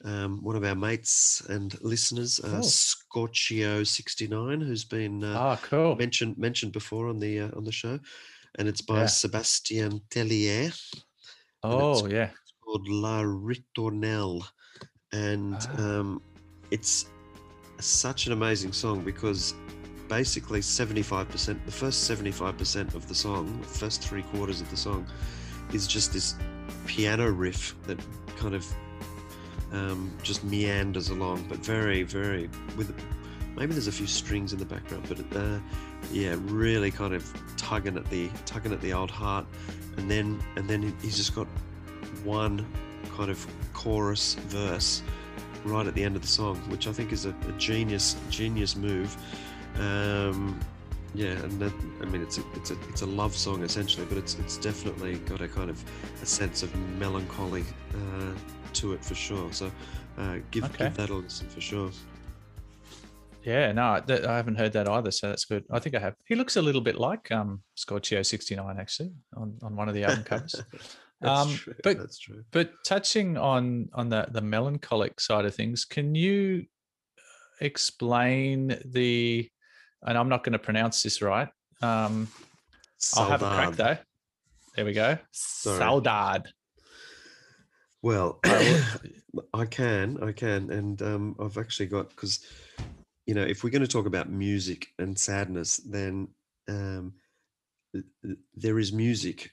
um, 0.05 0.43
one 0.43 0.55
of 0.55 0.63
our 0.63 0.75
mates 0.75 1.41
and 1.49 1.79
listeners, 1.81 2.39
uh, 2.43 2.57
Oh. 2.57 2.61
Scorchio 2.61 3.83
sixty 3.83 4.27
nine, 4.27 4.61
who's 4.61 4.83
been 4.85 5.23
uh, 5.23 5.35
Ah, 5.37 5.59
cool. 5.63 5.95
mentioned 5.95 6.37
mentioned 6.37 6.71
before 6.71 7.07
on 7.07 7.19
the 7.19 7.39
uh, 7.41 7.49
on 7.57 7.63
the 7.63 7.71
show, 7.71 7.99
and 8.59 8.67
it's 8.67 8.81
by 8.81 8.99
Yeah. 9.01 9.05
Sebastien 9.07 10.01
Tellier. 10.09 10.71
and 11.63 11.73
it's 11.73 12.01
Oh, 12.03 12.07
yeah. 12.07 12.29
It's 12.29 12.53
called 12.63 12.87
La 12.87 13.21
Ritournelle, 13.23 14.43
and 15.11 15.55
Ah. 15.55 15.81
um, 15.81 16.21
it's 16.69 17.07
such 17.79 18.27
an 18.27 18.33
amazing 18.33 18.73
song 18.73 19.03
because 19.03 19.53
basically 20.07 20.59
75% 20.59 21.65
the 21.65 21.71
first 21.71 22.09
75% 22.09 22.95
of 22.95 23.07
the 23.07 23.15
song 23.15 23.59
the 23.61 23.67
first 23.67 24.01
three 24.01 24.23
quarters 24.23 24.61
of 24.61 24.69
the 24.69 24.77
song 24.77 25.05
is 25.73 25.87
just 25.87 26.13
this 26.13 26.35
piano 26.85 27.29
riff 27.29 27.75
that 27.83 27.99
kind 28.37 28.55
of 28.55 28.65
um, 29.71 30.11
just 30.23 30.43
meanders 30.43 31.09
along 31.09 31.45
but 31.49 31.57
very 31.57 32.03
very 32.03 32.49
with 32.77 32.93
maybe 33.55 33.73
there's 33.73 33.87
a 33.87 33.91
few 33.91 34.07
strings 34.07 34.53
in 34.53 34.59
the 34.59 34.65
background 34.65 35.03
but 35.09 35.37
uh, 35.37 35.59
yeah 36.11 36.35
really 36.45 36.91
kind 36.91 37.13
of 37.13 37.31
tugging 37.57 37.97
at 37.97 38.05
the 38.09 38.29
tugging 38.45 38.71
at 38.71 38.79
the 38.81 38.93
old 38.93 39.11
heart 39.11 39.45
and 39.97 40.09
then 40.09 40.41
and 40.55 40.69
then 40.69 40.95
he's 41.01 41.17
just 41.17 41.35
got 41.35 41.47
one 42.23 42.65
kind 43.15 43.29
of 43.29 43.45
chorus 43.73 44.35
verse 44.47 45.01
right 45.67 45.85
at 45.85 45.93
the 45.93 46.03
end 46.03 46.15
of 46.15 46.21
the 46.21 46.27
song, 46.27 46.55
which 46.69 46.87
I 46.87 46.91
think 46.91 47.11
is 47.11 47.25
a, 47.25 47.29
a 47.29 47.51
genius 47.57 48.15
genius 48.29 48.75
move. 48.75 49.15
Um, 49.79 50.59
yeah, 51.13 51.31
and 51.31 51.59
that, 51.59 51.73
I 52.01 52.05
mean 52.05 52.21
it's 52.21 52.37
a, 52.37 52.43
it's 52.55 52.71
a 52.71 52.77
it's 52.89 53.01
a 53.01 53.05
love 53.05 53.35
song 53.35 53.63
essentially, 53.63 54.05
but 54.05 54.17
it's 54.17 54.35
it's 54.39 54.57
definitely 54.57 55.19
got 55.19 55.41
a 55.41 55.47
kind 55.47 55.69
of 55.69 55.83
a 56.21 56.25
sense 56.25 56.63
of 56.63 56.75
melancholy 56.99 57.63
uh, 57.93 58.33
to 58.73 58.93
it 58.93 59.03
for 59.03 59.15
sure. 59.15 59.51
So 59.51 59.71
uh, 60.17 60.37
give 60.51 60.65
Okay. 60.65 60.85
give 60.85 60.97
that 60.97 61.09
a 61.09 61.15
listen 61.15 61.49
for 61.49 61.61
sure. 61.61 61.91
Yeah, 63.43 63.71
no, 63.71 64.01
that, 64.05 64.25
I 64.25 64.35
haven't 64.35 64.55
heard 64.55 64.73
that 64.73 64.89
either, 64.89 65.09
so 65.09 65.29
that's 65.29 65.45
good. 65.45 65.63
I 65.71 65.79
think 65.79 65.95
I 65.95 65.99
have. 65.99 66.15
He 66.27 66.35
looks 66.35 66.57
a 66.57 66.61
little 66.61 66.81
bit 66.81 66.97
like 66.97 67.31
um, 67.31 67.61
Scorchio 67.75 68.21
sixty 68.21 68.55
nine 68.55 68.77
actually 68.77 69.11
on, 69.35 69.57
on 69.63 69.75
one 69.75 69.87
of 69.87 69.95
the 69.95 70.03
album 70.03 70.23
covers. 70.23 70.61
That's 71.21 71.41
um, 71.41 71.57
true, 71.57 71.73
But 71.81 71.97
that's 71.97 72.19
true. 72.19 72.43
But 72.51 72.73
touching 72.85 73.37
on 73.37 73.89
on 73.93 74.09
the 74.09 74.27
the 74.29 74.41
melancholic 74.41 75.19
side 75.19 75.45
of 75.45 75.55
things, 75.55 75.83
can 75.83 76.13
you 76.13 76.65
explain 77.59 78.79
the? 78.85 79.49
And 80.05 80.17
I'm 80.17 80.29
not 80.29 80.43
going 80.43 80.53
to 80.53 80.59
pronounce 80.59 81.03
this 81.03 81.21
right. 81.21 81.49
Um, 81.81 82.27
I'll 83.15 83.29
have 83.29 83.41
a 83.43 83.49
crack 83.49 83.75
though. 83.75 83.97
There 84.75 84.85
we 84.85 84.93
go. 84.93 85.17
Sorry. 85.31 85.79
Saudade. 85.79 86.47
Well, 88.01 88.39
I 89.53 89.65
can, 89.65 90.23
I 90.23 90.31
can, 90.31 90.71
and 90.71 91.01
um, 91.01 91.35
I've 91.39 91.57
actually 91.57 91.87
got 91.87 92.09
because 92.09 92.45
you 93.25 93.33
know 93.33 93.43
if 93.43 93.63
we're 93.63 93.69
going 93.69 93.81
to 93.81 93.87
talk 93.87 94.05
about 94.05 94.29
music 94.29 94.87
and 94.99 95.17
sadness, 95.17 95.77
then 95.77 96.27
um, 96.67 97.13
th- 97.93 98.05
th- 98.23 98.37
there 98.55 98.79
is 98.79 98.93
music, 98.93 99.51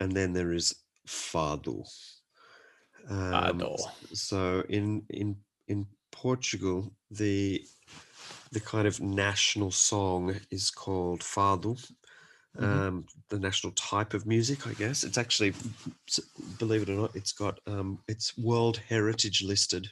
and 0.00 0.12
then 0.12 0.32
there 0.32 0.52
is 0.52 0.74
fado. 1.06 1.84
Um, 3.08 3.32
Fado. 3.32 3.76
So 4.12 4.64
in 4.68 5.02
in 5.10 5.36
in 5.68 5.86
Portugal, 6.10 6.92
the 7.10 7.64
the 8.52 8.60
kind 8.60 8.86
of 8.86 9.00
national 9.00 9.70
song 9.70 10.34
is 10.50 10.70
called 10.70 11.20
fado. 11.20 11.76
Mhm. 12.56 12.62
Um, 12.62 13.06
the 13.28 13.38
national 13.38 13.72
type 13.74 14.14
of 14.14 14.26
music, 14.26 14.66
I 14.66 14.72
guess. 14.72 15.04
It's 15.04 15.18
actually, 15.18 15.52
believe 16.58 16.82
it 16.82 16.88
or 16.88 16.94
not, 16.96 17.14
it's 17.14 17.32
got 17.32 17.60
um, 17.66 18.02
it's 18.08 18.36
World 18.36 18.78
Heritage 18.88 19.42
listed. 19.42 19.90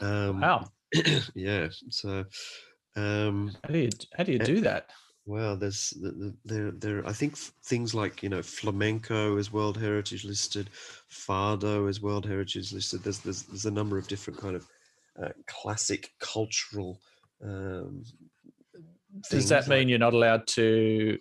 Um, 0.00 0.40
Wow. 0.40 0.70
yeah. 1.34 1.68
So, 1.90 2.24
um, 2.96 3.52
How 3.64 3.72
do 3.72 3.78
you 3.78 3.90
how 4.16 4.24
do 4.24 4.32
you 4.32 4.38
eh, 4.40 4.44
do 4.44 4.60
that? 4.62 4.90
well, 5.26 5.56
there's 5.56 5.90
the- 5.90 6.10
the- 6.12 6.36
there 6.44 6.70
there. 6.70 7.06
I 7.06 7.12
think 7.12 7.36
things 7.36 7.94
like 7.94 8.22
you 8.22 8.28
know 8.28 8.42
flamenco 8.42 9.36
is 9.36 9.52
World 9.52 9.76
Heritage 9.76 10.24
listed, 10.24 10.70
fado 11.10 11.88
is 11.88 12.00
World 12.00 12.24
Heritage 12.26 12.72
listed. 12.72 13.02
There's 13.02 13.18
there's 13.18 13.42
there's 13.42 13.66
a 13.66 13.70
number 13.70 13.98
of 13.98 14.08
different 14.08 14.40
kind 14.40 14.56
of 14.56 14.66
uh, 15.22 15.32
classic 15.46 16.12
cultural. 16.18 17.00
Um, 17.42 18.04
Does 19.30 19.48
that 19.48 19.68
mean 19.68 19.80
like- 19.80 19.88
you're 19.88 19.98
not 19.98 20.14
allowed 20.14 20.46
to 20.48 21.18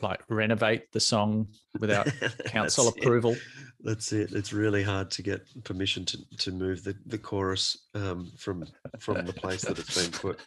like 0.00 0.20
renovate 0.28 0.84
the 0.92 1.00
song 1.00 1.48
without 1.80 2.06
council 2.46 2.84
That's 2.84 2.96
it. 2.96 3.02
approval? 3.02 3.36
That's 3.80 4.12
it. 4.12 4.32
It's 4.32 4.52
really 4.52 4.82
hard 4.82 5.10
to 5.12 5.22
get 5.22 5.40
permission 5.64 6.04
to, 6.06 6.18
to 6.38 6.52
move 6.52 6.84
the, 6.84 6.94
the 7.06 7.18
chorus 7.18 7.86
um, 7.94 8.30
from 8.36 8.64
from 8.98 9.24
the 9.24 9.32
place 9.32 9.62
that 9.62 9.78
it's 9.78 10.00
been 10.00 10.12
put. 10.12 10.40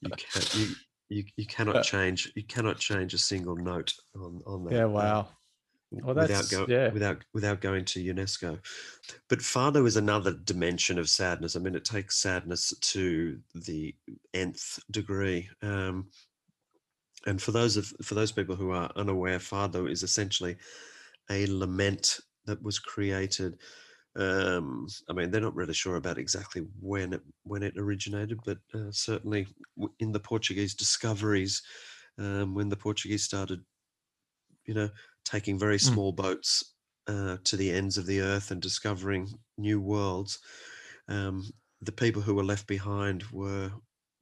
You 0.00 0.10
can't 0.10 0.54
you, 0.54 0.66
you, 1.10 1.24
you 1.36 1.46
cannot 1.46 1.76
Uh, 1.76 1.82
change 1.82 2.32
you 2.34 2.44
cannot 2.44 2.78
change 2.78 3.12
a 3.14 3.18
single 3.18 3.56
note 3.56 3.92
on, 4.16 4.40
on 4.46 4.64
that. 4.64 4.72
Yeah, 4.74 4.84
uh, 4.84 4.88
wow. 4.88 5.28
Well, 6.02 6.14
without 6.14 6.50
go, 6.50 6.66
yeah. 6.68 6.90
without 6.90 7.24
without 7.32 7.60
going 7.60 7.84
to 7.86 8.02
UNESCO. 8.02 8.58
But 9.28 9.40
Fado 9.40 9.86
is 9.86 9.96
another 9.96 10.32
dimension 10.32 10.98
of 10.98 11.08
sadness. 11.08 11.56
I 11.56 11.60
mean, 11.60 11.74
it 11.74 11.84
takes 11.84 12.16
sadness 12.16 12.72
to 12.80 13.38
the 13.54 13.94
nth 14.32 14.78
degree. 14.90 15.48
Um, 15.62 16.08
and 17.26 17.40
for 17.40 17.52
those 17.52 17.76
of 17.76 17.86
for 18.02 18.14
those 18.14 18.32
people 18.32 18.56
who 18.56 18.70
are 18.70 18.90
unaware, 18.96 19.38
Fado 19.38 19.90
is 19.90 20.02
essentially 20.02 20.56
a 21.30 21.46
lament 21.46 22.20
that 22.46 22.62
was 22.62 22.78
created. 22.78 23.58
Um, 24.16 24.86
I 25.08 25.12
mean, 25.12 25.30
they're 25.30 25.40
not 25.40 25.56
really 25.56 25.74
sure 25.74 25.96
about 25.96 26.18
exactly 26.18 26.62
when 26.80 27.14
it 27.14 27.22
when 27.42 27.62
it 27.62 27.74
originated, 27.76 28.38
but 28.44 28.58
uh, 28.74 28.90
certainly 28.90 29.46
in 29.98 30.12
the 30.12 30.20
Portuguese 30.20 30.74
discoveries, 30.74 31.62
um, 32.18 32.54
when 32.54 32.68
the 32.68 32.76
Portuguese 32.76 33.24
started, 33.24 33.60
you 34.66 34.74
know, 34.74 34.88
taking 35.24 35.58
very 35.58 35.78
Mm. 35.80 35.80
small 35.92 36.12
boats 36.12 36.74
uh, 37.06 37.38
to 37.44 37.56
the 37.56 37.70
ends 37.70 37.98
of 37.98 38.06
the 38.06 38.20
earth 38.20 38.50
and 38.50 38.62
discovering 38.62 39.28
new 39.58 39.80
worlds, 39.80 40.38
um, 41.08 41.44
the 41.80 41.92
people 41.92 42.22
who 42.22 42.34
were 42.34 42.44
left 42.44 42.66
behind 42.66 43.24
were 43.32 43.72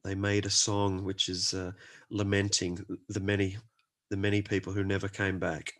they 0.03 0.15
made 0.15 0.45
a 0.45 0.49
song 0.49 1.03
which 1.05 1.29
is 1.29 1.53
uh, 1.53 1.71
lamenting 2.09 2.77
the 3.09 3.19
many 3.21 3.57
the 4.09 4.17
many 4.17 4.41
people 4.41 4.73
who 4.73 4.83
never 4.83 5.07
came 5.07 5.39
back. 5.39 5.73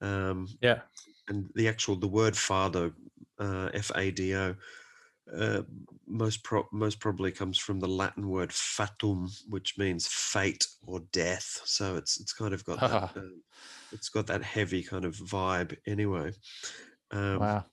Um, 0.00 0.48
yeah, 0.60 0.82
and 1.28 1.50
the 1.54 1.68
actual 1.68 1.96
the 1.96 2.08
word 2.08 2.34
fado, 2.34 2.94
uh, 3.38 3.70
F 3.74 3.90
A 3.96 4.10
D 4.10 4.34
O. 4.34 4.56
Uh, 5.34 5.62
most 6.06 6.42
pro- 6.44 6.68
most 6.72 7.00
probably 7.00 7.30
comes 7.32 7.58
from 7.58 7.80
the 7.80 7.88
Latin 7.88 8.28
word 8.28 8.50
fatum, 8.52 9.28
which 9.48 9.76
means 9.78 10.06
fate 10.06 10.66
or 10.86 11.00
death. 11.12 11.60
So 11.64 11.96
it's 11.96 12.20
it's 12.20 12.32
kind 12.32 12.54
of 12.54 12.64
got 12.64 12.84
that, 12.86 13.00
um, 13.16 13.42
it's 13.92 14.08
got 14.08 14.26
that 14.28 14.42
heavy 14.42 14.82
kind 14.82 15.04
of 15.04 15.16
vibe 15.16 15.76
anyway. 15.86 16.32
Um, 17.10 17.40
Wow. 17.40 17.64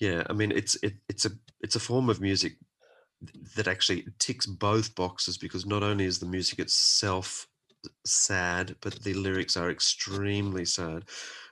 yeah, 0.00 0.24
I 0.28 0.32
mean 0.32 0.52
it's 0.52 0.76
it, 0.82 0.94
it's 1.08 1.26
a 1.26 1.30
it's 1.60 1.76
a 1.76 1.80
form 1.80 2.10
of 2.10 2.20
music 2.20 2.54
that 3.56 3.68
actually 3.68 4.06
ticks 4.18 4.46
both 4.46 4.94
boxes 4.94 5.38
because 5.38 5.64
not 5.64 5.82
only 5.82 6.04
is 6.04 6.18
the 6.18 6.26
music 6.26 6.58
itself 6.58 7.46
sad, 8.04 8.76
but 8.80 9.02
the 9.02 9.14
lyrics 9.14 9.56
are 9.56 9.70
extremely 9.70 10.64
sad. 10.64 11.04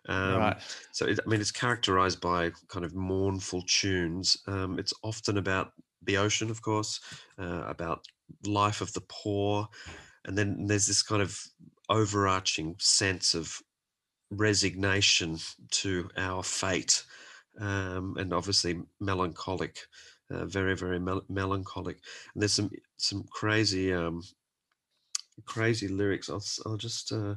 Um, 0.08 0.38
Right. 0.38 0.62
So 0.92 1.06
it, 1.06 1.20
I 1.24 1.28
mean, 1.28 1.40
it's 1.40 1.52
characterized 1.52 2.20
by 2.20 2.52
kind 2.68 2.84
of 2.84 2.94
mournful 2.94 3.62
tunes. 3.66 4.36
Um, 4.46 4.78
it's 4.78 4.94
often 5.02 5.38
about 5.38 5.72
the 6.02 6.16
ocean, 6.16 6.50
of 6.50 6.62
course, 6.62 7.00
uh, 7.38 7.64
about 7.66 8.06
life 8.46 8.80
of 8.80 8.92
the 8.92 9.02
poor, 9.02 9.68
and 10.24 10.36
then 10.36 10.66
there's 10.66 10.86
this 10.86 11.02
kind 11.02 11.22
of 11.22 11.38
overarching 11.88 12.76
sense 12.78 13.34
of 13.34 13.60
resignation 14.30 15.38
to 15.70 16.08
our 16.16 16.42
fate, 16.42 17.04
um, 17.58 18.16
and 18.18 18.32
obviously 18.32 18.80
melancholic, 19.00 19.86
uh, 20.30 20.46
very 20.46 20.76
very 20.76 20.98
mel- 21.00 21.26
melancholic. 21.28 21.98
And 22.34 22.42
there's 22.42 22.52
some 22.54 22.70
some 22.96 23.24
crazy 23.24 23.92
um, 23.92 24.22
crazy 25.44 25.88
lyrics. 25.88 26.28
I'll 26.30 26.42
I'll 26.66 26.76
just 26.76 27.12
uh, 27.12 27.36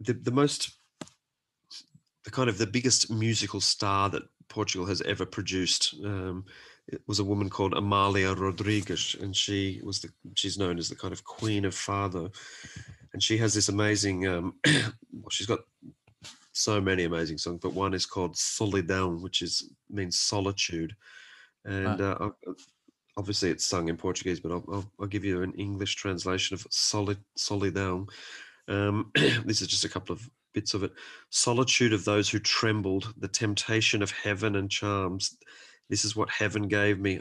the 0.00 0.12
the 0.14 0.30
most 0.30 0.78
the 2.24 2.30
kind 2.30 2.48
of 2.48 2.58
the 2.58 2.66
biggest 2.66 3.10
musical 3.10 3.60
star 3.60 4.08
that 4.10 4.22
Portugal 4.48 4.86
has 4.86 5.00
ever 5.02 5.26
produced. 5.26 5.94
Um, 6.04 6.44
it 6.88 7.00
was 7.06 7.18
a 7.18 7.24
woman 7.24 7.48
called 7.48 7.74
Amalia 7.74 8.34
Rodrigues, 8.34 9.16
and 9.20 9.34
she 9.34 9.80
was 9.82 10.00
the 10.00 10.10
she's 10.34 10.58
known 10.58 10.78
as 10.78 10.88
the 10.88 10.96
kind 10.96 11.12
of 11.12 11.24
queen 11.24 11.64
of 11.64 11.74
fado, 11.74 12.34
and 13.12 13.22
she 13.22 13.38
has 13.38 13.54
this 13.54 13.68
amazing. 13.68 14.26
Um, 14.26 14.54
well, 14.66 15.30
she's 15.30 15.46
got 15.46 15.60
so 16.52 16.80
many 16.80 17.04
amazing 17.04 17.38
songs, 17.38 17.60
but 17.62 17.72
one 17.72 17.94
is 17.94 18.06
called 18.06 18.34
Solidão, 18.34 19.22
which 19.22 19.40
is 19.40 19.70
means 19.88 20.18
solitude, 20.18 20.94
and 21.64 22.00
uh, 22.00 22.30
obviously 23.16 23.50
it's 23.50 23.64
sung 23.64 23.88
in 23.88 23.96
Portuguese, 23.96 24.40
but 24.40 24.52
I'll, 24.52 24.64
I'll, 24.70 24.90
I'll 25.00 25.06
give 25.06 25.24
you 25.24 25.42
an 25.42 25.54
English 25.54 25.94
translation 25.96 26.54
of 26.54 26.66
solid 26.70 27.18
Solidão. 27.38 28.08
Um, 28.68 29.10
this 29.44 29.62
is 29.62 29.68
just 29.68 29.84
a 29.84 29.88
couple 29.88 30.14
of 30.14 30.28
bits 30.54 30.72
of 30.72 30.82
it. 30.82 30.92
Solitude 31.28 31.92
of 31.92 32.04
those 32.04 32.30
who 32.30 32.38
trembled, 32.38 33.12
the 33.18 33.28
temptation 33.28 34.02
of 34.02 34.10
heaven 34.10 34.56
and 34.56 34.70
charms. 34.70 35.36
This 35.90 36.04
is 36.04 36.16
what 36.16 36.30
heaven 36.30 36.68
gave 36.68 36.98
me. 36.98 37.20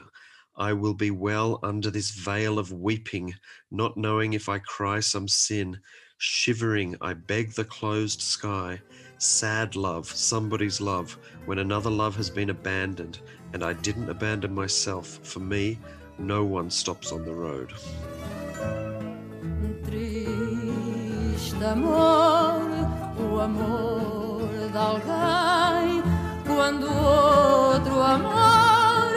I 0.55 0.71
will 0.71 0.93
be 0.93 1.11
well 1.11 1.59
under 1.63 1.89
this 1.89 2.11
veil 2.11 2.59
of 2.59 2.71
weeping, 2.71 3.33
not 3.71 3.97
knowing 3.97 4.33
if 4.33 4.47
I 4.47 4.59
cry 4.59 4.99
some 4.99 5.27
sin. 5.27 5.79
Shivering, 6.19 6.95
I 7.01 7.13
beg 7.15 7.51
the 7.51 7.65
closed 7.65 8.21
sky. 8.21 8.79
Sad 9.17 9.75
love, 9.75 10.05
somebody's 10.07 10.79
love, 10.79 11.17
when 11.45 11.59
another 11.59 11.89
love 11.89 12.15
has 12.17 12.29
been 12.29 12.51
abandoned, 12.51 13.19
and 13.53 13.63
I 13.63 13.73
didn't 13.73 14.09
abandon 14.09 14.53
myself. 14.53 15.19
For 15.23 15.39
me, 15.39 15.79
no 16.19 16.45
one 16.45 16.69
stops 16.69 17.11
on 17.11 17.25
the 17.25 17.33
road. 17.33 17.73
O 23.33 23.39
amor 23.39 24.47
de 24.71 24.77
alguém, 24.77 26.03
quando 26.45 26.85
outro 26.85 27.99
amor 27.99 29.09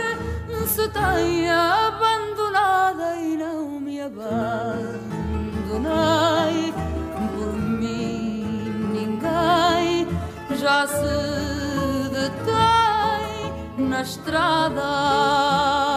se 0.66 0.88
tem 0.88 1.50
abandonada 1.50 3.16
e 3.18 3.36
não 3.36 3.78
me 3.78 4.00
abandonei. 4.00 4.32
Por 7.34 7.52
mim, 7.58 8.72
ninguém 8.94 10.08
já 10.56 10.86
se 10.86 12.08
detém 12.08 13.52
na 13.86 14.00
estrada. 14.00 15.95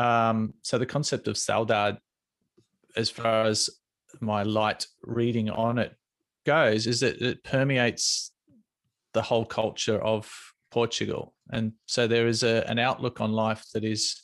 Um, 0.00 0.54
so 0.62 0.78
the 0.78 0.86
concept 0.86 1.28
of 1.28 1.36
saudade, 1.36 1.98
as 2.96 3.10
far 3.10 3.44
as 3.44 3.68
my 4.20 4.42
light 4.42 4.86
reading 5.02 5.50
on 5.50 5.78
it 5.78 5.94
goes, 6.46 6.86
is 6.86 7.00
that 7.00 7.20
it 7.20 7.44
permeates 7.44 8.32
the 9.12 9.22
whole 9.22 9.44
culture 9.44 10.00
of 10.02 10.22
Portugal, 10.70 11.34
and 11.50 11.72
so 11.86 12.06
there 12.06 12.26
is 12.28 12.42
a, 12.42 12.64
an 12.70 12.78
outlook 12.78 13.20
on 13.20 13.32
life 13.32 13.64
that 13.74 13.84
is 13.84 14.22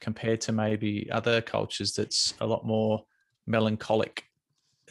compared 0.00 0.40
to 0.42 0.52
maybe 0.52 1.08
other 1.10 1.40
cultures 1.40 1.92
that's 1.94 2.34
a 2.40 2.46
lot 2.46 2.66
more 2.66 3.04
melancholic. 3.46 4.24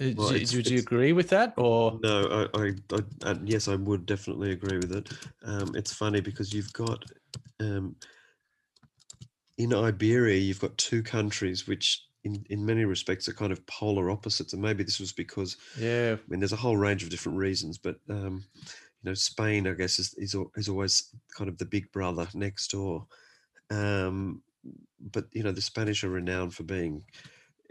Uh, 0.01 0.11
Well, 0.15 0.29
do- 0.29 0.35
it's- 0.35 0.53
would 0.55 0.69
you 0.69 0.79
agree 0.79 1.13
with 1.13 1.29
that, 1.29 1.53
or 1.57 1.99
No, 2.01 2.47
I, 2.53 2.59
I, 2.61 2.65
I, 2.97 3.31
I 3.31 3.35
yes, 3.43 3.67
I 3.67 3.75
would 3.75 4.05
definitely 4.05 4.51
agree 4.51 4.77
with 4.77 4.93
it. 4.99 5.09
Um, 5.43 5.75
it's 5.75 5.93
funny 5.93 6.21
because 6.21 6.53
you've 6.53 6.73
got 6.73 7.03
um, 7.59 7.95
in 9.57 9.73
Iberia, 9.73 10.39
you've 10.39 10.59
got 10.59 10.77
two 10.77 11.01
countries 11.01 11.67
which, 11.67 12.03
in, 12.23 12.45
in 12.49 12.65
many 12.65 12.85
respects, 12.85 13.27
are 13.27 13.33
kind 13.33 13.51
of 13.51 13.65
polar 13.65 14.09
opposites. 14.11 14.53
And 14.53 14.61
maybe 14.61 14.83
this 14.83 14.99
was 14.99 15.11
because, 15.11 15.57
yeah, 15.79 16.15
I 16.17 16.19
mean, 16.29 16.39
there's 16.39 16.53
a 16.53 16.57
whole 16.57 16.77
range 16.77 17.03
of 17.03 17.09
different 17.09 17.37
reasons, 17.37 17.77
but 17.77 17.97
um, 18.09 18.43
you 19.01 19.11
know, 19.11 19.13
Spain, 19.13 19.67
I 19.67 19.73
guess, 19.73 19.99
is, 19.99 20.13
is 20.15 20.35
is 20.55 20.69
always 20.69 21.09
kind 21.35 21.49
of 21.49 21.57
the 21.57 21.65
big 21.65 21.91
brother 21.91 22.27
next 22.33 22.71
door. 22.71 23.07
Um, 23.69 24.41
but 24.99 25.25
you 25.31 25.43
know, 25.43 25.51
the 25.51 25.61
Spanish 25.61 26.03
are 26.03 26.09
renowned 26.09 26.53
for 26.53 26.63
being 26.63 27.03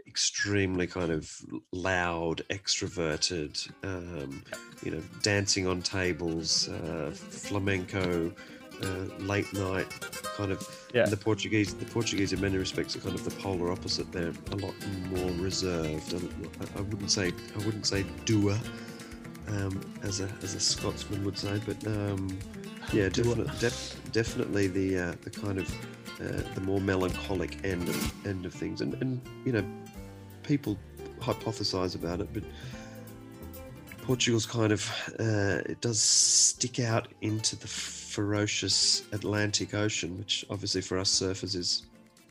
extremely 0.07 0.87
kind 0.87 1.11
of 1.11 1.29
loud, 1.71 2.41
extroverted, 2.49 3.69
um, 3.83 4.43
you 4.83 4.91
know, 4.91 5.01
dancing 5.21 5.67
on 5.67 5.81
tables, 5.81 6.69
uh, 6.69 7.11
flamenco, 7.13 8.33
uh, 8.83 9.23
late 9.23 9.51
night, 9.53 9.87
kind 10.35 10.51
of. 10.51 10.67
Yeah. 10.93 11.05
The 11.05 11.17
Portuguese, 11.17 11.73
the 11.73 11.85
Portuguese, 11.85 12.33
in 12.33 12.41
many 12.41 12.57
respects, 12.57 12.95
are 12.95 12.99
kind 12.99 13.15
of 13.15 13.23
the 13.23 13.31
polar 13.41 13.71
opposite. 13.71 14.11
They're 14.11 14.33
a 14.51 14.55
lot 14.55 14.73
more 15.09 15.31
reserved. 15.31 16.13
I- 16.13 16.77
I 16.79 16.81
wouldn't 16.81 17.11
say, 17.11 17.31
I 17.55 17.65
wouldn't 17.65 17.85
say 17.85 18.03
doer, 18.25 18.57
um, 19.49 19.79
as 20.03 20.19
a 20.21 20.29
as 20.43 20.55
a 20.55 20.59
Scotsman 20.59 21.23
would 21.25 21.37
say, 21.37 21.59
but 21.65 21.85
um, 21.87 22.37
yeah, 22.93 23.09
definitely, 23.09 23.51
def, 23.59 23.95
definitely 24.11 24.67
the 24.67 24.97
uh, 24.97 25.13
the 25.21 25.29
kind 25.29 25.57
of 25.59 25.69
uh, 26.21 26.41
the 26.55 26.61
more 26.61 26.81
melancholic 26.81 27.63
end 27.65 27.87
of 27.89 28.27
end 28.27 28.45
of 28.45 28.53
things, 28.53 28.81
and 28.81 28.93
and 29.01 29.21
you 29.45 29.51
know, 29.51 29.63
people 30.43 30.77
hypothesize 31.19 31.95
about 31.95 32.21
it, 32.21 32.29
but 32.33 32.43
Portugal's 34.03 34.45
kind 34.45 34.71
of 34.71 34.89
uh, 35.19 35.61
it 35.65 35.81
does 35.81 36.01
stick 36.01 36.79
out 36.79 37.07
into 37.21 37.55
the 37.57 37.67
ferocious 38.17 39.03
Atlantic 39.11 39.75
Ocean, 39.75 40.17
which 40.17 40.43
obviously 40.49 40.81
for 40.81 40.97
us 40.97 41.09
surfers 41.19 41.55
is 41.55 41.83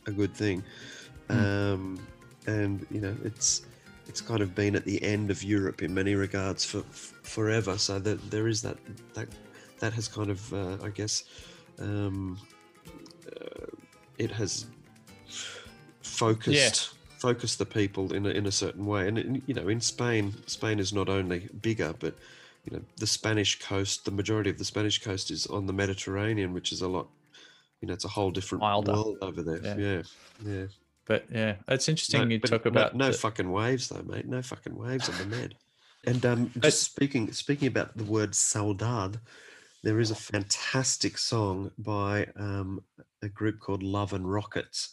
a 0.06 0.10
good 0.10 0.34
thing. 0.34 0.64
Um, 1.28 2.04
and 2.48 2.84
you 2.90 3.00
know, 3.00 3.14
it's 3.24 3.62
it's 4.08 4.20
kind 4.20 4.42
of 4.42 4.52
been 4.52 4.74
at 4.74 4.84
the 4.84 5.00
end 5.14 5.30
of 5.30 5.44
Europe 5.44 5.82
in 5.86 5.94
many 5.94 6.16
regards 6.16 6.64
for 6.64 6.78
f- 6.78 7.14
forever. 7.22 7.78
So 7.78 8.00
that 8.00 8.18
there 8.32 8.48
is 8.48 8.62
that 8.62 8.78
that 9.14 9.28
that 9.78 9.92
has 9.92 10.08
kind 10.08 10.30
of 10.30 10.52
uh, 10.52 10.76
I 10.82 10.88
guess 10.88 11.22
um, 11.78 12.36
uh, 13.40 13.70
it 14.18 14.32
has 14.32 14.66
focused 16.02 16.56
focused 17.18 17.58
the 17.58 17.66
people 17.66 18.12
in 18.12 18.26
a, 18.26 18.30
in 18.30 18.46
a 18.46 18.52
certain 18.52 18.86
way. 18.86 19.06
And 19.06 19.18
in- 19.18 19.42
you 19.46 19.54
know, 19.54 19.68
in 19.68 19.80
Spain, 19.80 20.34
Spain 20.46 20.80
is 20.80 20.92
not 20.92 21.08
only 21.08 21.48
bigger, 21.62 21.94
but 22.00 22.14
you 22.66 22.76
know, 22.76 22.82
the 22.96 23.06
Spanish 23.06 23.58
coast, 23.60 24.04
the 24.04 24.10
majority 24.10 24.50
of 24.50 24.58
the 24.58 24.64
Spanish 24.64 25.02
coast 25.02 25.30
is 25.30 25.46
on 25.46 25.66
the 25.66 25.72
Mediterranean, 25.72 26.52
which 26.52 26.72
is 26.72 26.82
a 26.82 26.88
lot. 26.88 27.06
You 27.80 27.88
know, 27.88 27.94
it's 27.94 28.04
a 28.04 28.08
whole 28.08 28.30
different 28.30 28.62
Wilder. 28.62 28.92
world 28.92 29.18
over 29.22 29.42
there. 29.42 29.60
Yeah. 29.62 29.76
Yeah, 29.78 30.02
yeah. 30.44 30.64
but 31.06 31.24
yeah, 31.30 31.54
it's 31.68 31.88
interesting 31.88 32.22
No, 32.22 32.26
you 32.28 32.40
talk 32.40 32.64
no- 32.64 32.70
about 32.70 32.96
no, 32.96 33.06
the- 33.08 33.12
fucking 33.18 33.50
waves 33.52 33.88
though, 33.88 34.02
mate. 34.02 34.26
No 34.26 34.42
fucking 34.42 34.76
waves 34.76 35.08
on 35.08 35.16
the 35.18 35.36
Med. 35.36 35.54
And 36.08 36.24
um, 36.24 36.52
just 36.60 36.82
speaking 36.84 37.32
speaking 37.32 37.66
about 37.66 37.96
the 37.96 38.04
word 38.04 38.30
saudade, 38.30 39.18
there 39.82 39.98
is 39.98 40.12
a 40.12 40.14
fantastic 40.14 41.18
song 41.18 41.72
by 41.78 42.28
um, 42.36 42.80
a 43.22 43.28
group 43.28 43.58
called 43.58 43.82
Love 43.82 44.12
and 44.12 44.30
Rockets, 44.30 44.90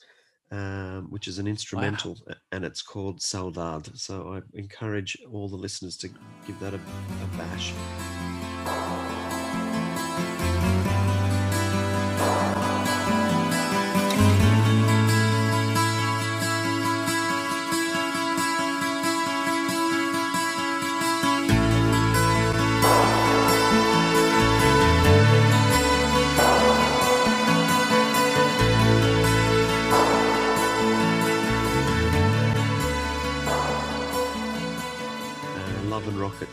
um, 0.54 1.08
which 1.10 1.28
is 1.28 1.40
an 1.40 1.48
instrumental, 1.48 2.18
a- 2.28 2.36
and 2.56 2.64
it's 2.64 2.82
called 2.82 3.20
Saudade. 3.20 3.98
So 3.98 4.14
I 4.36 4.42
encourage 4.58 5.18
all 5.32 5.48
the 5.50 5.58
listeners 5.66 5.98
to 5.98 6.08
give 6.48 6.60
that 6.60 6.74
a, 6.74 6.78
a 6.78 7.28
bash. 7.38 7.74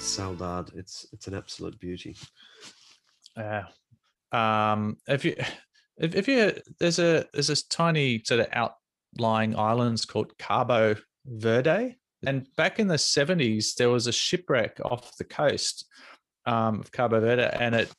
Saudade. 0.00 0.76
It's 0.76 1.06
it's 1.12 1.28
an 1.28 1.34
absolute 1.34 1.78
beauty. 1.78 2.16
Yeah. 3.36 3.64
Um, 4.32 4.96
if 5.06 5.24
you, 5.24 5.36
if, 5.96 6.14
if 6.14 6.28
you, 6.28 6.54
there's 6.78 6.98
a 6.98 7.26
there's 7.32 7.48
this 7.48 7.62
tiny 7.64 8.22
sort 8.24 8.40
of 8.40 8.48
outlying 8.52 9.56
islands 9.56 10.04
called 10.04 10.36
Cabo 10.38 10.96
Verde, 11.26 11.96
and 12.26 12.46
back 12.56 12.78
in 12.78 12.88
the 12.88 12.94
70s 12.94 13.74
there 13.74 13.90
was 13.90 14.06
a 14.06 14.12
shipwreck 14.12 14.78
off 14.84 15.16
the 15.16 15.24
coast 15.24 15.86
um, 16.46 16.80
of 16.80 16.90
Cabo 16.92 17.20
Verde, 17.20 17.50
and 17.52 17.74
it 17.74 17.92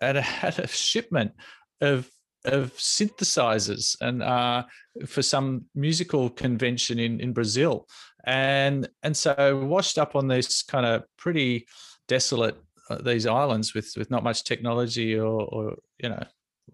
and 0.00 0.18
it 0.18 0.24
had 0.42 0.58
a 0.58 0.66
shipment 0.66 1.32
of 1.80 2.10
of 2.44 2.72
synthesizers 2.74 3.96
and 4.00 4.20
uh, 4.20 4.64
for 5.06 5.22
some 5.22 5.66
musical 5.74 6.28
convention 6.30 6.98
in 6.98 7.20
in 7.20 7.32
Brazil, 7.32 7.86
and 8.24 8.88
and 9.02 9.16
so 9.16 9.64
washed 9.64 9.98
up 9.98 10.14
on 10.16 10.28
this 10.28 10.62
kind 10.62 10.86
of 10.86 11.04
pretty 11.16 11.66
desolate 12.08 12.56
uh, 12.90 12.96
these 13.02 13.26
islands 13.26 13.74
with 13.74 13.92
with 13.96 14.10
not 14.10 14.24
much 14.24 14.44
technology 14.44 15.18
or 15.18 15.42
or 15.42 15.76
you 15.98 16.08
know 16.08 16.22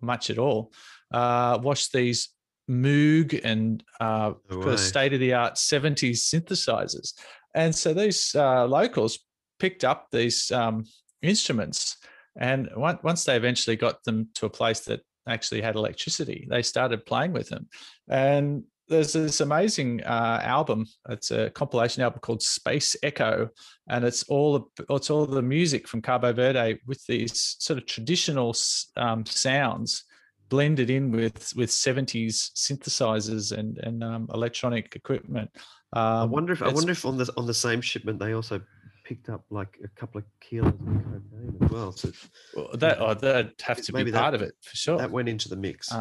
much 0.01 0.31
at 0.31 0.39
all 0.39 0.73
uh 1.13 1.59
watch 1.63 1.91
these 1.93 2.31
moog 2.71 3.41
and 3.45 3.83
uh 4.01 4.33
No 4.51 4.77
state 4.77 5.15
of 5.15 5.21
the 5.21 5.33
art 5.33 5.55
70s 5.55 6.19
synthesizers. 6.19 7.15
And 7.55 7.75
so 7.75 7.95
these 7.95 8.35
uh 8.35 8.67
locals 8.67 9.21
picked 9.59 9.85
up 9.85 10.09
these 10.11 10.51
um 10.53 10.85
instruments 11.23 11.97
and 12.39 12.69
on- 12.71 12.99
once 13.03 13.25
they 13.25 13.37
eventually 13.37 13.77
got 13.77 14.05
them 14.05 14.29
to 14.35 14.47
a 14.47 14.51
place 14.51 14.81
that 14.81 15.01
actually 15.27 15.61
had 15.63 15.77
electricity 15.77 16.47
they 16.51 16.63
started 16.63 17.07
playing 17.07 17.33
with 17.33 17.49
them. 17.49 17.69
And 18.09 18.65
there's 18.89 19.13
this 19.13 19.41
amazing 19.41 20.03
uh, 20.05 20.41
album. 20.43 20.87
It's 21.09 21.31
a 21.31 21.51
compilation 21.51 22.03
album 22.03 22.21
called 22.21 22.43
Space 22.43 22.97
Echo, 23.03 23.51
and 23.89 24.05
it's 24.05 24.23
all 24.25 24.59
the 24.77 24.85
it's 24.95 25.11
all 25.11 25.27
the 25.27 25.43
music 25.43 25.87
from 25.87 26.03
Cabo 26.03 26.33
Verde 26.33 26.79
with 26.87 27.05
these 27.07 27.57
sort 27.59 27.79
of 27.79 27.87
traditional 27.87 28.55
um, 28.97 29.25
sounds 29.27 30.05
blended 30.49 30.89
in 30.89 31.13
with 31.13 31.53
with 31.57 31.71
70s 31.71 32.51
synthesizers 32.57 33.57
and 33.57 33.79
and 33.79 34.03
um, 34.03 34.29
electronic 34.33 34.97
equipment. 34.97 35.51
Um, 35.93 36.03
I 36.03 36.25
wonder 36.25 36.53
if 36.53 36.63
I 36.63 36.69
wonder 36.69 36.93
if 36.93 37.05
on 37.05 37.19
the 37.19 37.33
on 37.37 37.47
the 37.47 37.55
same 37.55 37.81
shipment 37.81 38.19
they 38.19 38.33
also 38.33 38.61
picked 39.05 39.29
up 39.31 39.45
like 39.51 39.79
a 39.83 39.89
couple 39.89 40.19
of 40.19 40.25
kilos 40.41 40.73
of 40.73 40.79
cocaine 40.79 41.57
as 41.63 41.71
well. 41.71 41.93
So 41.93 42.11
Well, 42.55 42.69
that 42.75 43.01
oh, 43.01 43.15
that'd 43.15 43.53
have 43.63 43.81
to 43.83 43.93
be 43.93 43.99
maybe 43.99 44.11
that- 44.11 44.21
part 44.21 44.35
of 44.35 44.43
it 44.43 44.55
for 44.63 44.77
sure. 44.77 44.99
that 44.99 45.11
went 45.11 45.29
into 45.29 45.49
the 45.49 45.57
mix. 45.57 45.93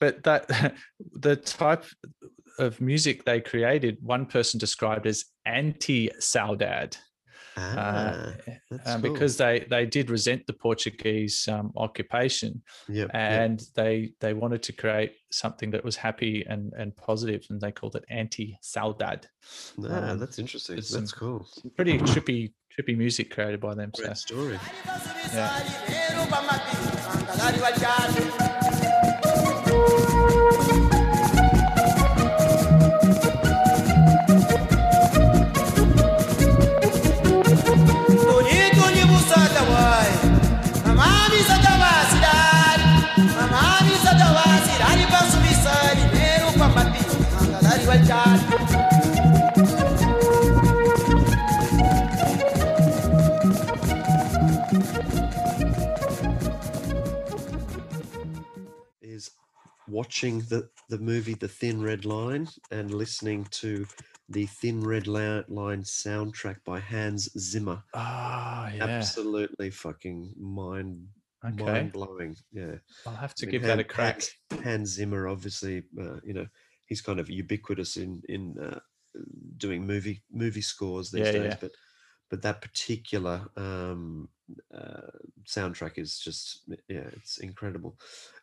But 0.00 0.22
that 0.24 0.74
the 1.12 1.36
type 1.36 1.84
of 2.58 2.80
music 2.80 3.24
they 3.24 3.40
created, 3.40 3.98
one 4.02 4.26
person 4.26 4.58
described 4.58 5.06
as 5.06 5.24
anti-saudade. 5.44 6.96
Ah, 7.58 8.32
that's 8.70 8.90
um, 8.90 9.00
cool. 9.00 9.12
because 9.12 9.38
they 9.38 9.66
they 9.70 9.86
did 9.86 10.10
resent 10.10 10.46
the 10.46 10.52
Portuguese 10.52 11.48
um, 11.48 11.72
occupation, 11.74 12.62
Yep, 12.88 12.96
yep. 12.96 13.10
and 13.14 13.62
they 13.74 14.12
they 14.20 14.34
wanted 14.34 14.62
to 14.64 14.72
create 14.74 15.12
something 15.32 15.70
that 15.70 15.82
was 15.82 15.96
happy 15.96 16.44
and 16.46 16.74
and 16.74 16.94
positive, 16.96 17.46
and 17.48 17.58
they 17.58 17.72
called 17.72 17.96
it 17.96 18.04
anti-saudade. 18.10 19.24
Ah, 19.88 20.10
Um, 20.10 20.18
that's 20.18 20.38
interesting. 20.38 20.76
That's 20.76 21.12
cool. 21.12 21.48
Pretty 21.76 21.98
trippy 21.98 22.52
trippy 22.78 22.94
music 22.96 23.30
created 23.30 23.60
by 23.60 23.74
them. 23.74 23.90
Great 23.96 24.18
so. 24.18 24.26
story. 24.26 24.58
Yeah. 25.32 25.62
Bonito 30.56 30.72
ni 30.72 30.85
watching 59.96 60.40
the 60.50 60.68
the 60.90 60.98
movie 60.98 61.34
The 61.34 61.48
Thin 61.48 61.82
Red 61.82 62.04
Line 62.04 62.48
and 62.70 62.92
listening 62.92 63.44
to 63.62 63.86
the 64.28 64.44
Thin 64.46 64.84
Red 64.84 65.06
Line 65.08 65.82
soundtrack 65.82 66.58
by 66.64 66.78
Hans 66.80 67.30
Zimmer. 67.38 67.82
Ah, 67.94 68.70
yeah. 68.74 68.82
Absolutely 68.84 69.70
fucking 69.70 70.34
mind 70.38 71.08
Okay. 71.44 71.64
mind 71.64 71.92
blowing. 71.92 72.36
Yeah. 72.52 72.76
I'll 73.06 73.16
have 73.16 73.34
to 73.36 73.46
I 73.46 73.50
mean, 73.50 73.52
give 73.54 73.62
that 73.62 73.78
a 73.80 73.84
crack. 73.84 74.20
Hans, 74.50 74.62
Hans 74.64 74.90
Zimmer, 74.90 75.28
obviously, 75.28 75.84
uh, 75.98 76.18
you 76.24 76.34
know, 76.34 76.46
he's 76.86 77.00
kind 77.00 77.18
of 77.18 77.30
ubiquitous 77.30 77.96
in 77.96 78.22
in 78.28 78.58
uh, 78.58 78.80
doing 79.56 79.86
movie 79.86 80.22
movie 80.30 80.62
scores 80.62 81.10
these 81.10 81.22
Yeah, 81.22 81.32
days. 81.32 81.44
yeah. 81.44 81.56
But 81.60 81.72
but 82.28 82.42
that 82.42 82.60
particular 82.60 83.48
um, 83.56 84.28
uh, 84.74 85.10
soundtrack 85.44 85.98
is 85.98 86.18
just 86.18 86.62
yeah, 86.88 87.08
it's 87.16 87.38
incredible. 87.38 87.96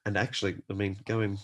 And 0.06 0.18
actually, 0.18 0.62
I 0.70 0.74
mean, 0.74 0.98
going 1.06 1.40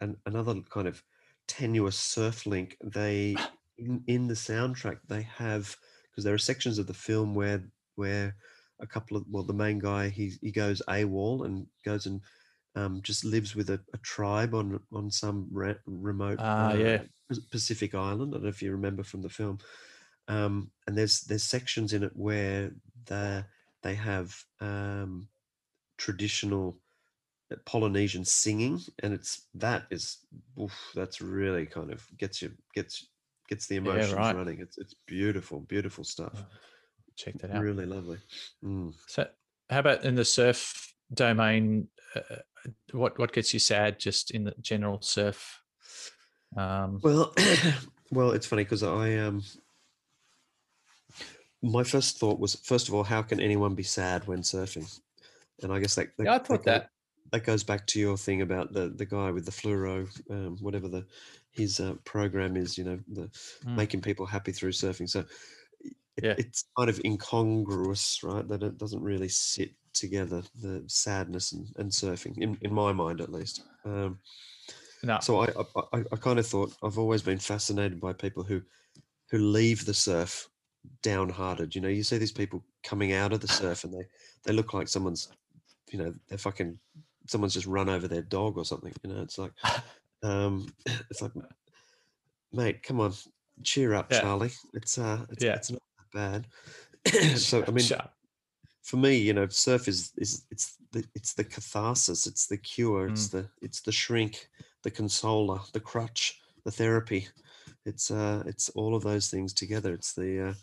an, 0.00 0.16
another 0.26 0.60
kind 0.68 0.86
of 0.88 1.02
tenuous 1.48 1.96
surf 1.98 2.46
link. 2.46 2.76
They 2.82 3.36
in, 3.78 4.04
in 4.06 4.28
the 4.28 4.34
soundtrack 4.34 4.98
they 5.08 5.22
have 5.22 5.76
because 6.10 6.24
there 6.24 6.34
are 6.34 6.38
sections 6.38 6.78
of 6.78 6.86
the 6.86 6.94
film 6.94 7.34
where 7.34 7.64
where 7.94 8.36
a 8.80 8.86
couple 8.86 9.16
of 9.16 9.24
well 9.30 9.44
the 9.44 9.52
main 9.52 9.78
guy 9.78 10.08
he 10.08 10.32
he 10.40 10.50
goes 10.50 10.82
AWOL 10.88 11.46
and 11.46 11.66
goes 11.84 12.06
and 12.06 12.20
um, 12.74 13.02
just 13.02 13.24
lives 13.24 13.54
with 13.54 13.70
a, 13.70 13.80
a 13.94 13.98
tribe 13.98 14.54
on 14.54 14.80
on 14.92 15.10
some 15.10 15.48
re- 15.50 15.76
remote 15.86 16.38
Ah, 16.40 16.74
yeah. 16.74 17.02
Pacific 17.50 17.94
island. 17.94 18.32
I 18.32 18.36
don't 18.36 18.42
know 18.42 18.48
if 18.48 18.62
you 18.62 18.72
remember 18.72 19.02
from 19.02 19.22
the 19.22 19.28
film. 19.28 19.58
Um, 20.28 20.70
and 20.86 20.96
there's 20.96 21.22
there's 21.22 21.42
sections 21.44 21.92
in 21.92 22.02
it 22.02 22.12
where 22.14 22.72
they 23.06 23.44
they 23.82 23.94
have 23.94 24.44
um, 24.60 25.28
traditional 25.96 26.78
uh, 26.78 26.81
Polynesian 27.64 28.24
singing, 28.24 28.80
and 29.02 29.12
it's 29.12 29.46
that 29.54 29.84
is 29.90 30.18
oof, 30.60 30.72
that's 30.94 31.20
really 31.20 31.66
kind 31.66 31.90
of 31.90 32.06
gets 32.18 32.42
you 32.42 32.52
gets 32.74 33.06
gets 33.48 33.66
the 33.66 33.76
emotions 33.76 34.14
right. 34.14 34.34
running. 34.34 34.60
It's 34.60 34.78
it's 34.78 34.94
beautiful, 35.06 35.60
beautiful 35.60 36.04
stuff. 36.04 36.44
Check 37.16 37.38
that 37.38 37.50
out. 37.50 37.62
Really 37.62 37.86
lovely. 37.86 38.18
Mm. 38.64 38.94
So, 39.06 39.26
how 39.70 39.80
about 39.80 40.04
in 40.04 40.14
the 40.14 40.24
surf 40.24 40.94
domain? 41.12 41.88
Uh, 42.14 42.36
what 42.92 43.18
what 43.18 43.32
gets 43.32 43.52
you 43.52 43.60
sad 43.60 43.98
just 43.98 44.30
in 44.30 44.44
the 44.44 44.54
general 44.60 45.00
surf? 45.02 45.62
Um, 46.56 47.00
Well, 47.02 47.34
well, 48.10 48.30
it's 48.32 48.46
funny 48.46 48.64
because 48.64 48.82
I 48.82 49.16
um, 49.16 49.42
my 51.62 51.84
first 51.84 52.18
thought 52.18 52.40
was 52.40 52.54
first 52.56 52.88
of 52.88 52.94
all, 52.94 53.04
how 53.04 53.22
can 53.22 53.40
anyone 53.40 53.74
be 53.74 53.82
sad 53.82 54.26
when 54.26 54.40
surfing? 54.40 54.88
And 55.62 55.72
I 55.72 55.78
guess 55.78 55.94
that, 55.94 56.08
that 56.18 56.24
Yeah, 56.24 56.34
I 56.34 56.38
thought 56.38 56.64
go- 56.64 56.70
that. 56.72 56.90
That 57.32 57.44
goes 57.44 57.64
back 57.64 57.86
to 57.88 58.00
your 58.00 58.16
thing 58.16 58.42
about 58.42 58.72
the 58.72 58.88
the 58.90 59.06
guy 59.06 59.30
with 59.30 59.44
the 59.46 59.52
fluoro, 59.52 60.08
um, 60.30 60.56
whatever 60.58 60.88
the 60.88 61.06
his 61.50 61.80
uh, 61.80 61.94
program 62.04 62.56
is, 62.56 62.78
you 62.78 62.84
know, 62.84 63.00
the 63.08 63.30
Mm. 63.64 63.76
making 63.76 64.02
people 64.02 64.26
happy 64.26 64.52
through 64.52 64.72
surfing. 64.72 65.08
So 65.08 65.24
it, 66.16 66.24
Yeah. 66.24 66.34
it's 66.36 66.64
kind 66.78 66.90
of 66.90 67.00
incongruous, 67.04 68.22
right? 68.22 68.46
That 68.48 68.62
it 68.62 68.78
doesn't 68.78 69.02
really 69.02 69.28
sit 69.28 69.74
together, 69.92 70.42
the 70.54 70.84
sadness 70.88 71.52
and, 71.52 71.68
and 71.76 71.90
surfing, 71.90 72.38
in, 72.38 72.58
in 72.62 72.72
my 72.74 72.92
mind 72.92 73.20
at 73.20 73.30
least. 73.32 73.64
Um, 73.84 74.20
no. 75.02 75.20
so 75.20 75.40
I, 75.40 75.46
I, 75.46 75.82
I, 75.98 76.04
I 76.12 76.16
kind 76.16 76.38
of 76.38 76.46
thought 76.46 76.76
I've 76.82 76.98
always 76.98 77.22
been 77.22 77.38
fascinated 77.38 78.00
by 78.00 78.12
people 78.12 78.42
who 78.44 78.62
who 79.30 79.38
leave 79.38 79.86
the 79.86 79.94
surf 79.94 80.50
downhearted. 81.02 81.74
You 81.74 81.80
know, 81.80 81.88
you 81.88 82.02
see 82.02 82.18
these 82.18 82.32
people 82.32 82.64
coming 82.84 83.12
out 83.12 83.32
of 83.32 83.40
the 83.40 83.48
surf 83.48 83.84
and 83.84 83.94
they 83.94 84.06
they 84.44 84.52
look 84.52 84.74
like 84.74 84.88
someone's, 84.88 85.32
you 85.90 85.98
know, 85.98 86.14
they're 86.28 86.38
fucking 86.38 86.78
someone's 87.32 87.54
just 87.54 87.66
run 87.66 87.88
over 87.88 88.06
their 88.06 88.22
dog 88.22 88.56
or 88.58 88.64
something. 88.64 88.92
You 89.02 89.12
know, 89.12 89.22
it's 89.22 89.38
like, 89.38 89.52
um, 90.22 90.72
it's 90.86 91.22
like, 91.22 91.32
mate, 92.52 92.82
come 92.82 93.00
on, 93.00 93.12
cheer 93.64 93.94
up, 93.94 94.10
Yeah. 94.10 94.20
Charlie. 94.20 94.52
It's 94.74 94.98
uh, 94.98 95.26
it's, 95.30 95.44
Yeah. 95.44 95.54
it's 95.56 95.70
not 95.72 95.82
that 96.12 96.46
bad. 97.04 97.36
so 97.38 97.64
I 97.66 97.70
mean, 97.72 97.88
for 98.82 98.96
me, 98.96 99.16
you 99.16 99.32
know, 99.32 99.48
surf 99.48 99.88
is 99.88 100.12
is 100.18 100.44
it's 100.50 100.76
the 100.92 101.04
it's 101.14 101.34
the 101.34 101.44
catharsis, 101.44 102.26
it's 102.26 102.46
the 102.46 102.58
cure, 102.58 103.06
it's 103.08 103.28
Mm. 103.28 103.32
the 103.32 103.48
it's 103.62 103.80
the 103.80 103.92
shrink, 103.92 104.48
the 104.82 104.90
consoler, 104.90 105.60
the 105.72 105.80
crutch, 105.80 106.40
the 106.64 106.70
therapy. 106.70 107.28
It's 107.84 108.10
uh 108.10 108.42
it's 108.46 108.68
all 108.70 108.94
of 108.94 109.02
those 109.02 109.28
things 109.28 109.52
together. 109.52 109.94
It's 109.94 110.14
the 110.14 110.48
uh 110.48 110.54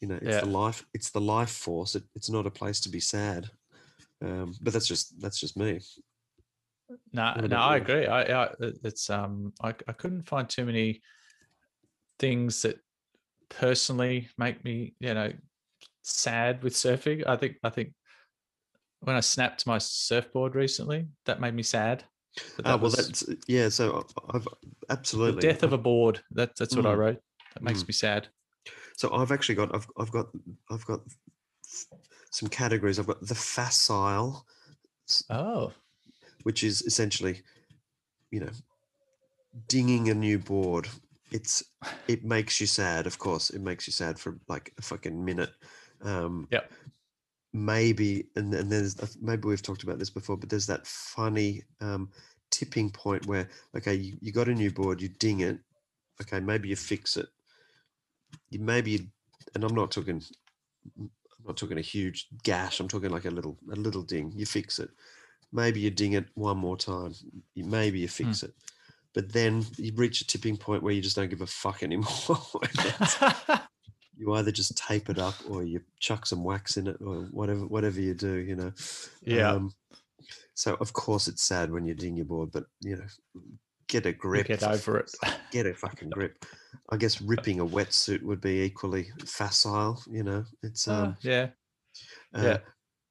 you 0.00 0.08
know, 0.08 0.16
it's 0.16 0.40
the 0.40 0.46
Yeah. 0.46 0.58
life 0.58 0.86
it's 0.94 1.10
the 1.10 1.20
life 1.20 1.50
force. 1.50 1.94
It, 1.94 2.04
it's 2.14 2.30
not 2.30 2.46
a 2.46 2.50
place 2.50 2.80
to 2.80 2.88
be 2.88 3.00
sad. 3.00 3.50
Um, 4.22 4.54
but 4.62 4.72
that's 4.72 4.86
just 4.88 5.20
that's 5.20 5.38
just 5.38 5.56
me. 5.56 5.80
No, 7.12 7.34
no, 7.34 7.56
I 7.56 7.76
agree. 7.76 8.06
I, 8.06 8.44
I 8.44 8.50
it's 8.60 9.08
um, 9.08 9.52
I, 9.62 9.74
I 9.88 9.92
couldn't 9.92 10.28
find 10.28 10.48
too 10.48 10.64
many 10.66 11.00
things 12.18 12.62
that 12.62 12.78
personally 13.48 14.28
make 14.36 14.64
me, 14.64 14.94
you 15.00 15.14
know, 15.14 15.32
sad 16.02 16.62
with 16.62 16.74
surfing. 16.74 17.26
I 17.26 17.36
think, 17.36 17.56
I 17.62 17.70
think 17.70 17.94
when 19.00 19.16
I 19.16 19.20
snapped 19.20 19.66
my 19.66 19.78
surfboard 19.78 20.54
recently, 20.54 21.08
that 21.26 21.40
made 21.40 21.54
me 21.54 21.62
sad. 21.62 22.04
Ah, 22.64 22.70
well, 22.70 22.78
was 22.78 22.94
that's 22.96 23.24
yeah. 23.46 23.68
So 23.68 24.04
I- 24.18 24.36
I've 24.36 24.44
the 24.44 24.50
absolutely 24.90 25.40
death 25.42 25.62
of 25.62 25.72
a 25.72 25.78
board. 25.78 26.20
That, 26.32 26.56
that's 26.56 26.76
what 26.76 26.86
I 26.86 26.94
Mm. 26.94 26.98
wrote. 26.98 27.20
That 27.54 27.62
makes 27.62 27.82
Mm. 27.82 27.88
me 27.88 27.92
sad. 27.92 28.28
So 28.96 29.12
I've 29.14 29.30
actually 29.30 29.54
got 29.54 29.74
I've 29.74 29.86
I've 29.96 30.10
got 30.10 30.26
I've 30.70 30.84
got 30.84 31.00
some 32.30 32.48
categories. 32.48 32.98
I've 32.98 33.06
got 33.06 33.20
the 33.20 33.34
facile. 33.34 34.46
Oh. 35.30 35.72
Which 36.44 36.62
is 36.62 36.82
essentially, 36.82 37.42
you 38.30 38.40
know, 38.40 38.50
dinging 39.68 40.08
a 40.08 40.14
new 40.14 40.38
board. 40.38 40.88
It's 41.32 41.64
it 42.06 42.24
makes 42.24 42.60
you 42.60 42.66
sad, 42.66 43.06
of 43.06 43.18
course. 43.18 43.50
It 43.50 43.60
makes 43.60 43.86
you 43.86 43.92
sad 43.92 44.18
for 44.18 44.38
like 44.48 44.72
a 44.78 44.82
fucking 44.82 45.24
minute. 45.24 45.50
Um 46.02 46.48
Yep. 46.50 46.72
maybe 47.52 48.26
and, 48.36 48.54
and 48.54 48.70
there's 48.70 48.96
maybe 49.20 49.48
we've 49.48 49.62
talked 49.62 49.82
about 49.82 49.98
this 49.98 50.10
before, 50.10 50.36
but 50.36 50.48
there's 50.48 50.66
that 50.66 50.86
funny 50.86 51.62
um 51.80 52.10
tipping 52.50 52.90
point 52.90 53.26
where 53.26 53.48
okay, 53.76 53.94
you, 53.94 54.16
you 54.20 54.32
got 54.32 54.48
a 54.48 54.54
new 54.54 54.70
board, 54.70 55.02
you 55.02 55.08
ding 55.08 55.40
it, 55.40 55.58
okay, 56.22 56.40
maybe 56.40 56.68
you 56.68 56.76
fix 56.76 57.16
it 57.16 57.28
you 58.50 58.60
maybe 58.60 59.10
and 59.54 59.64
i'm 59.64 59.74
not 59.74 59.90
talking 59.90 60.22
i'm 60.98 61.10
not 61.46 61.56
talking 61.56 61.78
a 61.78 61.82
huge 61.82 62.28
gash 62.42 62.80
i'm 62.80 62.88
talking 62.88 63.10
like 63.10 63.24
a 63.24 63.30
little 63.30 63.58
a 63.72 63.76
little 63.76 64.02
ding 64.02 64.32
you 64.34 64.46
fix 64.46 64.78
it 64.78 64.90
maybe 65.54 65.80
you 65.80 65.90
ding 65.90 66.12
it 66.12 66.26
one 66.34 66.58
more 66.58 66.76
time 66.76 67.14
maybe 67.56 68.00
you 68.00 68.08
fix 68.08 68.42
it 68.42 68.52
but 69.14 69.32
then 69.32 69.64
you 69.78 69.92
reach 69.94 70.20
a 70.20 70.26
tipping 70.26 70.56
point 70.56 70.82
where 70.82 70.92
you 70.92 71.00
just 71.00 71.16
don't 71.16 71.30
give 71.30 71.40
a 71.40 71.46
fuck 71.46 71.82
anymore 71.82 72.06
you 74.16 74.34
either 74.34 74.52
just 74.52 74.76
tape 74.76 75.08
it 75.08 75.18
up 75.18 75.34
or 75.48 75.62
you 75.64 75.80
chuck 76.00 76.26
some 76.26 76.44
wax 76.44 76.76
in 76.76 76.86
it 76.86 76.96
or 77.00 77.22
whatever 77.30 77.66
whatever 77.66 78.00
you 78.00 78.14
do 78.14 78.34
you 78.34 78.56
know 78.56 78.72
Yeah. 79.22 79.52
um, 79.52 79.72
So 80.54 80.74
of 80.80 80.92
course 80.92 81.28
it's 81.28 81.42
sad 81.42 81.70
when 81.70 81.84
you're 81.84 81.96
your 81.96 82.24
board, 82.24 82.50
but 82.52 82.64
you 82.80 82.96
know, 82.96 83.42
get 83.88 84.06
a 84.06 84.12
grip. 84.12 84.46
get 84.46 84.62
over 84.62 84.98
it. 84.98 85.10
Get 85.50 85.66
a 85.66 85.74
fucking 85.74 86.10
grip. 86.10 86.44
I 86.90 86.96
guess 86.96 87.20
ripping 87.20 87.60
a 87.60 87.66
wetsuit 87.66 88.22
would 88.22 88.40
be 88.40 88.62
equally 88.62 89.08
facile. 89.24 90.00
You 90.10 90.22
know, 90.22 90.44
it's 90.62 90.88
Uh, 90.88 90.94
um, 90.94 91.16
yeah. 91.22 91.48
uh, 92.34 92.42
Yeah. 92.42 92.58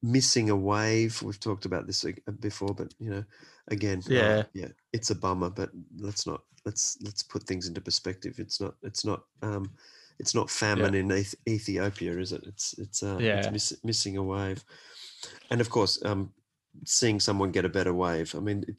Missing 0.04 0.50
a 0.50 0.56
wave. 0.56 1.20
We've 1.24 1.40
talked 1.40 1.66
about 1.66 1.88
this 1.88 2.06
before, 2.42 2.76
but 2.76 2.94
you 3.00 3.10
know, 3.10 3.24
again, 3.70 4.00
uh, 4.08 4.14
Yeah. 4.14 4.44
yeah, 4.54 4.68
it's 4.92 5.10
a 5.10 5.16
bummer. 5.16 5.50
But 5.50 5.72
let's 5.98 6.28
not 6.28 6.42
let's 6.66 6.98
let's 7.02 7.24
put 7.24 7.44
things 7.44 7.68
into 7.68 7.82
perspective. 7.82 8.36
It's 8.38 8.62
not 8.62 8.76
it's 8.84 9.06
not 9.06 9.24
um, 9.42 9.72
it's 10.20 10.36
not 10.36 10.50
famine 10.52 10.94
in 10.94 11.12
Eth- 11.12 11.36
Ethiopia, 11.48 12.20
is 12.20 12.34
it? 12.34 12.44
It's 12.46 12.76
it's 12.78 13.02
uh, 13.02 13.18
Yeah. 13.20 13.40
it's 13.40 13.52
miss, 13.52 13.74
missing 13.84 14.18
a 14.18 14.24
wave, 14.24 14.64
and 15.50 15.62
of 15.62 15.70
course, 15.70 16.04
um, 16.06 16.32
seeing 16.86 17.20
someone 17.20 17.52
get 17.52 17.66
a 17.66 17.70
better 17.70 17.94
wave. 17.94 18.36
I 18.36 18.40
mean, 18.40 18.66
it, 18.68 18.76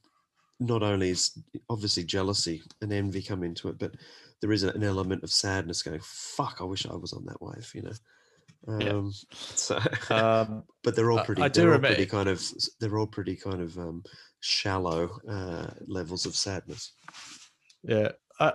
not 0.60 0.82
only 0.82 1.10
is 1.10 1.36
obviously 1.68 2.04
jealousy 2.04 2.62
and 2.80 2.92
envy 2.92 3.22
come 3.22 3.42
into 3.42 3.68
it, 3.68 3.78
but 3.78 3.94
there 4.40 4.52
is 4.52 4.62
an 4.62 4.84
element 4.84 5.24
of 5.24 5.32
sadness 5.32 5.82
going. 5.82 6.00
Fuck! 6.02 6.58
I 6.60 6.64
wish 6.64 6.86
I 6.86 6.94
was 6.94 7.12
on 7.12 7.24
that 7.26 7.40
wave. 7.40 7.70
You 7.74 7.82
know. 7.82 7.92
Yeah. 8.66 8.88
Um, 8.88 9.12
so, 9.32 9.78
Um, 10.10 10.64
but 10.82 10.96
they're 10.96 11.10
all 11.10 11.24
pretty. 11.24 11.42
I 11.42 11.48
do 11.48 11.62
all 11.62 11.66
remember- 11.66 11.88
pretty 11.88 12.06
kind 12.06 12.28
of. 12.28 12.42
They're 12.80 12.98
all 12.98 13.06
pretty 13.06 13.36
kind 13.36 13.60
of 13.60 13.76
um, 13.78 14.02
shallow 14.40 15.10
uh, 15.28 15.70
levels 15.86 16.26
of 16.26 16.34
sadness. 16.34 16.92
Yeah. 17.82 18.12
I 18.40 18.54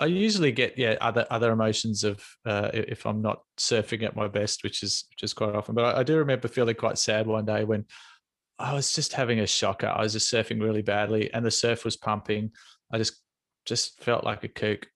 I 0.00 0.06
usually 0.06 0.52
get 0.52 0.78
yeah 0.78 0.96
other 1.00 1.26
other 1.30 1.52
emotions 1.52 2.04
of 2.04 2.24
uh, 2.46 2.70
if 2.72 3.04
I'm 3.04 3.20
not 3.20 3.42
surfing 3.58 4.02
at 4.04 4.16
my 4.16 4.28
best, 4.28 4.62
which 4.64 4.82
is 4.82 5.04
which 5.10 5.22
is 5.22 5.34
quite 5.34 5.54
often. 5.54 5.74
But 5.74 5.96
I, 5.96 6.00
I 6.00 6.02
do 6.04 6.16
remember 6.16 6.48
feeling 6.48 6.76
quite 6.76 6.98
sad 6.98 7.26
one 7.26 7.44
day 7.44 7.64
when 7.64 7.84
I 8.58 8.74
was 8.74 8.92
just 8.94 9.12
having 9.12 9.40
a 9.40 9.46
shocker. 9.46 9.88
I 9.88 10.02
was 10.02 10.12
just 10.14 10.32
surfing 10.32 10.62
really 10.62 10.82
badly, 10.82 11.32
and 11.32 11.44
the 11.44 11.50
surf 11.50 11.84
was 11.84 11.96
pumping. 11.96 12.52
I 12.92 12.98
just 12.98 13.20
just 13.66 14.02
felt 14.02 14.24
like 14.24 14.44
a 14.44 14.48
kook, 14.48 14.86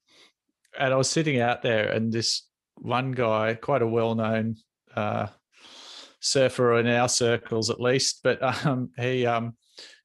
and 0.78 0.92
I 0.94 0.96
was 0.96 1.10
sitting 1.10 1.40
out 1.40 1.62
there, 1.62 1.90
and 1.90 2.12
this 2.12 2.48
one 2.82 3.12
guy, 3.12 3.54
quite 3.54 3.82
a 3.82 3.86
well 3.86 4.14
known 4.14 4.56
uh, 4.94 5.28
surfer 6.20 6.78
in 6.78 6.86
our 6.86 7.08
circles 7.08 7.70
at 7.70 7.80
least, 7.80 8.20
but 8.22 8.42
um, 8.66 8.90
he 8.98 9.24
um, 9.24 9.56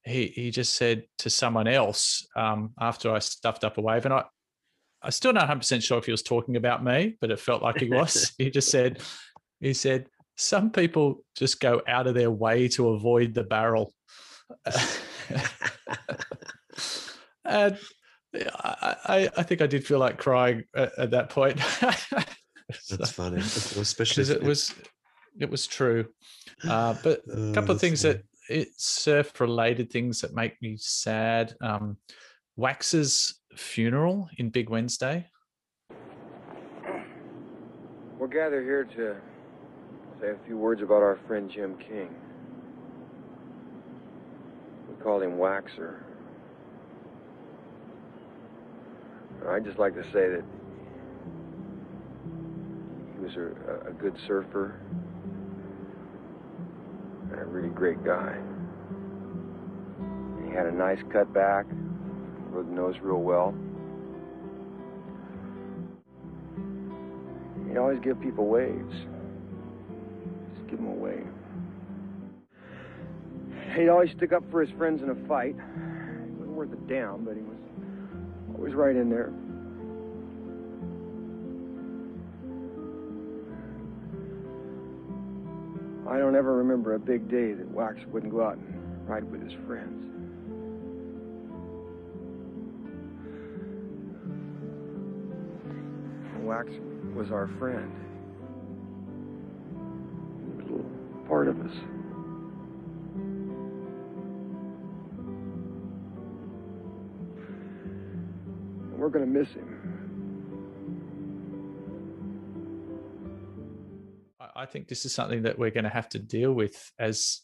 he 0.04 0.28
he 0.28 0.52
just 0.52 0.76
said 0.76 1.04
to 1.20 1.30
someone 1.30 1.68
else 1.68 2.26
um, 2.36 2.72
after 2.80 3.12
I 3.12 3.20
stuffed 3.20 3.64
up 3.64 3.78
a 3.78 3.82
wave, 3.82 4.06
and 4.06 4.14
I 4.14 4.24
I 5.02 5.10
still 5.10 5.34
not 5.34 5.42
100 5.42 5.60
percent 5.60 5.84
sure 5.84 5.98
if 5.98 6.06
he 6.06 6.12
was 6.12 6.24
talking 6.24 6.56
about 6.56 6.84
me, 6.84 7.18
but 7.20 7.32
it 7.32 7.40
felt 7.40 7.62
like 7.62 7.80
he 7.80 7.90
was. 7.90 8.34
he 8.38 8.50
just 8.50 8.70
said 8.70 9.02
he 9.60 9.74
said 9.74 10.08
some 10.36 10.70
people 10.70 11.24
just 11.36 11.60
go 11.60 11.82
out 11.88 12.08
of 12.08 12.14
their 12.14 12.32
way 12.32 12.68
to 12.70 12.90
avoid 12.90 13.34
the 13.34 13.44
barrel. 13.44 13.94
and 17.46 17.78
I, 18.36 18.96
I, 19.06 19.30
I 19.38 19.44
think 19.44 19.62
I 19.62 19.68
did 19.68 19.86
feel 19.86 20.00
like 20.00 20.18
crying 20.18 20.64
at, 20.76 20.98
at 20.98 21.12
that 21.12 21.30
point. 21.30 21.60
That's 22.90 23.12
funny, 23.12 23.38
especially 23.38 24.24
because 24.24 24.30
if 24.30 24.38
it 24.38 24.44
was 24.44 24.74
it 25.40 25.50
was 25.50 25.68
true. 25.68 26.06
Uh, 26.68 26.96
but 27.04 27.22
a 27.32 27.52
couple 27.54 27.72
of 27.72 27.80
that's 27.80 27.82
things 27.82 28.02
that 28.02 28.24
it 28.50 28.70
surf 28.78 29.40
related 29.40 29.92
things 29.92 30.22
that 30.22 30.34
make 30.34 30.62
me 30.62 30.76
sad. 30.78 31.56
Um, 31.62 31.98
Wax's 32.56 33.40
funeral 33.56 34.30
in 34.38 34.50
Big 34.50 34.70
Wednesday. 34.70 35.28
We're 38.18 38.28
gathered 38.28 38.64
here 38.64 38.84
to 38.84 39.16
say 40.20 40.32
a 40.32 40.46
few 40.46 40.58
words 40.58 40.82
about 40.82 41.04
our 41.04 41.20
friend 41.28 41.50
Jim 41.50 41.78
King. 41.78 42.10
We 44.90 45.04
called 45.04 45.24
him 45.24 45.38
Waxer. 45.38 46.02
I'd 49.48 49.64
just 49.64 49.78
like 49.78 49.94
to 49.94 50.04
say 50.12 50.30
that 50.30 50.44
he 50.44 50.57
was 53.28 53.36
a, 53.36 53.90
a 53.90 53.94
good 53.94 54.16
surfer 54.26 54.80
and 57.30 57.42
a 57.42 57.46
really 57.46 57.70
great 57.70 58.02
guy. 58.06 58.38
He 60.46 60.54
had 60.54 60.66
a 60.66 60.72
nice 60.72 61.00
cut 61.12 61.34
back, 61.34 61.66
rode 62.52 62.70
the 62.70 62.74
nose 62.74 62.96
real 63.02 63.22
well. 63.22 63.54
He'd 67.68 67.78
always 67.78 68.00
give 68.00 68.22
people 68.22 68.48
waves. 68.48 68.94
Just 70.56 70.70
give 70.70 70.80
them 70.80 70.88
a 70.88 70.94
wave. 70.94 71.28
He'd 73.76 73.90
always 73.90 74.12
stick 74.12 74.32
up 74.32 74.44
for 74.50 74.62
his 74.62 74.72
friends 74.78 75.02
in 75.02 75.10
a 75.10 75.28
fight. 75.28 75.56
He 75.56 76.32
wasn't 76.32 76.56
worth 76.56 76.72
a 76.72 76.78
damn, 76.88 77.26
but 77.26 77.36
he 77.36 77.42
was 77.42 77.58
always 78.56 78.74
right 78.74 78.96
in 78.96 79.10
there. 79.10 79.34
I 86.10 86.20
don't 86.20 86.36
ever 86.36 86.56
remember 86.56 86.94
a 86.94 87.00
big 87.00 87.30
day 87.30 87.54
that 87.54 87.70
Wax 87.70 88.00
wouldn't 88.12 88.32
go 88.32 88.42
out 88.42 88.58
and 88.58 89.10
ride 89.10 89.30
with 89.30 89.44
his 89.44 89.54
friends. 89.68 90.06
Wax 96.48 96.70
was 97.14 97.30
our 97.30 97.48
friend. 97.60 97.92
He 100.40 100.52
was 100.56 100.66
a 100.70 100.72
little 100.72 100.92
part 101.28 101.50
of 101.50 101.60
us. 101.60 101.76
And 108.80 108.98
we're 108.98 109.10
going 109.10 109.26
to 109.26 109.40
miss 109.40 109.50
him. 109.50 109.97
I- 114.58 114.66
think 114.66 114.88
this 114.88 115.06
is 115.06 115.14
something 115.14 115.44
that 115.44 115.58
we're 115.58 115.72
going 115.72 115.84
to 115.84 115.90
have 115.90 116.10
to 116.10 116.20
deal 116.20 116.54
with 116.54 116.92
as 117.00 117.42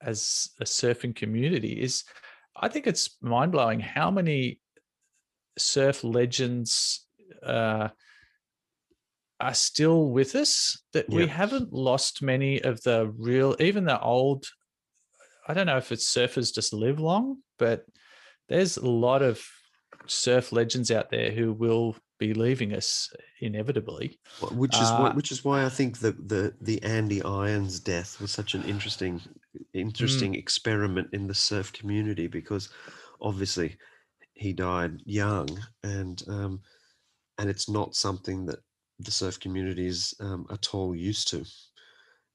as 0.00 0.50
a 0.60 0.64
surfing 0.64 1.14
community. 1.14 1.80
Is 1.80 2.04
I 2.56 2.68
think 2.68 2.86
it's 2.86 3.16
mind 3.20 3.52
blowing 3.52 3.80
how 3.80 4.10
many 4.10 4.60
surf 5.58 6.04
legends 6.04 7.06
uh, 7.42 7.88
are 9.40 9.54
still 9.54 10.08
with 10.10 10.34
us. 10.34 10.82
That 10.92 11.08
we 11.08 11.26
haven't 11.26 11.72
lost 11.72 12.22
many 12.22 12.62
of 12.62 12.82
the 12.82 13.12
real, 13.18 13.56
even 13.60 13.84
the 13.84 14.00
old. 14.00 14.46
I 15.48 15.54
don't 15.54 15.66
know 15.66 15.76
if 15.76 15.92
it's 15.92 16.12
surfers 16.12 16.54
just 16.54 16.72
live 16.72 16.98
long, 16.98 17.38
but 17.58 17.84
there's 18.48 18.76
a 18.76 18.88
lot 18.88 19.22
of 19.22 19.44
surf 20.06 20.52
legends 20.52 20.90
out 20.90 21.10
there 21.10 21.30
who 21.30 21.52
will 21.52 21.96
be 22.18 22.34
leaving 22.34 22.72
us 22.74 23.12
inevitably. 23.40 24.18
Which 24.52 24.80
is 24.80 24.92
why, 24.92 25.10
Uh, 25.10 25.14
which 25.14 25.32
is 25.32 25.44
why 25.44 25.64
I 25.64 25.68
think 25.68 25.98
the, 25.98 26.12
the 26.12 26.54
the 26.60 26.82
Andy 26.82 27.22
Irons 27.22 27.80
death 27.80 28.20
was 28.20 28.30
such 28.30 28.54
an 28.54 28.64
interesting 28.64 29.20
interesting 29.72 30.34
experiment 30.34 31.08
in 31.12 31.26
the 31.26 31.34
surf 31.34 31.72
community 31.72 32.26
because 32.26 32.68
obviously 33.20 33.76
he 34.34 34.52
died 34.52 35.00
young 35.06 35.58
and 35.82 36.22
um, 36.28 36.62
and 37.38 37.48
it's 37.50 37.68
not 37.68 37.94
something 37.94 38.46
that 38.46 38.60
the 38.98 39.10
surf 39.10 39.40
community 39.40 39.86
is 39.86 40.14
um, 40.20 40.46
at 40.50 40.74
all 40.74 40.94
used 40.94 41.28
to. 41.28 41.44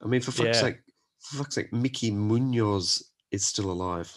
I 0.04 0.08
mean, 0.08 0.22
for 0.22 0.32
fuck's 0.32 0.58
Yeah. 0.58 0.62
sake, 0.62 0.80
for 1.20 1.38
fuck's 1.38 1.56
sake, 1.56 1.72
Mickey 1.74 2.12
Munoz 2.12 3.12
is 3.32 3.46
still 3.46 3.72
alive. 3.72 4.12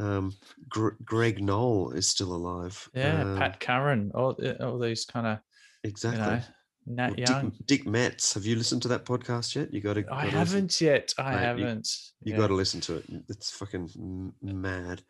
Um, 0.00 0.32
Gr- 0.68 0.96
Greg 1.04 1.42
Noll 1.42 1.90
is 1.92 2.06
still 2.08 2.32
alive. 2.34 2.88
Yeah, 2.94 3.20
Um, 3.22 3.36
Pat 3.38 3.60
Curren, 3.60 4.10
all, 4.14 4.32
all 4.60 4.78
these 4.78 5.04
kind 5.04 5.26
of 5.26 5.38
Exactly. 5.84 6.22
You 6.22 6.30
know, 6.30 6.42
Nat 6.86 7.10
Well, 7.10 7.18
Young. 7.20 7.52
Dick, 7.66 7.86
Metz. 7.86 8.34
Have 8.34 8.46
you 8.46 8.56
listened 8.56 8.82
to 8.82 8.88
that 8.88 9.04
podcast 9.04 9.54
yet? 9.54 9.72
You 9.72 9.80
got 9.80 9.94
to. 9.94 10.04
I 10.10 10.26
haven't 10.26 10.80
yet. 10.80 11.12
I 11.18 11.32
Mate, 11.32 11.38
haven't. 11.40 11.88
You, 12.22 12.32
Yeah. 12.32 12.38
got 12.38 12.46
to 12.48 12.54
listen 12.54 12.80
to 12.82 12.96
it. 12.96 13.04
It's 13.28 13.50
fucking 13.50 14.32
mad. 14.42 15.02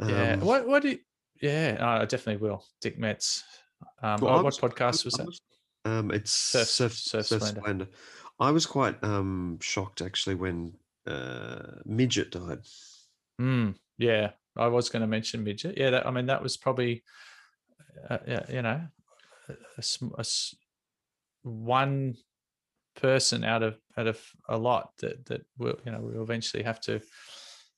yeah. 0.00 0.32
Um, 0.34 0.40
What? 0.40 0.66
What 0.68 0.82
do? 0.82 0.90
You, 0.90 0.98
yeah, 1.42 1.76
I 1.80 2.04
definitely 2.04 2.46
will. 2.46 2.64
Dick 2.80 2.98
Metz. 2.98 3.42
Um, 4.02 4.20
Well, 4.20 4.30
oh, 4.30 4.38
I 4.38 4.42
what 4.42 4.44
was- 4.44 4.58
podcast 4.58 5.04
was 5.04 5.18
I 5.20 5.24
that? 5.24 5.38
Um, 5.90 6.10
it's 6.12 6.30
Surf- 6.32 6.68
surf, 6.68 6.92
Surf 6.94 7.26
surf, 7.26 7.42
Splendor. 7.42 7.60
splendor. 7.60 7.88
I 8.40 8.50
was 8.52 8.66
quite 8.66 9.02
um 9.02 9.58
shocked 9.60 10.00
actually 10.02 10.34
when 10.36 10.74
uh 11.06 11.80
midget 11.84 12.30
died. 12.30 12.60
Mm, 13.40 13.74
yeah, 13.98 14.30
I 14.56 14.68
was 14.68 14.88
going 14.88 15.02
to 15.02 15.06
mention 15.06 15.44
midget. 15.44 15.76
Yeah, 15.76 15.90
that, 15.90 16.06
I 16.06 16.10
mean 16.10 16.26
that 16.26 16.42
was 16.42 16.56
probably, 16.56 17.02
uh, 18.08 18.18
you 18.48 18.62
know, 18.62 18.80
a, 19.48 19.82
a 20.18 20.24
one 21.42 22.16
person 22.96 23.44
out 23.44 23.62
of 23.62 23.78
out 23.96 24.06
of 24.06 24.20
a 24.48 24.58
lot 24.58 24.90
that 24.98 25.24
that 25.26 25.42
will 25.56 25.78
you 25.84 25.92
know 25.92 26.00
we'll 26.00 26.22
eventually 26.22 26.62
have 26.62 26.80
to 26.80 27.00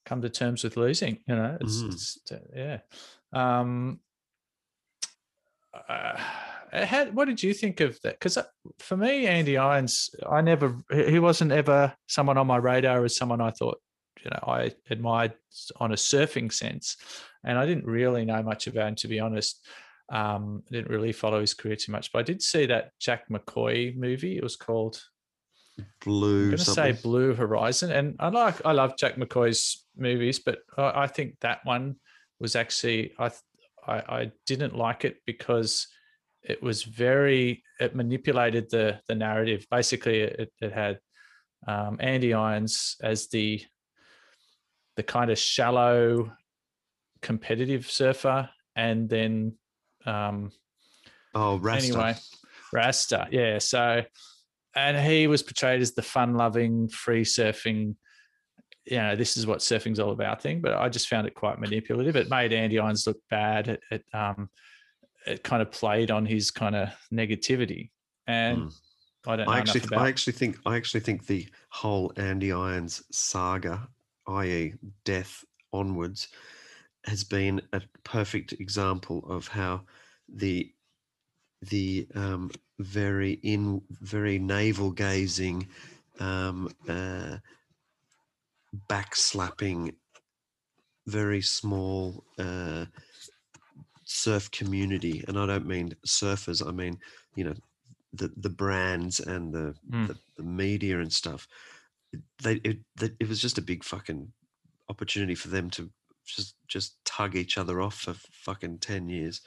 come 0.06 0.22
to 0.22 0.30
terms 0.30 0.64
with 0.64 0.76
losing. 0.76 1.18
You 1.28 1.36
know, 1.36 1.58
it's, 1.60 1.82
Mhm. 1.82 1.92
it's 1.92 2.18
uh, 2.32 2.38
yeah. 2.54 2.78
Um, 3.32 4.00
uh, 5.88 6.16
how, 6.72 7.06
what 7.06 7.26
did 7.26 7.42
you 7.42 7.54
think 7.54 7.80
of 7.80 8.00
that? 8.02 8.18
Because 8.18 8.38
for 8.78 8.96
me, 8.96 9.26
Andy 9.26 9.56
Irons, 9.56 10.10
I 10.28 10.40
never 10.40 10.76
he 10.92 11.18
wasn't 11.18 11.52
ever 11.52 11.94
someone 12.06 12.38
on 12.38 12.46
my 12.46 12.56
radar 12.56 13.04
as 13.04 13.16
someone 13.16 13.40
I 13.40 13.50
thought 13.50 13.80
you 14.24 14.30
know 14.30 14.44
I 14.46 14.72
admired 14.90 15.34
on 15.76 15.92
a 15.92 15.96
surfing 15.96 16.52
sense, 16.52 16.96
and 17.44 17.58
I 17.58 17.66
didn't 17.66 17.86
really 17.86 18.24
know 18.24 18.42
much 18.42 18.66
about 18.66 18.88
him 18.88 18.94
to 18.96 19.08
be 19.08 19.20
honest. 19.20 19.66
Um, 20.10 20.62
I 20.68 20.74
didn't 20.74 20.90
really 20.90 21.12
follow 21.12 21.40
his 21.40 21.54
career 21.54 21.76
too 21.76 21.92
much, 21.92 22.12
but 22.12 22.18
I 22.18 22.22
did 22.22 22.42
see 22.42 22.66
that 22.66 22.90
Jack 22.98 23.28
McCoy 23.28 23.96
movie. 23.96 24.36
It 24.36 24.42
was 24.42 24.56
called 24.56 25.00
Blue. 26.04 26.44
I'm 26.44 26.50
going 26.50 26.58
to 26.58 26.64
say. 26.64 26.92
Blue 26.92 27.34
Horizon, 27.34 27.90
and 27.92 28.16
I 28.18 28.28
like 28.28 28.64
I 28.64 28.72
love 28.72 28.96
Jack 28.96 29.16
McCoy's 29.16 29.84
movies, 29.96 30.38
but 30.38 30.58
I, 30.76 31.02
I 31.02 31.06
think 31.06 31.36
that 31.40 31.64
one 31.64 31.96
was 32.38 32.56
actually 32.56 33.12
I, 33.18 33.30
I 33.86 33.94
I 33.94 34.32
didn't 34.46 34.76
like 34.76 35.04
it 35.04 35.18
because 35.26 35.86
it 36.42 36.62
was 36.62 36.82
very 36.82 37.62
it 37.78 37.94
manipulated 37.94 38.70
the 38.70 39.00
the 39.08 39.14
narrative. 39.14 39.66
Basically, 39.70 40.20
it, 40.20 40.52
it 40.60 40.72
had 40.72 40.98
um, 41.66 41.98
Andy 42.00 42.34
Irons 42.34 42.96
as 43.02 43.28
the 43.28 43.62
the 44.97 45.03
kind 45.03 45.30
of 45.30 45.38
shallow 45.38 46.32
competitive 47.22 47.91
surfer, 47.91 48.49
and 48.76 49.09
then 49.09 49.55
um, 50.07 50.51
Oh, 51.34 51.59
Rasta. 51.59 51.93
Anyway, 51.93 52.14
Rasta, 52.72 53.28
yeah. 53.30 53.59
So, 53.59 54.03
and 54.74 54.99
he 54.99 55.26
was 55.26 55.43
portrayed 55.43 55.80
as 55.80 55.93
the 55.93 56.03
fun-loving, 56.03 56.88
free 56.88 57.24
surfing. 57.24 57.97
You 58.84 58.97
know, 58.97 59.16
this 59.16 59.36
is 59.36 59.47
what 59.47 59.61
surfing's 59.61 60.01
all 60.01 60.11
about 60.11 60.43
thing. 60.43 60.61
But 60.61 60.74
I 60.74 60.88
just 60.88 61.09
found 61.09 61.26
it 61.26 61.34
quite 61.34 61.61
manipulative. 61.61 62.16
It 62.16 62.30
made 62.30 62.53
Andy 62.53 62.78
Irons 62.78 63.07
look 63.07 63.18
bad. 63.28 63.68
It, 63.68 63.80
it 63.91 64.05
um, 64.12 64.49
it 65.26 65.45
kind 65.45 65.62
of 65.62 65.70
played 65.70 66.11
on 66.11 66.26
his 66.26 66.51
kind 66.51 66.74
of 66.74 66.88
negativity, 67.12 67.91
and 68.26 68.70
I 69.26 69.36
don't 69.36 69.47
know. 69.47 69.53
I 69.53 69.59
actually. 69.59 69.97
I 69.97 70.09
actually 70.09 70.32
think, 70.32 70.59
I 70.66 70.76
actually 70.76 71.01
think 71.01 71.26
the 71.26 71.47
whole 71.68 72.12
Andy 72.16 72.53
Irons 72.53 73.03
saga, 73.12 73.88
i.e., 74.30 74.74
death 75.04 75.44
onwards, 75.72 76.28
has 77.04 77.24
been 77.24 77.62
a 77.72 77.82
perfect 78.04 78.52
example 78.52 79.24
of 79.28 79.48
how 79.48 79.82
the 80.28 80.72
the 81.62 82.06
um, 82.14 82.50
very 82.78 83.32
in 83.42 83.82
very 83.90 84.38
navel 84.38 84.90
gazing, 84.92 85.68
um, 86.18 86.68
uh, 86.88 87.38
backslapping, 88.88 89.94
very 91.06 91.40
small 91.42 92.24
uh, 92.38 92.86
surf 94.04 94.50
community, 94.50 95.24
and 95.28 95.38
I 95.38 95.46
don't 95.46 95.66
mean 95.66 95.94
surfers. 96.06 96.66
I 96.66 96.72
mean 96.72 96.98
you 97.34 97.44
know 97.44 97.54
the 98.12 98.32
the 98.36 98.50
brands 98.50 99.20
and 99.20 99.52
the 99.52 99.74
Mm. 99.90 100.06
the, 100.08 100.18
the 100.36 100.42
media 100.42 101.00
and 101.00 101.12
stuff. 101.12 101.48
They 102.42 102.54
it, 102.64 102.78
they 102.96 103.11
it 103.20 103.28
was 103.28 103.40
just 103.40 103.58
a 103.58 103.62
big 103.62 103.84
fucking 103.84 104.32
opportunity 104.88 105.34
for 105.34 105.48
them 105.48 105.70
to 105.70 105.90
just 106.26 106.54
just 106.68 106.96
tug 107.04 107.36
each 107.36 107.58
other 107.58 107.80
off 107.80 107.94
for 108.00 108.14
fucking 108.32 108.78
ten 108.78 109.08
years. 109.08 109.40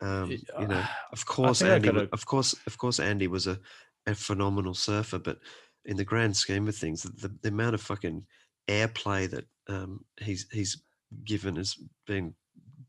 Um, 0.00 0.30
you 0.60 0.66
know, 0.68 0.84
of 1.12 1.24
course, 1.26 1.62
Andy. 1.62 1.88
gotta- 1.88 2.08
Of 2.12 2.26
course, 2.26 2.54
of 2.66 2.76
course, 2.78 3.00
Andy 3.00 3.28
was 3.28 3.46
a, 3.46 3.58
a 4.06 4.14
phenomenal 4.14 4.74
surfer, 4.74 5.18
but 5.18 5.38
in 5.86 5.96
the 5.96 6.04
grand 6.04 6.36
scheme 6.36 6.68
of 6.68 6.76
things, 6.76 7.02
the, 7.02 7.28
the 7.42 7.48
amount 7.48 7.74
of 7.74 7.80
fucking 7.80 8.26
airplay 8.68 9.30
that 9.30 9.46
um, 9.68 10.04
he's 10.20 10.46
he's 10.52 10.82
given 11.24 11.56
has 11.56 11.76
been 12.06 12.34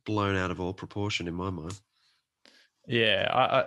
blown 0.05 0.35
out 0.35 0.51
of 0.51 0.59
all 0.59 0.73
proportion 0.73 1.27
in 1.27 1.33
my 1.33 1.49
mind. 1.49 1.79
Yeah, 2.87 3.29
I, 3.33 3.59
I 3.61 3.65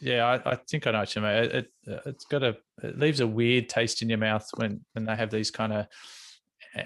yeah, 0.00 0.40
I, 0.44 0.52
I 0.52 0.54
think 0.56 0.86
I 0.86 0.90
know 0.92 1.00
what 1.00 1.14
you 1.14 1.22
mean. 1.22 1.32
It, 1.32 1.54
it 1.54 2.00
it's 2.06 2.24
got 2.24 2.42
a 2.42 2.56
it 2.82 2.98
leaves 2.98 3.20
a 3.20 3.26
weird 3.26 3.68
taste 3.68 4.02
in 4.02 4.08
your 4.08 4.18
mouth 4.18 4.48
when 4.56 4.84
when 4.92 5.04
they 5.04 5.16
have 5.16 5.30
these 5.30 5.50
kind 5.50 5.72
of 5.72 5.86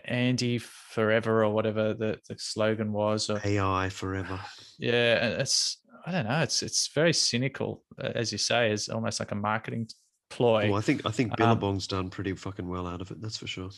Andy 0.05 0.59
forever 0.59 1.45
or 1.45 1.51
whatever 1.53 1.95
the, 1.95 2.19
the 2.29 2.37
slogan 2.39 2.93
was. 2.93 3.29
Or, 3.29 3.41
AI 3.45 3.89
forever. 3.89 4.39
yeah, 4.79 5.25
and 5.25 5.41
it's 5.41 5.79
I 6.07 6.13
don't 6.13 6.27
know. 6.27 6.41
It's 6.41 6.63
it's 6.63 6.89
very 6.89 7.13
cynical, 7.13 7.85
as 7.99 8.33
you 8.33 8.39
say. 8.39 8.73
is 8.73 8.89
almost 8.89 9.21
like 9.21 9.33
a 9.33 9.37
marketing 9.37 9.89
ploy. 10.31 10.69
Well, 10.69 10.79
I 10.79 10.83
think 10.83 11.03
I 11.05 11.11
think 11.11 11.33
Um, 11.33 11.37
Billabong's 11.37 11.87
done 11.87 12.11
pretty 12.11 12.35
fucking 12.35 12.69
well 12.69 12.87
out 12.87 13.01
of 13.01 13.11
it. 13.11 13.21
That's 13.21 13.37
for 13.37 13.47
sure. 13.47 13.71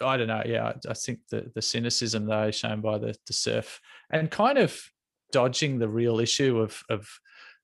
I 0.00 0.16
don't 0.16 0.28
know. 0.28 0.42
Yeah, 0.44 0.68
I, 0.68 0.90
I 0.90 0.94
think 0.94 1.20
the 1.30 1.50
the 1.54 1.62
cynicism 1.62 2.26
though 2.26 2.50
shown 2.50 2.80
by 2.80 2.98
the 2.98 3.14
the 3.26 3.32
surf 3.32 3.80
and 4.10 4.30
kind 4.30 4.58
of 4.58 4.80
dodging 5.32 5.78
the 5.78 5.88
real 5.88 6.20
issue 6.20 6.58
of 6.60 6.82
of 6.88 7.08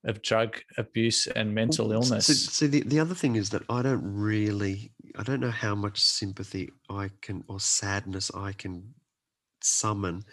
of 0.05 0.22
drug 0.22 0.61
abuse 0.78 1.26
and 1.26 1.55
mental 1.55 1.92
illness. 1.92 2.26
See, 2.26 2.34
see, 2.34 2.66
the, 2.66 2.80
the 2.82 3.01
other 3.01 3.14
thing 3.14 3.36
is 3.36 3.51
that 3.51 3.62
I 3.68 3.82
don't 3.82 4.03
really, 4.03 4.92
I 5.16 5.22
don't 5.22 5.40
know 5.40 5.51
how 5.51 5.74
much 5.74 6.01
sympathy 6.01 6.70
I 6.88 7.11
can 7.20 7.44
or 7.48 7.61
sadness 7.61 8.30
I 8.34 8.53
can 8.53 8.94
summon 9.62 10.24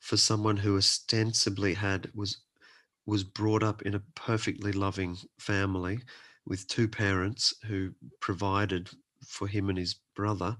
for 0.00 0.16
someone 0.16 0.56
who 0.56 0.76
ostensibly 0.76 1.74
had 1.74 2.10
was 2.14 2.38
was 3.06 3.22
brought 3.22 3.62
up 3.62 3.82
in 3.82 3.94
a 3.94 4.02
perfectly 4.16 4.72
loving 4.72 5.16
family 5.38 6.00
with 6.44 6.66
two 6.66 6.88
parents 6.88 7.54
who 7.64 7.92
provided 8.20 8.90
for 9.24 9.46
him 9.46 9.68
and 9.68 9.78
his 9.78 9.94
brother 10.16 10.56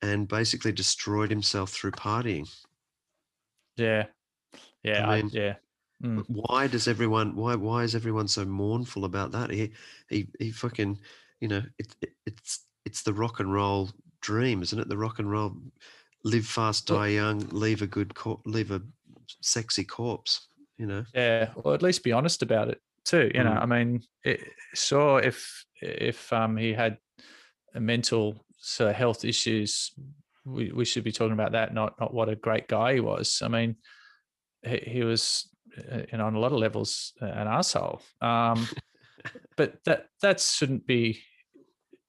and 0.00 0.26
basically 0.26 0.72
destroyed 0.72 1.30
himself 1.30 1.70
through 1.70 1.90
partying. 1.90 2.50
Yeah, 3.76 4.06
yeah, 4.82 5.08
I 5.08 5.16
I 5.18 5.22
yeah. 5.30 5.54
Mm. 6.02 6.24
why 6.28 6.66
does 6.66 6.88
everyone 6.88 7.36
why 7.36 7.54
why 7.54 7.84
is 7.84 7.94
everyone 7.94 8.26
so 8.26 8.44
mournful 8.44 9.04
about 9.04 9.30
that 9.32 9.50
he 9.50 9.72
he 10.08 10.26
he 10.40 10.50
fucking 10.50 10.98
you 11.40 11.46
know 11.48 11.62
it, 11.78 11.94
it 12.00 12.10
it's 12.26 12.66
it's 12.84 13.02
the 13.02 13.12
rock 13.12 13.38
and 13.38 13.52
roll 13.52 13.88
dream 14.20 14.62
isn't 14.62 14.80
it 14.80 14.88
the 14.88 14.96
rock 14.96 15.20
and 15.20 15.30
roll 15.30 15.56
live 16.24 16.46
fast 16.46 16.88
die 16.88 17.08
young 17.08 17.38
leave 17.50 17.82
a 17.82 17.86
good 17.86 18.14
cor- 18.14 18.40
leave 18.46 18.72
a 18.72 18.82
sexy 19.40 19.84
corpse 19.84 20.48
you 20.76 20.86
know 20.86 21.04
Yeah, 21.14 21.50
or 21.56 21.74
at 21.74 21.82
least 21.82 22.02
be 22.02 22.12
honest 22.12 22.42
about 22.42 22.68
it 22.68 22.80
too. 23.04 23.30
You 23.34 23.44
know, 23.44 23.50
Mm. 23.50 23.62
I 23.62 23.66
mean, 23.66 24.02
it, 24.24 24.40
sure, 24.74 25.20
if 25.20 25.64
if 25.80 26.32
um 26.32 26.56
he 26.56 26.72
had 26.72 26.98
a 27.74 27.80
mental 27.80 28.44
sort 28.58 28.90
of 28.90 28.96
health 28.96 29.24
issues, 29.24 29.92
we, 30.44 30.72
we 30.72 30.84
should 30.84 31.04
be 31.04 31.12
talking 31.12 31.32
about 31.32 31.52
that, 31.52 31.74
not 31.74 31.98
not 32.00 32.12
what 32.14 32.28
a 32.28 32.36
great 32.36 32.68
guy 32.68 32.94
he 32.94 33.00
was. 33.00 33.42
I 33.42 33.48
mean, 33.48 33.76
he, 34.62 34.76
he 34.78 35.02
was, 35.04 35.48
you 35.76 36.18
know, 36.18 36.26
on 36.26 36.34
a 36.34 36.38
lot 36.38 36.52
of 36.52 36.58
levels, 36.58 37.12
uh, 37.22 37.26
an 37.26 37.48
asshole. 37.48 38.02
Um, 38.20 38.68
but 39.56 39.82
that 39.84 40.06
that 40.20 40.40
shouldn't 40.40 40.86
be 40.86 41.20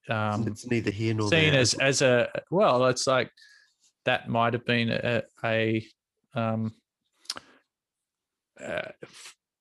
um, 0.09 0.47
it's 0.47 0.65
neither 0.67 0.91
here 0.91 1.13
nor 1.13 1.29
seen 1.29 1.51
there 1.51 1.61
as 1.61 1.73
as 1.75 2.01
a 2.01 2.29
well. 2.51 2.85
It's 2.87 3.07
like 3.07 3.31
that 4.05 4.27
might 4.27 4.53
have 4.53 4.65
been 4.65 4.89
a, 4.89 5.23
a 5.45 5.85
um, 6.35 6.73
uh, 8.63 8.89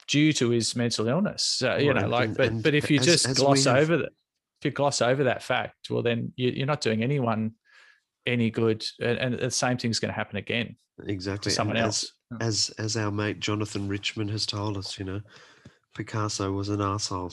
due 0.09 0.33
to 0.35 0.51
his 0.51 0.75
mental 0.77 1.09
illness. 1.09 1.45
So, 1.45 1.77
you 1.77 1.93
Well, 1.93 2.03
know, 2.03 2.09
like, 2.09 2.29
and- 2.29 2.37
but 2.37 2.47
and 2.49 2.63
but 2.63 2.75
if 2.75 2.91
you 2.91 2.99
as- 2.99 3.07
just 3.07 3.29
as 3.29 3.39
gloss 3.39 3.67
over 3.67 3.99
that, 3.99 4.11
if 4.61 4.65
you 4.65 4.71
gloss 4.71 5.01
over 5.03 5.25
that 5.25 5.43
fact, 5.43 5.91
well, 5.91 6.03
then 6.03 6.33
you, 6.37 6.51
you're 6.51 6.67
not 6.67 6.81
doing 6.81 7.03
anyone 7.03 7.53
any 8.27 8.51
good, 8.51 8.85
and, 9.01 9.19
and 9.19 9.39
the 9.39 9.51
same 9.51 9.77
thing's 9.77 9.99
going 9.99 10.11
to 10.11 10.15
happen 10.15 10.37
again 10.37 10.77
exactly 11.07 11.51
to 11.51 11.55
someone 11.55 11.77
and 11.77 11.87
else. 11.87 12.13
As, 12.41 12.71
as 12.79 12.97
our 12.97 13.11
mate 13.11 13.41
jonathan 13.41 13.89
richman 13.89 14.29
has 14.29 14.47
told 14.47 14.77
us 14.77 14.99
you 14.99 15.05
know 15.05 15.21
picasso 15.95 16.51
was 16.53 16.69
an 16.69 16.81
asshole. 16.81 17.33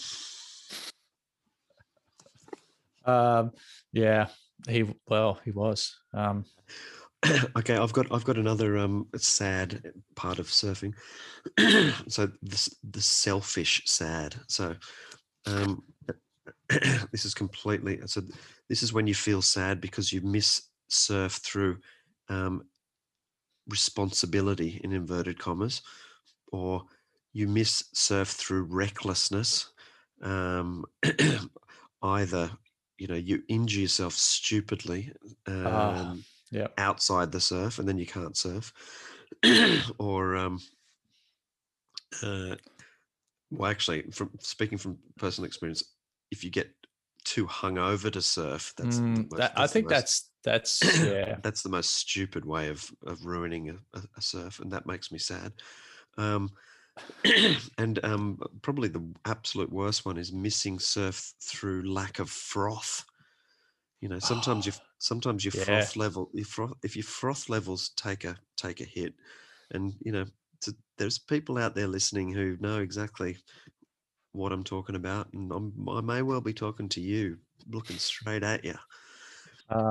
Um, 3.05 3.51
yeah, 3.91 4.27
he 4.67 4.85
well, 5.07 5.39
he 5.43 5.51
was. 5.51 5.97
Um, 6.13 6.45
okay 7.57 7.75
i've 7.75 7.91
got 7.91 8.09
i've 8.13 8.23
got 8.23 8.37
another 8.37 8.77
um 8.77 9.07
sad 9.17 9.93
part 10.15 10.39
of 10.39 10.47
surfing. 10.47 10.93
So 12.07 12.29
this 12.41 12.73
the 12.89 13.01
selfish 13.01 13.81
sad. 13.85 14.35
So 14.47 14.75
um 15.45 15.83
this 17.11 17.25
is 17.25 17.33
completely 17.33 17.99
so 18.05 18.21
this 18.69 18.83
is 18.83 18.93
when 18.93 19.07
you 19.07 19.15
feel 19.15 19.41
sad 19.41 19.81
because 19.81 20.13
you 20.13 20.21
miss 20.21 20.69
surf 20.87 21.33
through 21.33 21.77
um 22.29 22.63
responsibility 23.69 24.81
in 24.83 24.91
inverted 24.93 25.39
commas 25.39 25.81
or 26.51 26.85
you 27.33 27.47
miss 27.47 27.83
surf 27.93 28.29
through 28.29 28.63
recklessness 28.63 29.71
um 30.21 30.85
either 32.03 32.51
you 32.97 33.07
know 33.07 33.15
you 33.15 33.43
injure 33.49 33.81
yourself 33.81 34.13
stupidly 34.13 35.13
um, 35.47 36.13
Ah, 36.13 36.15
yep. 36.51 36.77
outside 36.77 37.31
the 37.31 37.41
surf 37.41 37.79
and 37.79 37.87
then 37.87 37.97
you 37.97 38.05
can't 38.05 38.37
surf 38.37 38.73
or 39.99 40.35
um 40.35 40.59
uh 42.23 42.55
well 43.51 43.71
actually 43.71 44.03
from 44.11 44.31
speaking 44.39 44.77
from 44.77 44.99
personal 45.17 45.47
experience 45.47 45.83
if 46.31 46.43
you 46.43 46.49
get 46.49 46.73
too 47.25 47.45
hungover 47.47 48.11
to 48.11 48.21
surf 48.21 48.73
that's, 48.77 49.01
mm, 49.17 49.29
most- 49.31 49.35
that, 49.35 49.53
I 49.57 49.67
that's 49.67 49.73
the 49.73 49.79
think 49.79 49.87
most- 49.87 49.89
that's 49.89 50.28
that's 50.43 50.99
yeah. 51.03 51.37
that's 51.43 51.61
the 51.61 51.69
most 51.69 51.95
stupid 51.95 52.45
way 52.45 52.69
of 52.69 52.89
of 53.05 53.25
ruining 53.25 53.69
a, 53.69 53.99
a, 54.17 54.21
surf 54.21 54.59
and 54.59 54.71
that 54.71 54.85
makes 54.85 55.11
me 55.11 55.17
sad 55.17 55.53
um 56.17 56.49
and 57.77 58.03
um 58.03 58.39
probably 58.61 58.87
the 58.87 59.03
absolute 59.25 59.71
worst 59.71 60.05
one 60.05 60.17
is 60.17 60.31
missing 60.31 60.79
surf 60.79 61.33
through 61.41 61.91
lack 61.91 62.19
of 62.19 62.29
froth 62.29 63.05
you 64.01 64.07
know 64.09 64.19
sometimes 64.19 64.65
you 64.65 64.71
sometimes 64.99 65.43
your 65.45 65.51
Yeah. 65.53 65.63
froth 65.65 65.95
level, 65.95 66.29
your 66.33 66.45
froth, 66.45 66.73
if 66.83 66.95
your 66.95 67.03
froth 67.03 67.49
levels 67.49 67.89
take 67.95 68.23
a 68.25 68.37
take 68.57 68.81
a 68.81 68.85
hit, 68.85 69.13
and 69.71 69.93
you 70.01 70.11
know, 70.11 70.25
to, 70.61 70.75
there's 70.97 71.17
people 71.17 71.57
out 71.57 71.73
there 71.75 71.87
listening 71.87 72.31
who 72.31 72.57
know 72.59 72.79
exactly 72.79 73.37
what 74.33 74.51
I'm 74.51 74.63
talking 74.63 74.95
about, 74.95 75.33
and 75.33 75.51
I'm, 75.51 75.73
I 75.89 76.01
may 76.01 76.21
well 76.21 76.41
be 76.41 76.53
talking 76.53 76.89
to 76.89 77.01
you, 77.01 77.39
looking 77.69 77.97
straight 77.97 78.43
at 78.43 78.63
you. 78.63 78.75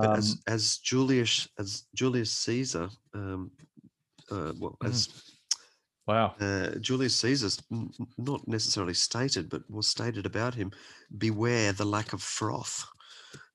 But 0.01 0.17
as 0.17 0.37
Um, 0.37 0.43
as 0.47 0.79
Julius 0.79 1.49
as 1.59 1.85
Julius 1.95 2.33
Caesar, 2.33 2.91
um, 3.15 3.53
uh, 4.31 4.53
well, 4.59 4.77
as 4.85 5.09
wow, 6.07 6.35
uh, 6.41 6.77
Julius 6.81 7.17
Caesar's 7.17 7.63
n- 7.73 7.91
not 8.17 8.47
necessarily 8.49 8.95
stated, 8.95 9.49
but 9.49 9.69
was 9.71 9.89
stated 9.89 10.27
about 10.27 10.55
him: 10.55 10.73
beware 11.19 11.73
the 11.73 11.85
lack 11.87 12.13
of 12.13 12.23
froth. 12.23 12.85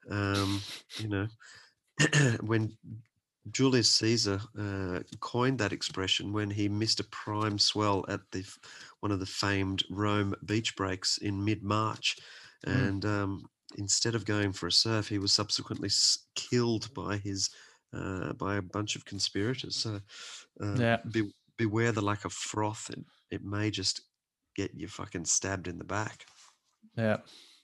Um, 0.09 0.67
you 0.97 1.07
know, 1.07 1.27
when 2.41 2.77
Julius 3.51 3.89
Caesar 3.91 4.39
uh, 4.57 4.99
coined 5.19 5.59
that 5.59 5.73
expression 5.73 6.33
when 6.33 6.49
he 6.49 6.69
missed 6.69 6.99
a 6.99 7.05
prime 7.05 7.59
swell 7.59 8.05
at 8.07 8.21
the 8.31 8.45
one 9.01 9.11
of 9.11 9.19
the 9.19 9.25
famed 9.25 9.83
Rome 9.89 10.33
beach 10.45 10.75
breaks 10.75 11.17
in 11.17 11.43
mid 11.43 11.63
March, 11.63 12.17
Mm. 12.67 12.93
and 12.93 13.05
um, 13.05 13.49
instead 13.77 14.15
of 14.15 14.25
going 14.25 14.51
for 14.53 14.67
a 14.67 14.71
surf, 14.71 15.07
he 15.07 15.17
was 15.19 15.31
subsequently 15.31 15.87
s- 15.87 16.19
killed 16.35 16.93
by 16.93 17.17
his 17.17 17.49
uh, 17.95 18.33
by 18.33 18.55
a 18.55 18.61
bunch 18.61 18.95
of 18.95 19.05
conspirators. 19.05 19.75
So, 19.75 19.99
uh, 20.61 20.75
Yeah. 20.79 20.97
be, 21.11 21.31
beware 21.57 21.91
the 21.91 22.01
lack 22.01 22.25
of 22.25 22.33
froth. 22.33 22.89
It, 22.89 23.05
it 23.29 23.43
may 23.43 23.69
just 23.69 24.01
get 24.55 24.73
you 24.73 24.87
fucking 24.87 25.25
stabbed 25.25 25.67
in 25.67 25.77
the 25.77 25.83
back. 25.83 26.25
Yeah. 26.97 27.17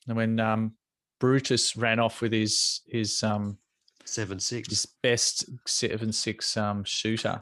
And 0.07 0.15
when 0.17 0.39
um, 0.39 0.73
Brutus 1.19 1.75
ran 1.75 1.99
off 1.99 2.21
with 2.21 2.31
his 2.31 2.81
his 2.87 3.23
um, 3.23 3.57
seven 4.05 4.39
six, 4.39 4.69
his 4.69 4.85
best 5.03 5.45
seven 5.67 6.11
six 6.11 6.55
um, 6.57 6.83
shooter, 6.83 7.41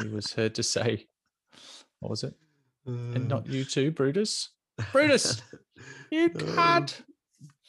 he 0.00 0.08
was 0.12 0.32
heard 0.32 0.54
to 0.56 0.62
say, 0.62 1.06
"What 2.00 2.10
was 2.10 2.24
it?" 2.24 2.34
and 2.86 3.28
not 3.28 3.46
you 3.46 3.64
too, 3.64 3.90
Brutus. 3.92 4.50
Brutus, 4.92 5.42
you 6.10 6.28
cunt. 6.30 7.02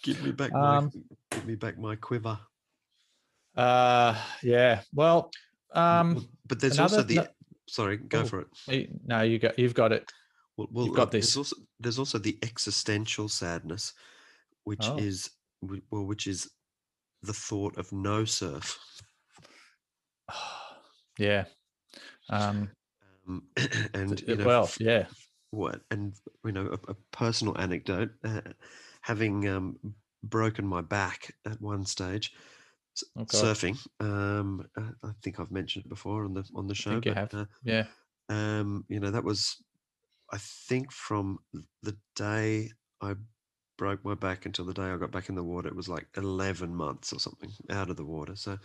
Give 0.04 0.24
me 0.24 0.32
back 0.32 0.52
my 0.52 0.78
Um, 0.78 0.91
give 1.30 1.45
me 1.45 1.56
back 1.56 1.78
my 1.78 1.95
quiver. 1.95 2.39
Uh, 3.56 4.16
yeah. 4.41 4.82
Well, 4.93 5.32
um, 5.74 6.28
but 6.47 6.60
there's 6.60 6.80
also 6.80 7.04
the 7.04 7.16
no- 7.16 7.28
sorry, 7.68 7.97
go 7.97 8.22
Oh, 8.22 8.26
for 8.26 8.47
it. 8.68 8.89
No, 9.06 9.22
you 9.22 9.39
got 9.39 9.58
you've 9.60 9.74
got 9.74 9.91
it. 9.91 10.12
Well, 10.58 10.68
well 10.72 10.86
You've 10.86 10.95
got 10.95 11.10
uh, 11.10 11.12
there's 11.12 11.28
this. 11.28 11.38
Also, 11.38 11.56
there's 11.80 11.99
also 11.99 12.18
the 12.18 12.38
existential 12.43 13.30
sadness, 13.30 13.93
which 14.64 14.84
Oh. 14.84 14.97
is 14.97 15.32
well, 15.91 16.06
which 16.06 16.28
is 16.28 16.49
the 17.22 17.34
thought 17.34 17.78
of 17.78 17.91
no 17.91 18.26
surf. 18.26 18.80
Yeah. 21.20 21.45
Um, 22.30 22.72
Um, 23.28 23.43
and 23.93 24.20
you 24.22 24.38
know, 24.38 24.45
well, 24.45 24.72
yeah. 24.80 25.06
What 25.52 25.82
and 25.91 26.14
you 26.45 26.54
know, 26.54 26.68
a, 26.68 26.91
a 26.91 26.95
personal 27.12 27.58
anecdote: 27.60 28.12
uh, 28.24 28.41
having 29.02 29.47
um, 29.47 29.78
broken 30.24 30.66
my 30.68 30.82
back 30.82 31.36
at 31.45 31.62
one 31.62 31.86
stage 31.86 32.34
Oh, 33.16 33.26
surfing. 33.26 33.78
Um, 33.99 34.68
uh, 34.78 34.91
I 35.04 35.12
think 35.24 35.39
I've 35.39 35.52
mentioned 35.52 35.86
it 35.86 35.89
before 35.89 36.26
on 36.26 36.34
the 36.34 36.49
on 36.56 36.68
the 36.68 36.76
show. 36.76 36.95
think 36.95 37.06
you 37.06 37.12
but, 37.12 37.18
have. 37.18 37.34
Uh, 37.34 37.45
Yeah. 37.64 37.88
um, 38.30 38.86
you 38.89 38.99
know, 38.99 39.12
that 39.12 39.24
was, 39.24 39.64
I 40.32 40.38
think, 40.38 40.91
from 40.91 41.39
the 41.84 41.97
day 42.16 42.72
I 43.02 43.16
broke 43.78 44.04
my 44.06 44.16
back 44.16 44.45
until 44.45 44.66
the 44.66 44.74
day 44.74 44.84
I 44.84 44.97
got 44.97 45.12
back 45.12 45.30
in 45.30 45.36
the 45.36 45.43
water, 45.43 45.68
it 45.68 45.76
was 45.76 45.89
like 45.89 46.08
11 46.16 46.74
months 46.76 47.14
or 47.14 47.20
something 47.20 47.52
out 47.70 47.89
of 47.89 47.97
the 47.97 48.06
water. 48.06 48.36
So, 48.36 48.58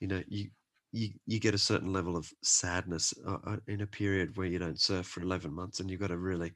you 0.00 0.08
know, 0.08 0.22
you, 0.28 0.50
you, 0.92 1.10
you 1.26 1.40
get 1.40 1.54
a 1.54 1.58
certain 1.58 1.92
level 1.92 2.16
of 2.16 2.32
sadness 2.42 3.14
uh, 3.26 3.38
uh, 3.44 3.56
in 3.66 3.80
a 3.82 3.86
period 3.86 4.36
where 4.36 4.46
you 4.46 4.58
don't 4.58 4.80
surf 4.80 5.06
for 5.06 5.22
11 5.22 5.52
months 5.52 5.80
and 5.80 5.90
you've 5.90 6.00
got 6.00 6.08
to 6.08 6.18
really 6.18 6.52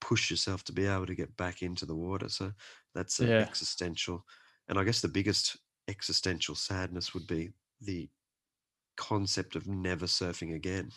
push 0.00 0.30
yourself 0.30 0.64
to 0.64 0.72
be 0.72 0.86
able 0.86 1.06
to 1.06 1.14
get 1.14 1.36
back 1.36 1.62
into 1.62 1.86
the 1.86 1.94
water. 1.94 2.28
So 2.28 2.52
that's 2.94 3.20
Yeah. 3.20 3.40
existential. 3.40 4.24
And 4.68 4.78
I 4.78 4.84
guess 4.84 5.00
the 5.00 5.08
biggest 5.08 5.56
existential 5.88 6.54
sadness 6.54 7.14
would 7.14 7.26
be 7.26 7.50
the 7.80 8.08
concept 8.96 9.56
of 9.56 9.66
never 9.66 10.06
surfing 10.06 10.54
again. 10.54 10.90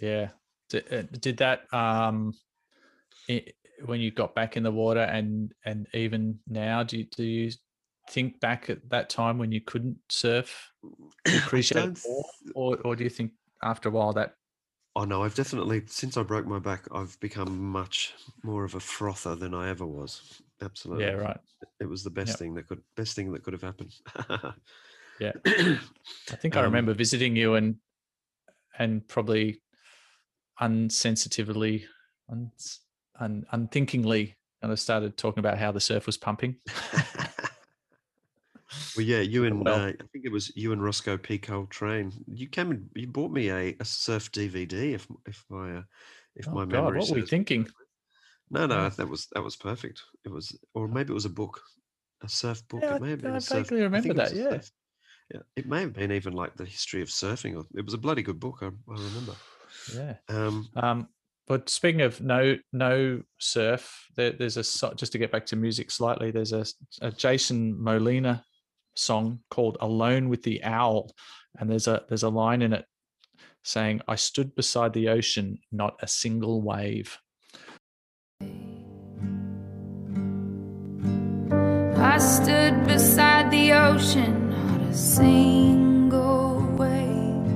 Yeah. 0.00 0.28
Did, 0.68 0.92
uh, 0.92 1.02
did 1.20 1.36
that 1.38 1.72
um 1.74 2.32
i 3.28 3.44
when 3.84 4.00
you 4.00 4.10
got 4.10 4.34
back 4.34 4.56
in 4.56 4.62
the 4.62 4.70
water 4.70 5.00
and 5.00 5.52
and 5.64 5.86
even 5.92 6.38
now 6.46 6.82
do 6.82 6.98
you, 6.98 7.04
do 7.16 7.24
you 7.24 7.50
think 8.10 8.40
back 8.40 8.70
at 8.70 8.88
that 8.90 9.10
time 9.10 9.38
when 9.38 9.52
you 9.52 9.60
couldn't 9.60 9.98
surf 10.08 10.70
appreciate 11.26 11.84
it 11.84 11.98
more 12.06 12.24
or 12.54 12.78
or 12.84 12.96
do 12.96 13.04
you 13.04 13.10
think 13.10 13.32
after 13.62 13.88
a 13.88 13.92
while 13.92 14.12
that 14.12 14.34
Oh 14.94 15.04
no, 15.04 15.22
I've 15.22 15.34
definitely 15.34 15.84
since 15.86 16.16
I 16.16 16.22
broke 16.22 16.46
my 16.46 16.58
back, 16.58 16.86
I've 16.92 17.18
become 17.20 17.58
much 17.58 18.14
more 18.42 18.64
of 18.64 18.74
a 18.74 18.80
frother 18.80 19.34
than 19.34 19.54
I 19.54 19.70
ever 19.70 19.86
was. 19.86 20.42
Absolutely. 20.60 21.04
Yeah, 21.04 21.12
right. 21.12 21.40
It 21.80 21.86
was 21.86 22.04
the 22.04 22.10
best 22.10 22.30
Yep. 22.30 22.38
thing 22.38 22.54
that 22.54 22.68
could 22.68 22.82
best 22.96 23.16
thing 23.16 23.32
that 23.32 23.42
could 23.42 23.54
have 23.54 23.62
happened. 23.62 23.92
yeah 25.18 25.32
i 25.46 26.36
think 26.36 26.56
i 26.56 26.60
Um, 26.60 26.62
remember 26.62 26.92
visiting 26.92 27.36
you 27.36 27.54
and 27.54 27.76
and 28.78 29.06
probably 29.08 29.60
unsensitively 30.60 31.84
un, 32.30 32.50
un, 33.20 33.44
unthinkingly 33.52 34.36
and 34.62 34.70
I 34.70 34.76
started 34.76 35.16
talking 35.16 35.40
about 35.40 35.58
how 35.58 35.72
the 35.72 35.80
surf 35.80 36.06
was 36.06 36.16
pumping 36.16 36.56
Well, 38.96 39.06
yeah, 39.06 39.20
you 39.20 39.44
and 39.44 39.64
Well- 39.64 39.74
uh, 39.74 39.88
I 39.88 40.06
think 40.12 40.24
it 40.24 40.32
was 40.32 40.52
you 40.56 40.72
and 40.72 40.82
Roscoe 40.82 41.18
P. 41.18 41.38
Coltrane. 41.38 42.12
You 42.26 42.48
came 42.48 42.70
and 42.70 42.88
you 42.94 43.06
bought 43.06 43.30
me 43.32 43.48
a, 43.50 43.76
a 43.80 43.84
surf 43.84 44.30
DVD. 44.32 44.94
If 44.94 45.06
if 45.26 45.44
my 45.48 45.76
uh, 45.78 45.82
if 46.36 46.48
Oh, 46.48 46.52
my 46.52 46.64
God, 46.64 46.72
memory 46.72 46.98
what 46.98 47.08
were 47.08 47.14
we 47.16 47.26
thinking? 47.26 47.68
No, 48.50 48.66
no, 48.66 48.88
that 48.90 49.08
was 49.08 49.28
that 49.34 49.42
was 49.42 49.56
perfect. 49.56 50.02
It 50.24 50.30
was, 50.30 50.58
or 50.74 50.88
maybe 50.88 51.10
it 51.12 51.14
was 51.14 51.24
a 51.24 51.30
book, 51.30 51.60
a 52.22 52.28
surf 52.28 52.66
book. 52.68 52.82
Yeah, 52.82 52.96
it 52.96 53.02
may 53.02 53.10
have 53.10 53.22
been 53.22 53.34
I 53.34 53.38
vaguely 53.38 53.82
remember 53.82 54.14
that, 54.14 54.34
yeah. 54.34 54.50
surf- 54.50 54.70
yeah, 55.32 55.40
it 55.56 55.66
may 55.66 55.80
have 55.80 55.94
been 55.94 56.12
even 56.12 56.34
like 56.34 56.54
the 56.56 56.66
history 56.66 57.00
of 57.00 57.08
surfing. 57.08 57.56
Or 57.56 57.64
it 57.74 57.84
was 57.84 57.94
a 57.94 57.98
bloody 57.98 58.22
good 58.22 58.38
book. 58.38 58.58
I, 58.60 58.66
I 58.66 58.94
remember. 58.94 59.34
yeah 59.94 60.16
Um, 60.28 60.68
Um, 60.76 61.08
but 61.46 61.68
speaking 61.70 62.02
of 62.02 62.20
no 62.20 62.58
no 62.72 63.22
surf, 63.38 64.06
there, 64.16 64.32
there's 64.32 64.56
a 64.58 64.94
just 64.94 65.12
to 65.12 65.18
get 65.18 65.32
back 65.32 65.46
to 65.46 65.56
music 65.56 65.90
slightly. 65.90 66.30
There's 66.30 66.52
a, 66.52 66.64
a 67.00 67.10
Jason 67.10 67.82
Molina 67.82 68.44
song 68.94 69.40
called 69.50 69.76
"Alone 69.80 70.28
with 70.28 70.42
the 70.42 70.62
Owl," 70.64 71.14
and 71.58 71.70
there's 71.70 71.86
a 71.86 72.04
there's 72.08 72.22
a 72.22 72.28
line 72.28 72.62
in 72.62 72.72
it 72.72 72.86
saying, 73.62 74.00
"I 74.08 74.16
stood 74.16 74.54
beside 74.54 74.92
the 74.92 75.08
ocean, 75.08 75.58
not 75.70 75.96
a 76.02 76.08
single 76.08 76.60
wave." 76.62 77.18
I 81.96 82.18
stood 82.18 82.86
beside 82.86 83.50
the 83.50 83.72
ocean, 83.72 84.50
not 84.50 84.80
a 84.90 84.94
single 84.94 86.60
wave. 86.76 87.46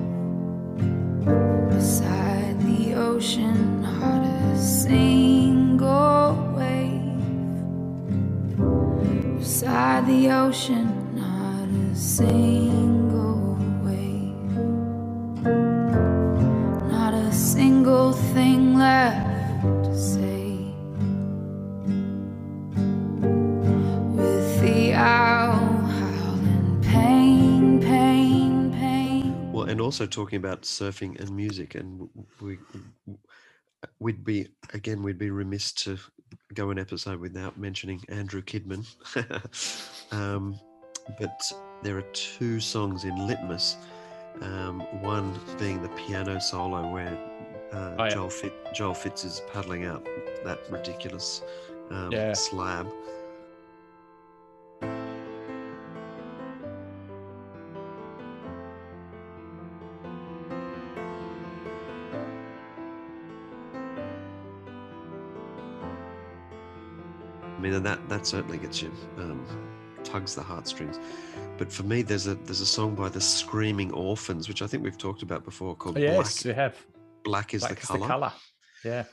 Beside 1.69 2.59
the 2.61 2.95
ocean, 2.95 3.83
not 3.83 4.25
a 4.25 4.57
single 4.57 6.37
wave. 6.57 7.21
Beside 9.39 10.07
the 10.07 10.31
ocean, 10.31 11.06
single 11.97 13.57
wave. 13.83 14.53
Not 16.91 17.15
a 17.15 17.33
single 17.33 18.13
thing 18.13 18.77
left 18.77 19.85
to 19.87 19.99
say. 19.99 20.59
With 24.15 24.61
the 24.61 24.93
owl 24.93 25.57
howling 25.87 26.83
pain, 26.83 27.81
pain, 27.81 28.73
pain. 28.73 29.53
Well, 29.53 29.65
and 29.65 29.81
also 29.81 30.07
talking 30.07 30.37
about 30.37 30.63
surfing 30.63 31.19
and 31.19 31.35
music, 31.35 31.75
and 31.75 32.09
we. 32.41 32.59
We'd 33.99 34.25
be 34.25 34.49
again 34.75 35.03
we'd 35.03 35.19
be 35.19 35.31
remiss 35.31 35.73
to 35.73 35.99
go 36.53 36.71
an 36.71 36.79
episode 36.79 37.21
without 37.21 37.59
mentioning 37.59 38.03
Andrew 38.09 38.43
Kidman. 38.43 38.85
um, 40.13 40.59
but 41.19 41.51
there 41.83 41.97
are 41.97 42.03
two 42.13 42.61
songs 42.61 43.05
in 43.05 43.27
Litmus. 43.27 43.77
Um, 44.43 44.81
one 45.01 45.39
being 45.59 45.81
the 45.83 45.89
piano 45.91 46.39
solo 46.39 46.91
where 46.93 47.17
uh, 47.73 47.95
Oh, 47.99 48.05
yeah. 48.05 48.11
Joel, 48.11 48.31
Fit- 48.31 48.75
Joel 48.75 48.95
Fitz 48.95 49.25
is 49.25 49.43
paddling 49.53 49.85
out 49.85 50.07
that 50.45 50.61
ridiculous 50.71 51.43
um, 51.91 52.13
Yeah. 52.13 52.33
slab. 52.35 52.87
I 67.43 67.61
mean, 67.61 67.73
and 67.75 67.87
that 67.87 68.07
that 68.09 68.27
certainly 68.27 68.59
gets 68.59 68.83
you 68.83 68.93
um, 69.19 69.45
tugs 70.07 70.35
the 70.35 70.43
heartstrings. 70.43 70.99
But 71.59 71.73
for 71.73 71.83
me, 71.83 72.03
there's 72.03 72.27
a 72.27 72.35
there's 72.35 72.61
a 72.61 72.67
song 72.67 72.95
by 72.95 73.09
the 73.09 73.21
Screaming 73.21 73.93
Orphans, 73.93 74.49
which 74.49 74.63
I 74.63 74.67
think 74.67 74.83
we've 74.83 74.97
talked 74.97 75.23
about 75.23 75.45
before, 75.45 75.75
called 75.75 75.99
yes, 75.99 76.43
Black. 76.43 76.57
we 76.57 76.63
have. 76.63 76.87
Black 77.25 77.55
is 77.55 77.61
Black 77.63 77.75
the 77.75 77.81
is 77.81 77.87
color. 77.87 78.01
the 78.01 78.07
color. 78.07 78.33
Yeah. 78.85 79.05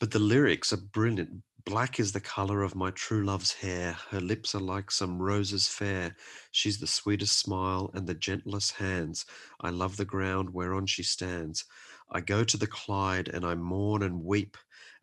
But 0.00 0.10
the 0.10 0.18
lyrics 0.18 0.72
are 0.72 0.78
brilliant. 0.78 1.30
Black 1.66 2.00
is 2.00 2.12
the 2.12 2.20
color 2.20 2.62
of 2.62 2.74
my 2.74 2.90
true 2.92 3.22
love's 3.22 3.52
hair. 3.52 3.94
Her 4.10 4.20
lips 4.20 4.54
are 4.54 4.60
like 4.62 4.90
some 4.90 5.20
roses 5.20 5.68
fair. 5.68 6.16
She's 6.52 6.78
the 6.80 6.86
sweetest 6.86 7.38
smile 7.38 7.90
and 7.92 8.06
the 8.06 8.14
gentlest 8.14 8.72
hands. 8.76 9.26
I 9.60 9.68
love 9.68 9.98
the 9.98 10.06
ground 10.06 10.48
whereon 10.54 10.86
she 10.86 11.02
stands. 11.02 11.66
I 12.10 12.22
go 12.22 12.44
to 12.44 12.56
the 12.56 12.66
Clyde 12.66 13.28
and 13.28 13.44
I 13.44 13.54
mourn 13.56 14.02
and 14.02 14.24
weep, 14.24 14.56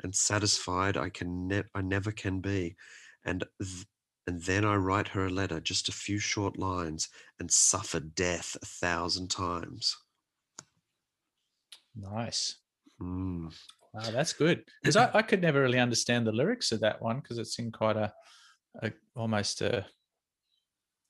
and 0.04 0.16
satisfied 0.16 0.98
I 0.98 1.10
can 1.10 1.48
ne- 1.48 1.64
I 1.76 1.82
never 1.82 2.12
can 2.12 2.40
be. 2.42 2.76
And 3.24 3.44
th- 3.62 3.86
and 4.28 4.42
then 4.42 4.66
I 4.66 4.76
write 4.76 5.08
her 5.10 5.26
a 5.26 5.30
letter, 5.30 5.60
just 5.60 5.88
a 5.90 5.94
few 5.94 6.20
short 6.20 6.60
lines, 6.60 7.08
and 7.40 7.50
suffer 7.50 8.00
death 8.00 8.58
a 8.62 8.66
thousand 8.66 9.30
times. 9.30 9.96
Nice. 11.96 12.58
Mm. 13.02 13.54
Wow, 13.94 14.12
that's 14.12 14.34
good. 14.34 14.64
Because 14.82 14.98
I, 14.98 15.10
I 15.14 15.22
could 15.22 15.42
never 15.42 15.62
really 15.62 15.80
understand 15.80 16.28
the 16.28 16.32
lyrics 16.32 16.72
of 16.72 16.82
that 16.82 17.02
one 17.02 17.20
because 17.20 17.38
it's 17.38 17.58
in 17.58 17.72
quite 17.72 17.96
a, 17.96 18.14
a 18.84 18.92
almost 19.16 19.62
a 19.62 19.86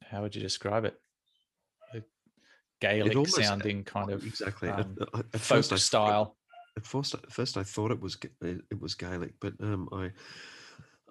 how 0.03 0.21
would 0.21 0.35
you 0.35 0.41
describe 0.41 0.85
it? 0.85 0.95
A 1.93 2.01
Gaelic 2.79 3.15
almost- 3.15 3.35
sounding 3.35 3.83
kind 3.83 4.11
of 4.11 4.25
exactly 4.25 4.69
um, 4.69 4.95
at- 5.01 5.19
at 5.19 5.41
folk 5.41 5.57
first 5.57 5.73
I 5.73 5.77
style. 5.77 6.37
At 6.77 6.85
first, 6.85 7.15
at 7.15 7.31
first 7.31 7.57
I 7.57 7.63
thought 7.63 7.89
it 7.91 7.99
was 7.99 8.17
it 8.41 8.79
was 8.79 8.93
Gaelic, 8.93 9.33
but 9.41 9.53
um, 9.61 9.89
I, 9.91 10.11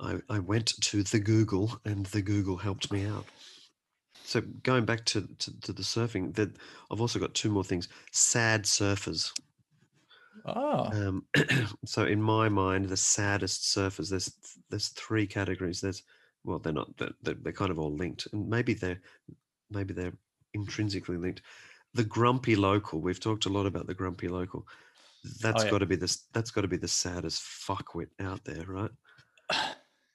I 0.01 0.21
I 0.29 0.39
went 0.39 0.75
to 0.83 1.03
the 1.03 1.21
Google, 1.21 1.79
and 1.85 2.07
the 2.07 2.23
Google 2.23 2.57
helped 2.57 2.93
me 2.93 3.07
out. 3.07 3.27
So 4.25 4.41
going 4.63 4.85
back 4.85 5.05
to 5.07 5.29
to, 5.39 5.61
to 5.61 5.73
the 5.73 5.83
surfing, 5.83 6.35
that 6.35 6.51
I've 6.91 7.01
also 7.01 7.19
got 7.19 7.35
two 7.35 7.51
more 7.51 7.65
things. 7.65 7.89
Sad 8.13 8.65
surfers. 8.65 9.33
Oh. 10.45 10.91
Um, 10.93 11.25
so 11.85 12.05
in 12.05 12.21
my 12.21 12.49
mind, 12.49 12.89
the 12.89 12.97
saddest 12.97 13.63
surfers, 13.63 14.11
there's 14.11 14.33
there's 14.71 14.89
three 14.89 15.27
categories. 15.27 15.81
There's 15.81 16.03
well, 16.45 16.59
they're 16.59 16.73
not. 16.73 16.97
They're, 16.97 17.35
they're, 17.43 17.53
kind 17.53 17.71
of 17.71 17.79
all 17.79 17.95
linked, 17.95 18.29
and 18.33 18.49
maybe 18.49 18.75
they're 18.75 19.01
maybe 19.71 19.93
they're 19.93 20.17
intrinsically 20.55 21.17
linked. 21.17 21.43
The 21.95 22.05
grumpy 22.05 22.57
local. 22.57 23.01
We've 23.01 23.21
talked 23.21 23.47
a 23.47 23.51
lot 23.51 23.67
about 23.67 23.87
the 23.87 23.95
grumpy 23.95 24.29
local. 24.29 24.67
That's 25.41 25.65
yeah. 25.65 25.71
got 25.71 25.79
to 25.79 25.87
be 25.87 25.97
this. 25.97 26.25
That's 26.33 26.51
got 26.51 26.61
to 26.61 26.69
be 26.69 26.77
the 26.77 26.89
saddest 26.89 27.43
fuckwit 27.43 28.09
out 28.21 28.45
there, 28.45 28.65
right? 28.67 28.91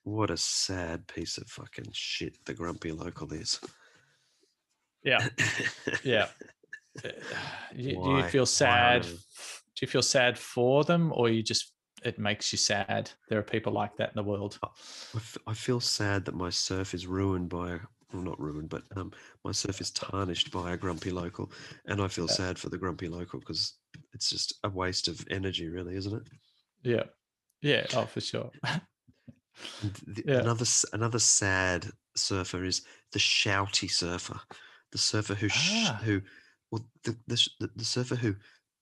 What 0.03 0.31
a 0.31 0.37
sad 0.37 1.07
piece 1.07 1.37
of 1.37 1.47
fucking 1.47 1.89
shit 1.91 2.43
the 2.45 2.53
grumpy 2.53 2.91
local 2.91 3.31
is. 3.33 3.59
Yeah. 5.03 5.27
yeah. 6.03 6.27
You, 7.73 8.03
do 8.03 8.09
you 8.09 8.23
feel 8.23 8.45
sad? 8.45 9.03
they- 9.03 9.09
Do 9.09 9.81
you 9.81 9.87
feel 9.87 10.01
sad 10.01 10.37
for 10.37 10.83
them, 10.83 11.13
or 11.15 11.29
you 11.29 11.41
just 11.41 11.71
it 12.03 12.19
makes 12.19 12.51
you 12.51 12.57
sad? 12.57 13.09
There 13.29 13.39
are 13.39 13.43
people 13.43 13.71
like 13.71 13.95
that 13.97 14.09
in 14.09 14.15
the 14.15 14.23
world. 14.23 14.59
I 15.47 15.53
feel 15.53 15.79
sad 15.79 16.25
that 16.25 16.35
my 16.35 16.49
surf 16.49 16.93
is 16.93 17.07
ruined 17.07 17.47
by, 17.49 17.79
well, 18.11 18.23
not 18.23 18.39
ruined, 18.39 18.69
but 18.69 18.83
um, 18.97 19.11
my 19.45 19.53
surf 19.53 19.79
is 19.79 19.89
tarnished 19.91 20.51
by 20.51 20.73
a 20.73 20.77
grumpy 20.77 21.11
local, 21.11 21.51
and 21.85 22.01
I 22.01 22.09
feel 22.09 22.25
Yeah. 22.27 22.33
sad 22.33 22.59
for 22.59 22.69
the 22.69 22.77
grumpy 22.77 23.07
local 23.07 23.39
because 23.39 23.75
it's 24.13 24.29
just 24.29 24.53
a 24.65 24.69
waste 24.69 25.07
of 25.07 25.25
energy, 25.31 25.69
really, 25.69 25.95
isn't 25.95 26.13
it? 26.13 26.27
Yeah. 26.83 27.03
Yeah. 27.61 27.85
Oh, 27.95 28.05
for 28.05 28.19
sure. 28.21 28.51
The- 29.81 30.23
Yeah. 30.25 30.39
Another 30.39 30.65
another 30.93 31.19
sad 31.19 31.91
surfer 32.15 32.63
is 32.63 32.81
the 33.11 33.19
shouty 33.19 33.89
surfer, 33.89 34.39
the 34.91 34.97
surfer 34.97 35.35
who 35.35 35.49
sh- 35.49 35.85
Ah. 35.87 36.01
who, 36.03 36.21
well, 36.71 36.85
the, 37.03 37.17
the 37.27 37.69
the 37.75 37.85
surfer 37.85 38.15
who 38.15 38.35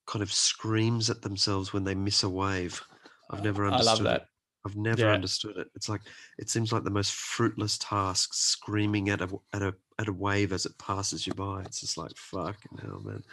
kind 0.08 0.24
of 0.24 0.32
screams 0.34 1.10
at 1.10 1.22
themselves 1.22 1.72
when 1.74 1.84
they 1.84 1.96
miss 1.96 2.24
a 2.24 2.30
wave. 2.30 2.82
I've 3.30 3.44
never 3.44 3.66
I 3.66 3.70
love 3.70 3.80
understood 3.80 4.06
that. 4.08 4.22
it. 4.22 4.28
I've 4.66 4.76
never 4.76 5.02
Yeah. 5.02 5.14
understood 5.14 5.58
it. 5.58 5.70
It's 5.76 5.88
like 5.90 6.02
it 6.38 6.50
seems 6.50 6.72
like 6.74 6.84
the 6.84 6.90
most 6.90 7.14
fruitless 7.14 7.78
task, 7.78 8.34
screaming 8.34 9.10
at 9.10 9.22
a 9.22 9.30
at 9.54 9.62
a 9.62 9.76
at 10.00 10.08
a 10.08 10.14
wave 10.14 10.52
as 10.54 10.66
it 10.66 10.78
passes 10.78 11.26
you 11.28 11.34
by. 11.34 11.62
It's 11.62 11.82
just 11.82 11.98
like 11.98 12.16
fucking 12.18 12.78
hell, 12.82 13.02
man. 13.04 13.24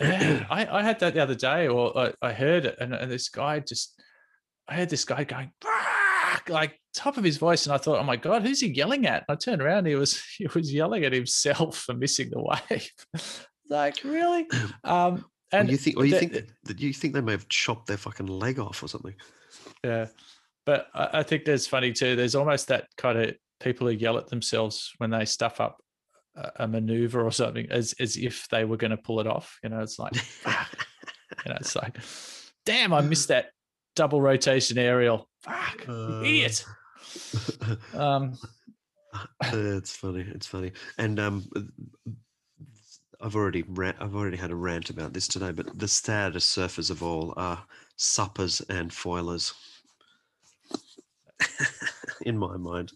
yeah, 0.00 0.46
I, 0.50 0.78
I 0.78 0.82
had 0.82 0.98
that 1.00 1.14
the 1.14 1.20
other 1.22 1.34
day, 1.34 1.68
or 1.68 1.96
I, 1.96 2.12
I 2.22 2.32
heard 2.32 2.64
it, 2.64 2.76
and, 2.80 2.94
and 2.94 3.10
this 3.10 3.28
guy 3.28 3.60
just, 3.60 4.00
I 4.68 4.74
heard 4.76 4.88
this 4.90 5.04
guy 5.04 5.24
going 5.24 5.52
Like 6.48 6.78
top 6.94 7.16
of 7.16 7.24
his 7.24 7.38
voice, 7.38 7.66
and 7.66 7.74
I 7.74 7.78
thought, 7.78 7.98
oh 7.98 8.04
my 8.04 8.16
god, 8.16 8.42
who's 8.42 8.60
he 8.60 8.68
yelling 8.68 9.06
at? 9.06 9.24
And 9.28 9.36
I 9.36 9.38
turned 9.38 9.62
around, 9.62 9.86
he 9.86 9.94
was 9.94 10.22
he 10.38 10.46
was 10.54 10.72
yelling 10.72 11.04
at 11.04 11.12
himself 11.12 11.78
for 11.78 11.94
missing 11.94 12.30
the 12.30 12.42
wave. 12.42 13.46
like 13.68 14.02
really? 14.04 14.46
Um, 14.84 15.24
and 15.52 15.68
you 15.68 15.76
think, 15.76 15.96
or 15.96 16.04
you 16.04 16.12
the- 16.12 16.18
think 16.18 16.32
that, 16.64 16.80
you 16.80 16.92
think 16.92 17.12
they 17.12 17.20
may 17.20 17.32
have 17.32 17.48
chopped 17.48 17.88
their 17.88 17.96
fucking 17.96 18.26
leg 18.26 18.60
off 18.60 18.82
or 18.82 18.88
something? 18.88 19.14
Yeah. 19.84 20.06
But 20.64 20.86
I, 20.94 21.08
I 21.14 21.22
think 21.24 21.44
there's 21.44 21.66
funny 21.66 21.92
too. 21.92 22.14
There's 22.14 22.36
almost 22.36 22.68
that 22.68 22.86
kind 22.96 23.18
of 23.18 23.34
people 23.58 23.88
who 23.88 23.94
yell 23.94 24.16
at 24.16 24.28
themselves 24.28 24.92
when 24.98 25.10
they 25.10 25.24
stuff 25.24 25.60
up 25.60 25.82
a, 26.36 26.50
a 26.60 26.68
maneuver 26.68 27.22
or 27.24 27.32
something 27.32 27.66
as 27.70 27.94
as 27.98 28.16
if 28.16 28.46
they 28.50 28.64
were 28.64 28.76
going 28.76 28.92
to 28.92 28.96
pull 28.96 29.20
it 29.20 29.26
off. 29.26 29.58
You 29.62 29.70
know, 29.70 29.80
it's 29.80 29.98
like, 29.98 30.14
you 30.46 31.50
know, 31.50 31.56
it's 31.60 31.74
like, 31.74 31.96
damn, 32.64 32.92
I 32.92 33.00
missed 33.00 33.28
that 33.28 33.50
double 34.00 34.22
rotation 34.22 34.78
aerial. 34.78 35.28
Fuck, 35.42 35.86
Uh, 35.86 36.22
idiot. 36.24 36.64
Um, 37.94 38.38
it's 39.42 39.94
funny. 39.94 40.24
It's 40.34 40.46
funny. 40.46 40.72
And 40.96 41.20
um, 41.20 41.46
I've 43.20 43.36
already 43.36 43.62
I've 44.00 44.14
already 44.16 44.38
had 44.38 44.50
a 44.52 44.54
rant 44.56 44.88
about 44.88 45.12
this 45.12 45.28
today. 45.28 45.50
But 45.52 45.78
the 45.78 45.86
saddest 45.88 46.56
surfers 46.56 46.90
of 46.90 47.02
all 47.02 47.34
are 47.36 47.62
suppers 47.96 48.62
and 48.70 48.90
foilers. 48.90 49.52
In 52.24 52.38
my 52.38 52.56
mind. 52.56 52.92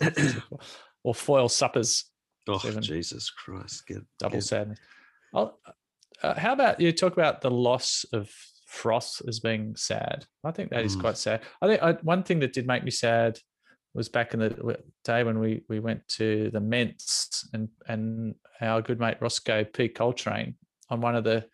or- 0.00 0.12
or 1.04 1.14
foil 1.16 1.48
suppers. 1.48 2.04
Oh 2.46 2.58
Seven. 2.58 2.80
Jesus 2.82 3.28
Christ! 3.30 3.86
Get 3.88 3.98
double 4.20 4.36
get- 4.36 4.44
sadness. 4.44 4.78
Uh, 5.34 5.48
how 6.36 6.52
about 6.52 6.78
you 6.80 6.92
talk 6.92 7.12
about 7.12 7.40
the 7.40 7.50
loss 7.50 8.04
of 8.12 8.30
frost 8.72 9.22
as 9.28 9.38
being 9.40 9.76
sad? 9.76 10.24
I 10.44 10.50
think 10.50 10.70
that 10.70 10.84
is 10.84 10.96
Mm. 10.96 11.00
quite 11.00 11.18
sad. 11.18 11.42
I 11.60 11.66
think 11.68 11.82
I, 11.82 11.92
one 12.02 12.22
thing 12.22 12.40
that 12.40 12.52
did 12.52 12.66
make 12.66 12.82
me 12.84 12.90
sad 12.90 13.38
was 13.94 14.08
back 14.08 14.32
in 14.32 14.40
the 14.40 14.78
day 15.04 15.22
when 15.22 15.38
we 15.38 15.62
we 15.68 15.78
went 15.78 16.06
to 16.08 16.50
the 16.50 16.60
Ments 16.60 17.48
and 17.52 17.68
and 17.86 18.34
our 18.60 18.80
good 18.80 18.98
mate 18.98 19.18
Roscoe 19.20 19.64
P 19.64 19.88
Coltrane 19.88 20.56
on 20.88 21.00
one 21.00 21.14
of 21.14 21.24
the 21.24 21.46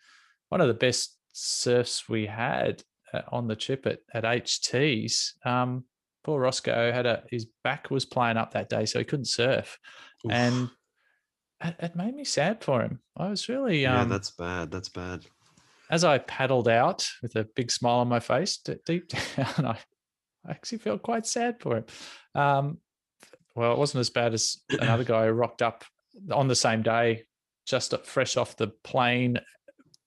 one 0.47 0.61
of 0.61 0.67
the 0.67 0.73
best 0.73 1.17
surfs 1.33 2.07
we 2.09 2.25
had 2.25 2.81
uh, 3.13 3.21
on 3.31 3.47
the 3.47 3.55
trip 3.55 3.85
at 3.85 3.99
at 4.13 4.23
HTs. 4.23 5.45
Um, 5.45 5.83
poor 6.23 6.39
Roscoe 6.39 6.91
had 6.91 7.05
a 7.05 7.23
his 7.29 7.45
back 7.63 7.91
was 7.91 8.05
playing 8.05 8.37
up 8.37 8.51
that 8.53 8.69
day, 8.69 8.85
so 8.85 8.99
he 8.99 9.05
couldn't 9.05 9.25
surf, 9.25 9.77
Oof. 10.25 10.31
and 10.31 10.69
it, 11.61 11.75
it 11.79 11.95
made 11.95 12.15
me 12.15 12.23
sad 12.23 12.63
for 12.63 12.81
him. 12.81 13.01
I 13.17 13.27
was 13.27 13.49
really 13.49 13.81
Yeah, 13.81 14.01
um, 14.01 14.09
that's 14.09 14.31
bad. 14.31 14.71
That's 14.71 14.89
bad. 14.89 15.25
As 15.89 16.03
I 16.03 16.19
paddled 16.19 16.67
out 16.67 17.07
with 17.21 17.35
a 17.35 17.47
big 17.55 17.71
smile 17.71 17.99
on 17.99 18.07
my 18.07 18.19
face, 18.19 18.57
deep 18.85 19.09
down, 19.35 19.65
I, 19.65 19.77
I 20.45 20.51
actually 20.51 20.77
felt 20.79 21.01
quite 21.01 21.25
sad 21.25 21.59
for 21.59 21.77
him. 21.77 21.85
Um, 22.35 22.77
well, 23.55 23.73
it 23.73 23.79
wasn't 23.79 24.01
as 24.01 24.09
bad 24.09 24.33
as 24.33 24.57
another 24.69 25.03
guy 25.03 25.25
who 25.25 25.31
rocked 25.31 25.61
up 25.61 25.83
on 26.31 26.47
the 26.47 26.55
same 26.55 26.81
day, 26.81 27.23
just 27.65 27.93
fresh 28.05 28.37
off 28.37 28.55
the 28.55 28.71
plane, 28.83 29.39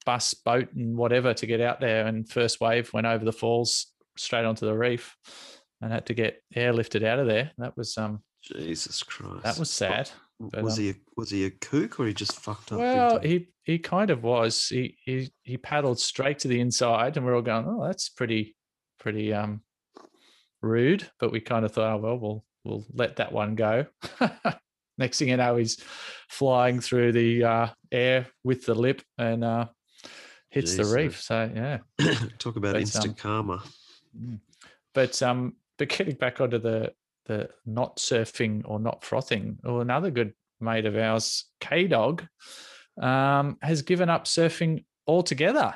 bus, 0.06 0.34
boat, 0.34 0.72
and 0.74 0.96
whatever 0.96 1.34
to 1.34 1.46
get 1.46 1.60
out 1.60 1.80
there. 1.80 2.06
And 2.06 2.28
first 2.28 2.60
wave 2.60 2.92
went 2.92 3.06
over 3.06 3.24
the 3.24 3.32
falls 3.32 3.88
straight 4.16 4.44
onto 4.44 4.66
the 4.66 4.76
reef, 4.76 5.16
and 5.80 5.92
had 5.92 6.06
to 6.06 6.14
get 6.14 6.42
airlifted 6.54 7.04
out 7.04 7.18
of 7.18 7.26
there. 7.26 7.50
That 7.58 7.76
was 7.76 7.98
um, 7.98 8.22
Jesus 8.42 9.02
Christ. 9.02 9.42
that 9.42 9.58
was 9.58 9.70
sad. 9.70 10.10
Was 10.52 10.78
um, 10.78 10.84
he 10.84 10.90
a, 10.90 10.94
was 11.16 11.30
he 11.30 11.44
a 11.44 11.50
kook 11.50 12.00
or 12.00 12.06
he 12.06 12.14
just 12.14 12.38
fucked 12.40 12.72
up? 12.72 12.78
well, 12.78 13.20
he 13.20 13.48
he 13.64 13.78
kind 13.78 14.10
of 14.10 14.22
was. 14.22 14.66
He 14.68 14.96
he 15.04 15.32
he 15.42 15.56
paddled 15.56 16.00
straight 16.00 16.40
to 16.40 16.48
the 16.48 16.60
inside, 16.60 17.16
and 17.16 17.24
we're 17.24 17.36
all 17.36 17.42
going, 17.42 17.66
"Oh, 17.68 17.84
that's 17.86 18.08
pretty 18.08 18.56
pretty 18.98 19.32
um 19.32 19.62
rude." 20.60 21.10
But 21.20 21.32
we 21.32 21.40
kind 21.40 21.64
of 21.64 21.72
thought, 21.72 21.94
"Oh 21.94 21.96
well, 21.98 22.18
we'll 22.18 22.44
we'll 22.64 22.86
let 22.92 23.16
that 23.16 23.32
one 23.32 23.54
go." 23.54 23.86
Next 24.98 25.18
thing 25.18 25.28
you 25.28 25.36
know, 25.36 25.56
he's 25.56 25.82
flying 26.28 26.80
through 26.80 27.12
the 27.12 27.44
uh, 27.44 27.68
air 27.90 28.26
with 28.44 28.66
the 28.66 28.74
lip 28.74 29.02
and 29.18 29.42
uh, 29.42 29.66
hits 30.50 30.72
the 30.72 30.82
Jesus. 30.82 30.94
reef. 30.94 31.22
So 31.22 31.50
yeah, 31.54 31.78
Talk 32.38 32.56
about 32.56 32.74
But, 32.74 32.82
instant 32.82 33.08
um, 33.10 33.14
karma. 33.14 33.62
but 34.94 35.22
um, 35.22 35.56
but 35.78 35.88
getting 35.88 36.16
back 36.16 36.40
onto 36.40 36.58
the 36.58 36.92
the 37.26 37.48
not 37.66 37.96
surfing 37.98 38.62
or 38.64 38.78
not 38.80 39.04
frothing, 39.04 39.58
or 39.64 39.80
another 39.82 40.10
good 40.10 40.32
mate 40.60 40.86
of 40.86 40.96
ours, 40.96 41.46
K 41.60 41.86
Dog, 41.86 42.26
um, 43.00 43.58
has 43.62 43.82
given 43.82 44.08
up 44.10 44.24
surfing 44.24 44.84
altogether. 45.06 45.74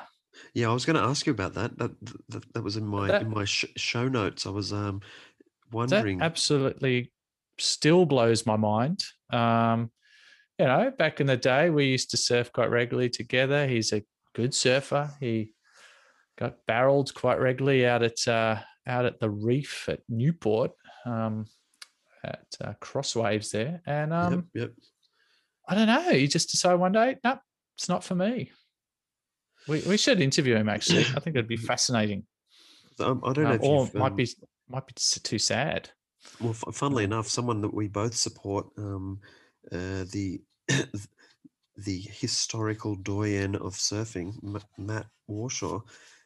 Yeah, 0.53 0.69
I 0.69 0.73
was 0.73 0.85
going 0.85 0.97
to 0.97 1.03
ask 1.07 1.25
you 1.25 1.31
about 1.33 1.53
that. 1.55 1.77
That 1.77 1.91
that, 2.29 2.53
that 2.53 2.63
was 2.63 2.77
in 2.77 2.85
my 2.85 3.07
That- 3.07 3.21
in 3.23 3.29
my 3.29 3.45
sh- 3.45 3.65
show 3.75 4.07
notes. 4.07 4.45
I 4.45 4.49
was 4.51 4.71
um 4.71 5.01
That 5.01 5.73
wondering. 5.75 6.21
absolutely 6.21 7.11
still 7.59 8.05
blows 8.05 8.45
my 8.45 8.55
mind. 8.55 9.03
Um, 9.31 9.91
you 10.59 10.65
know, 10.65 10.91
back 10.97 11.19
in 11.19 11.27
the 11.27 11.37
day, 11.37 11.69
we 11.69 11.85
used 11.85 12.11
to 12.11 12.17
surf 12.17 12.51
quite 12.51 12.69
regularly 12.69 13.09
together. 13.09 13.67
He's 13.67 13.93
a 13.93 14.03
good 14.35 14.53
surfer. 14.53 15.11
He 15.19 15.53
got 16.37 16.65
barreled 16.67 17.13
quite 17.15 17.39
regularly 17.39 17.85
out 17.85 18.03
at 18.03 18.27
uh, 18.27 18.59
out 18.85 19.05
at 19.05 19.19
the 19.19 19.29
reef 19.29 19.89
at 19.89 20.01
Newport, 20.07 20.71
um, 21.07 21.45
at 22.23 22.45
uh, 22.61 22.73
Crosswaves 22.79 23.51
there, 23.51 23.81
and 23.85 24.13
um, 24.13 24.33
yep, 24.33 24.43
yep. 24.53 24.71
I 25.67 25.75
don't 25.75 25.87
know. 25.87 26.11
He 26.11 26.27
just 26.27 26.51
decided 26.51 26.79
one 26.79 26.91
day, 26.91 27.17
no, 27.23 27.39
it's 27.77 27.89
not 27.89 28.03
for 28.03 28.15
me. 28.15 28.51
We 29.67 29.81
we 29.81 29.97
should 29.97 30.21
interview 30.21 30.55
him. 30.55 30.69
Actually, 30.69 31.05
I 31.15 31.19
think 31.19 31.35
it'd 31.35 31.47
be 31.47 31.57
fascinating. 31.71 32.23
Um, 32.99 33.21
I 33.25 33.33
don't 33.33 33.45
know. 33.45 33.51
Um, 33.51 33.59
or 33.61 33.89
might 33.93 34.11
um, 34.11 34.15
be 34.15 34.27
might 34.69 34.87
be 34.87 34.93
too 34.95 35.39
sad. 35.39 35.89
Well, 36.39 36.51
f- 36.51 36.75
funnily 36.75 37.03
enough, 37.03 37.27
someone 37.27 37.61
that 37.61 37.73
we 37.73 37.87
both 37.87 38.15
support, 38.15 38.67
um, 38.77 39.19
uh, 39.71 40.05
the 40.11 40.41
the 41.77 41.99
historical 41.99 42.95
doyen 42.95 43.55
of 43.55 43.75
surfing, 43.75 44.33
M- 44.43 44.61
Matt 44.77 45.07
Warshaw, 45.29 45.81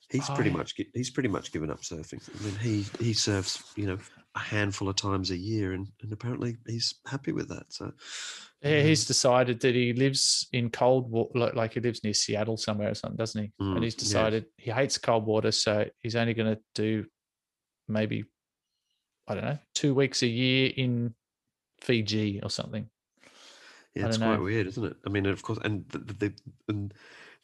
he's 0.10 0.30
Oh, 0.30 0.36
pretty 0.36 0.50
yeah. 0.50 0.58
much 0.58 0.76
he's 0.94 1.10
pretty 1.10 1.30
much 1.30 1.52
given 1.52 1.70
up 1.70 1.82
surfing. 1.82 2.22
I 2.40 2.46
mean, 2.46 2.56
he 2.60 2.86
he 3.04 3.14
surfs, 3.14 3.64
you 3.76 3.88
know, 3.88 3.98
a 4.36 4.40
handful 4.40 4.88
of 4.88 4.96
times 4.96 5.32
a 5.32 5.38
year, 5.38 5.74
and, 5.74 5.88
and 6.02 6.12
apparently 6.12 6.58
he's 6.66 6.96
happy 7.06 7.32
with 7.32 7.50
that. 7.50 7.66
So, 7.70 7.92
Yeah, 8.62 8.80
um, 8.80 8.86
he's 8.86 9.06
decided 9.06 9.60
that 9.62 9.76
he 9.76 9.94
lives 9.94 10.48
in 10.54 10.70
cold 10.70 11.12
water, 11.12 11.52
like 11.54 11.74
he 11.74 11.80
lives 11.80 12.04
near 12.04 12.14
Seattle 12.14 12.58
somewhere 12.58 12.92
or 12.92 12.96
something, 12.96 13.18
doesn't 13.18 13.42
he? 13.42 13.52
Mm, 13.62 13.76
and 13.76 13.84
he's 13.84 13.96
yeah. 13.96 14.00
decided 14.00 14.46
he 14.58 14.72
hates 14.72 14.98
cold 14.98 15.26
water, 15.26 15.52
so 15.52 15.86
he's 16.00 16.16
only 16.16 16.34
going 16.34 16.56
to 16.56 16.62
do 16.76 17.06
maybe 17.88 18.24
I 19.28 19.36
don't 19.36 19.44
know 19.44 19.60
two 19.76 19.94
weeks 19.94 20.24
a 20.24 20.28
year 20.28 20.72
in 20.76 21.14
Fiji 21.82 22.40
or 22.42 22.50
something. 22.50 22.90
yeah, 23.96 24.08
it's 24.08 24.18
quite 24.18 24.38
know. 24.38 24.44
weird, 24.44 24.68
isn't 24.68 24.86
it? 24.86 24.98
I 25.06 25.10
mean, 25.10 25.26
of 25.26 25.42
course, 25.42 25.60
and 25.64 25.88
the, 25.90 26.00
the, 26.00 26.14
the 26.14 26.34
and 26.70 26.94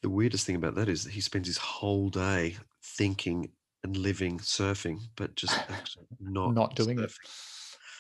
the 0.01 0.09
weirdest 0.09 0.45
thing 0.45 0.55
about 0.55 0.76
that 0.76 0.89
is 0.89 1.03
that 1.03 1.14
he 1.14 1.22
spends 1.22 1.47
his 1.47 1.57
whole 1.57 2.09
day 2.09 2.55
thinking 2.84 3.49
and 3.88 3.97
living 3.97 4.38
surfing, 4.39 4.99
but 5.15 5.35
just 5.35 5.57
not 6.19 6.53
Not 6.53 6.76
doing 6.76 6.99
it. 6.99 7.11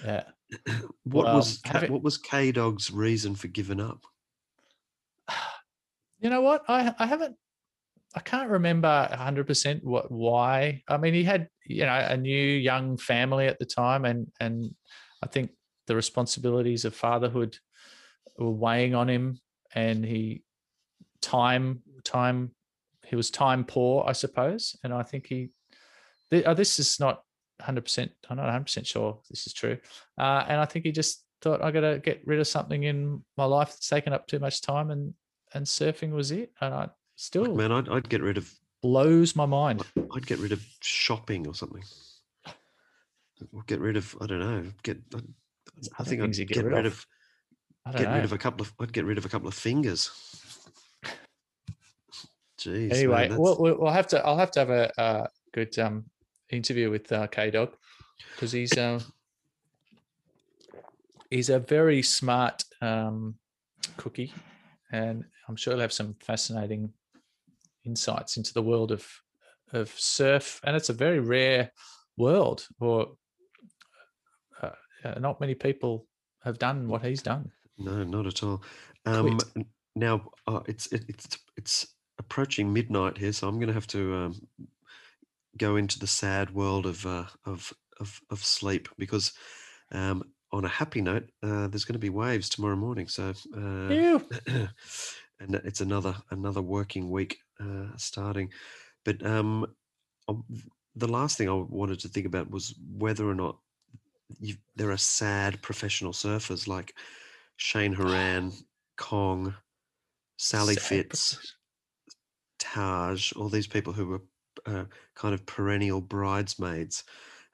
Yeah. 0.03 0.23
What 1.03 1.25
Well, 1.25 1.35
was 1.37 1.61
having- 1.65 1.91
what 1.91 2.03
was 2.03 2.17
K 2.17 2.51
Dog's 2.51 2.91
reason 2.91 3.35
for 3.35 3.47
giving 3.47 3.79
up? 3.81 4.01
You 6.19 6.31
know 6.31 6.41
what? 6.41 6.63
I 6.67 6.95
I 6.97 7.05
haven't 7.05 7.35
I 8.15 8.21
can't 8.21 8.49
remember 8.49 9.07
100% 9.13 9.83
what 9.83 10.11
why. 10.11 10.81
I 10.87 10.97
mean, 10.97 11.13
he 11.13 11.23
had, 11.23 11.47
you 11.67 11.85
know, 11.85 11.93
a 12.09 12.17
new 12.17 12.43
young 12.57 12.97
family 12.97 13.45
at 13.45 13.59
the 13.59 13.65
time 13.65 14.03
and 14.03 14.25
and 14.39 14.73
I 15.21 15.27
think 15.27 15.51
the 15.85 15.95
responsibilities 15.95 16.85
of 16.85 16.95
fatherhood 16.95 17.59
were 18.39 18.49
weighing 18.49 18.95
on 18.95 19.07
him 19.09 19.39
and 19.75 20.03
he 20.03 20.41
time 21.21 21.83
time 22.03 22.51
he 23.05 23.15
was 23.15 23.29
time 23.29 23.63
poor, 23.63 24.03
I 24.07 24.13
suppose, 24.13 24.75
and 24.83 24.91
I 24.93 25.03
think 25.03 25.27
he 25.27 25.49
this 26.29 26.79
is 26.79 26.99
not 26.99 27.23
100% 27.61 28.09
I'm 28.29 28.37
not 28.37 28.49
100% 28.49 28.85
sure 28.85 29.19
this 29.29 29.47
is 29.47 29.53
true. 29.53 29.77
Uh, 30.17 30.45
and 30.47 30.59
I 30.59 30.65
think 30.65 30.85
he 30.85 30.91
just 30.91 31.23
thought 31.41 31.63
I 31.63 31.71
got 31.71 31.81
to 31.81 31.99
get 31.99 32.21
rid 32.25 32.39
of 32.39 32.47
something 32.47 32.83
in 32.83 33.23
my 33.35 33.45
life 33.45 33.69
that's 33.69 33.89
taken 33.89 34.13
up 34.13 34.27
too 34.27 34.39
much 34.39 34.61
time 34.61 34.91
and 34.91 35.13
and 35.53 35.65
surfing 35.65 36.11
was 36.11 36.31
it. 36.31 36.51
And 36.61 36.73
I 36.73 36.89
still 37.15 37.55
Man, 37.55 37.71
I'd, 37.71 37.89
I'd 37.89 38.09
get 38.09 38.21
rid 38.21 38.37
of 38.37 38.51
blows 38.81 39.35
my 39.35 39.45
mind. 39.45 39.83
I'd 40.13 40.27
get 40.27 40.39
rid 40.39 40.51
of 40.51 40.63
shopping 40.81 41.47
or 41.47 41.53
something. 41.55 41.83
Or 43.53 43.63
get 43.65 43.79
rid 43.79 43.97
of 43.97 44.15
I 44.21 44.25
don't 44.27 44.39
know. 44.39 44.65
Get 44.83 44.97
I, 45.15 45.19
I 45.99 46.03
think 46.03 46.21
I'd 46.21 46.33
get, 46.33 46.47
get 46.49 46.65
rid 46.65 46.73
rid 46.73 46.85
of. 46.85 46.93
of, 46.93 47.05
I 47.85 47.91
don't 47.91 48.01
get 48.03 48.13
rid 48.15 48.25
of 48.25 48.33
a 48.33 48.37
couple 48.37 48.61
of 48.65 48.73
I'd 48.79 48.93
get 48.93 49.05
rid 49.05 49.17
of 49.17 49.25
a 49.25 49.29
couple 49.29 49.47
of 49.47 49.53
fingers. 49.53 50.11
Jeez. 52.59 52.91
anyway, 52.93 53.23
that's- 53.23 53.39
we'll, 53.39 53.57
we'll 53.59 53.77
we'll 53.79 53.91
have 53.91 54.07
to. 54.07 54.25
I'll 54.25 54.37
have 54.37 54.51
to 54.51 54.59
have 54.59 54.69
a, 54.69 54.99
uh 54.99 55.27
good 55.53 55.77
um, 55.79 56.05
interview 56.49 56.89
with 56.89 57.11
uh, 57.11 57.27
K 57.27 57.51
Dog 57.51 57.73
because 58.35 58.51
he's 58.51 58.77
uh, 58.77 58.99
he's 61.29 61.49
a 61.49 61.59
very 61.59 62.01
smart 62.01 62.63
um, 62.81 63.35
cookie, 63.97 64.33
and 64.91 65.23
I'm 65.47 65.55
sure 65.55 65.73
he'll 65.73 65.81
have 65.81 65.93
some 65.93 66.15
fascinating 66.19 66.93
insights 67.85 68.37
into 68.37 68.53
the 68.53 68.61
world 68.61 68.91
of 68.91 69.07
of 69.73 69.89
surf, 69.97 70.61
and 70.63 70.75
it's 70.75 70.89
a 70.89 70.93
very 70.93 71.19
rare 71.19 71.71
world, 72.17 72.67
or 72.79 73.13
uh, 74.61 74.69
uh, 75.03 75.19
not 75.19 75.39
many 75.41 75.55
people 75.55 76.07
have 76.43 76.57
done 76.57 76.87
what 76.87 77.03
he's 77.03 77.21
done. 77.21 77.51
No, 77.77 78.03
not 78.03 78.25
at 78.25 78.43
all. 78.43 78.63
Um, 79.05 79.39
now 79.95 80.29
uh, 80.47 80.61
it's 80.67 80.87
it, 80.87 81.05
it's 81.07 81.37
it's 81.55 81.87
approaching 82.19 82.71
midnight 82.71 83.17
here, 83.17 83.33
so 83.33 83.47
I'm 83.47 83.55
going 83.55 83.67
to 83.67 83.73
have 83.73 83.87
to 83.87 84.15
um, 84.15 84.41
go 85.57 85.75
into 85.75 85.99
the 85.99 86.07
sad 86.07 86.51
world 86.53 86.85
of 86.85 87.05
uh, 87.05 87.25
of, 87.45 87.73
of 87.99 88.21
of 88.29 88.43
sleep 88.43 88.89
because 88.97 89.33
um, 89.91 90.23
on 90.51 90.65
a 90.65 90.69
happy 90.69 91.01
note, 91.01 91.29
uh, 91.43 91.67
there's 91.67 91.85
going 91.85 91.93
to 91.93 91.99
be 91.99 92.09
waves 92.09 92.49
tomorrow 92.49 92.75
morning. 92.75 93.07
So 93.07 93.33
uh, 93.55 93.89
and 95.39 95.55
it's 95.55 95.81
another 95.81 96.15
another 96.31 96.61
working 96.61 97.09
week 97.09 97.39
uh, 97.59 97.87
starting. 97.97 98.51
But 99.03 99.25
um, 99.25 99.65
um, 100.27 100.43
the 100.95 101.07
last 101.07 101.37
thing 101.37 101.49
I 101.49 101.53
wanted 101.53 101.99
to 102.01 102.09
think 102.09 102.25
about 102.25 102.49
was 102.49 102.73
whether 102.97 103.27
or 103.27 103.35
not 103.35 103.57
you, 104.39 104.55
there 104.75 104.91
are 104.91 104.97
sad 104.97 105.61
professional 105.61 106.11
surfers 106.11 106.67
like 106.67 106.93
Cheyne 107.57 107.93
Horan, 107.93 108.51
Kong, 108.97 109.53
Sally 110.37 110.75
Sad 110.75 110.83
Fitz, 110.83 111.55
Taj, 112.59 113.31
all 113.33 113.49
these 113.49 113.67
people 113.67 113.93
who 113.93 114.07
were 114.07 114.21
uh, 114.67 114.85
kind 115.15 115.33
of 115.33 115.45
perennial 115.45 116.01
bridesmaids, 116.01 117.03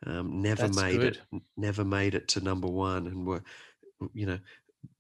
um, 0.06 0.42
never 0.42 0.64
That's 0.64 0.78
made 0.78 1.02
good. 1.02 1.18
it, 1.32 1.44
never 1.58 1.86
made 1.86 2.16
it 2.16 2.28
to 2.30 2.42
number 2.42 2.68
one, 2.68 3.08
and 3.08 3.26
were, 3.28 3.44
you 4.14 4.26
know, 4.26 4.40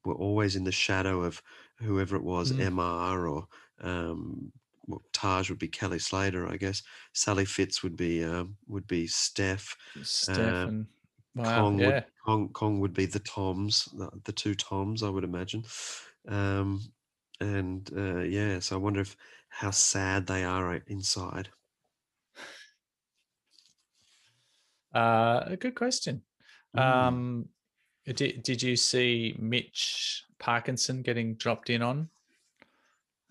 were 0.06 0.15
always 0.15 0.56
in 0.56 0.64
the 0.64 0.72
shadow 0.72 1.23
of 1.23 1.41
whoever 1.80 2.15
it 2.15 2.23
was, 2.23 2.52
Mm. 2.52 2.60
MR 2.60 3.27
or 3.27 3.48
um, 3.81 4.52
well, 4.88 5.03
Taj 5.14 5.49
would 5.49 5.60
be 5.60 5.68
Kelly 5.69 5.99
Slater, 5.99 6.48
I 6.48 6.57
guess. 6.57 6.84
Sally 7.14 7.45
Fitz 7.45 7.84
would 7.84 7.95
be 7.95 8.23
um, 8.23 8.57
would 8.68 8.88
be 8.88 9.07
Steph. 9.07 9.76
Steph 10.22 10.57
and 10.65 10.88
wow, 11.35 11.45
Kong 11.56 11.77
yeah. 11.77 11.85
would 11.85 12.06
Kong, 12.26 12.49
Kong 12.53 12.80
would 12.80 12.94
be 12.94 13.06
the 13.06 13.19
Toms, 13.19 13.85
the, 13.85 14.10
the 14.26 14.31
two 14.34 14.56
Toms, 14.56 15.03
I 15.03 15.10
would 15.10 15.23
imagine. 15.23 15.64
Um, 16.27 16.81
and 17.40 17.90
uh, 17.95 18.22
yeah, 18.22 18.60
so 18.60 18.76
I 18.77 18.80
wonder 18.80 19.02
if 19.02 19.15
how 19.49 19.72
sad 19.72 20.27
they 20.27 20.44
are 20.44 20.76
inside. 20.88 21.49
Uh, 24.94 25.44
a 25.48 25.57
good 25.57 25.76
question. 25.76 26.22
Mm. 26.76 26.82
Um, 26.82 27.49
did, 28.06 28.44
did 28.44 28.61
you 28.61 28.76
see 28.76 29.36
Mitch 29.40 30.26
Parkinson 30.40 31.02
getting 31.02 31.36
dropped 31.36 31.70
in 31.70 31.82
on 31.82 32.10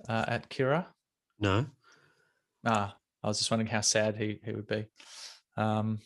uh, 0.09 0.25
at 0.29 0.49
Kirra? 0.49 0.87
No, 1.39 1.67
Ah, 2.65 2.97
I 3.23 3.27
was 3.29 3.39
just 3.39 3.51
wondering 3.51 3.71
how 3.71 3.81
sad 3.81 4.17
he, 4.17 4.39
he 4.45 4.53
would 4.53 4.69
be. 4.69 4.87
Um, 5.57 5.99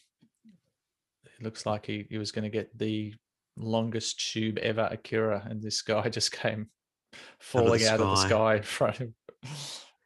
it 1.25 1.43
looks 1.43 1.67
like 1.67 1.85
he, 1.87 2.07
he 2.09 2.17
was 2.19 2.33
going 2.33 2.45
to 2.45 2.51
get 2.51 2.77
the 2.79 3.15
longest 3.57 4.33
tube 4.33 4.59
ever 4.59 4.83
at 4.83 5.05
Kirra, 5.05 5.47
and 5.49 5.63
this 5.63 5.83
guy 5.83 6.09
just 6.09 6.33
came 6.33 6.69
falling 7.39 7.85
out 7.85 8.01
of 8.01 8.09
the 8.09 8.17
sky. 8.17 8.29
sky 8.29 8.55
in 8.57 8.63
front 8.63 8.95
of 8.95 9.01
him. 9.01 9.15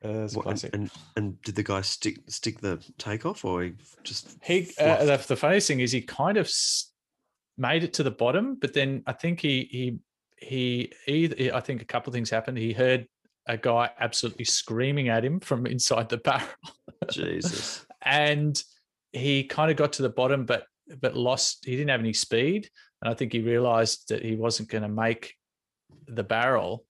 Uh, 0.02 0.28
What, 0.28 0.34
and, 0.34 0.42
classic. 0.44 0.74
and 0.74 0.90
and 1.16 1.42
did 1.42 1.56
the 1.56 1.62
guy 1.62 1.82
stick 1.82 2.20
stick 2.28 2.60
the 2.60 2.82
takeoff, 2.98 3.44
or 3.44 3.64
he 3.64 3.72
just 4.02 4.38
He 4.42 4.70
uh, 4.78 5.04
the, 5.04 5.16
the 5.28 5.36
funniest 5.36 5.68
thing 5.68 5.80
is 5.80 5.92
he 5.92 6.00
kind 6.00 6.38
of 6.38 6.50
made 7.58 7.84
it 7.84 7.92
to 7.94 8.02
the 8.02 8.10
bottom, 8.10 8.54
but 8.54 8.72
then 8.72 9.02
I 9.06 9.12
think 9.12 9.40
he 9.40 9.68
he 9.70 9.98
he 10.38 10.92
either 11.06 11.54
I 11.54 11.60
think 11.60 11.82
a 11.82 11.84
couple 11.84 12.10
of 12.10 12.14
things 12.14 12.30
happened. 12.30 12.56
He 12.56 12.72
heard 12.72 13.06
a 13.46 13.56
guy 13.56 13.90
absolutely 13.98 14.44
screaming 14.44 15.08
at 15.08 15.24
him 15.24 15.40
from 15.40 15.66
inside 15.66 16.08
the 16.08 16.18
barrel, 16.18 16.48
Jesus. 17.10 17.84
and 18.02 18.62
he 19.12 19.44
kind 19.44 19.70
of 19.70 19.76
got 19.76 19.92
to 19.94 20.02
the 20.02 20.08
bottom, 20.08 20.46
but 20.46 20.64
but 21.00 21.16
lost. 21.16 21.64
He 21.64 21.72
didn't 21.72 21.90
have 21.90 22.00
any 22.00 22.12
speed, 22.12 22.70
and 23.02 23.10
I 23.10 23.14
think 23.14 23.32
he 23.32 23.40
realized 23.40 24.08
that 24.08 24.24
he 24.24 24.36
wasn't 24.36 24.70
going 24.70 24.82
to 24.82 24.88
make 24.88 25.34
the 26.06 26.24
barrel, 26.24 26.84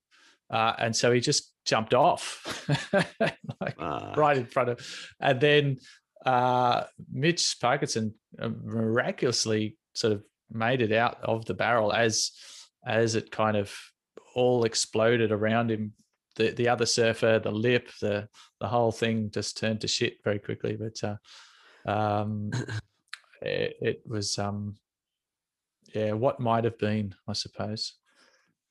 uh, 0.51 0.75
and 0.79 0.95
so 0.95 1.11
he 1.13 1.21
just 1.21 1.53
jumped 1.71 1.95
off, 1.95 2.69
like 3.61 3.77
Ah. 3.79 4.13
right 4.17 4.37
in 4.37 4.47
front 4.47 4.71
of, 4.71 4.81
and 5.21 5.41
then 5.41 5.79
uh, 6.27 6.85
Mitch 7.11 7.57
Parkinson 7.61 8.15
uh, 8.43 8.51
miraculously 8.65 9.77
sort 9.95 10.13
of 10.15 10.23
made 10.51 10.83
it 10.83 10.93
out 10.93 11.19
of 11.23 11.45
the 11.47 11.55
barrel 11.55 11.93
as 11.93 12.33
as 12.85 13.15
it 13.15 13.31
kind 13.31 13.57
of 13.57 13.73
all 14.35 14.65
exploded 14.65 15.31
around 15.33 15.71
him. 15.71 15.93
The 16.37 16.51
the 16.51 16.69
other 16.69 16.87
surfer, 16.87 17.39
the 17.39 17.53
lip, 17.53 17.89
the 18.01 18.29
the 18.61 18.69
whole 18.69 18.93
thing 18.93 19.31
just 19.31 19.57
turned 19.57 19.81
to 19.83 19.89
shit 19.89 20.15
very 20.25 20.41
quickly. 20.41 20.77
But 20.77 20.99
uh, 21.05 21.17
um, 21.91 22.51
it, 23.43 23.77
it 23.81 24.03
was 24.07 24.39
um, 24.39 24.75
yeah, 25.95 26.13
what 26.13 26.41
might 26.41 26.65
have 26.65 26.79
been, 26.79 27.15
I 27.29 27.33
suppose. 27.35 28.00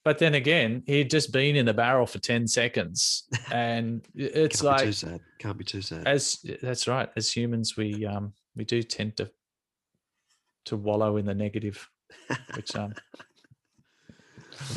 But 0.10 0.18
then 0.18 0.34
again, 0.34 0.81
he'd 0.88 1.11
just 1.11 1.31
been 1.31 1.56
in 1.56 1.68
the 1.68 1.73
barrel 1.76 2.07
for 2.07 2.18
10 2.18 2.48
seconds. 2.48 3.27
And 3.52 4.07
it's 4.15 4.60
Can't 4.60 4.80
be 4.80 4.86
too 4.86 4.91
sad. 4.91 5.19
Can't 5.38 5.57
be 5.60 5.64
too 5.64 5.81
sad. 5.84 6.07
as 6.07 6.44
that's 6.64 6.88
right. 6.88 7.10
As 7.15 7.31
humans, 7.31 7.77
we 7.77 8.07
um 8.07 8.34
we 8.56 8.64
do 8.64 8.81
tend 8.81 9.18
to 9.18 9.30
to 10.65 10.77
wallow 10.77 11.18
in 11.18 11.27
the 11.27 11.36
negative, 11.36 11.88
which 12.56 12.76
um 12.76 12.95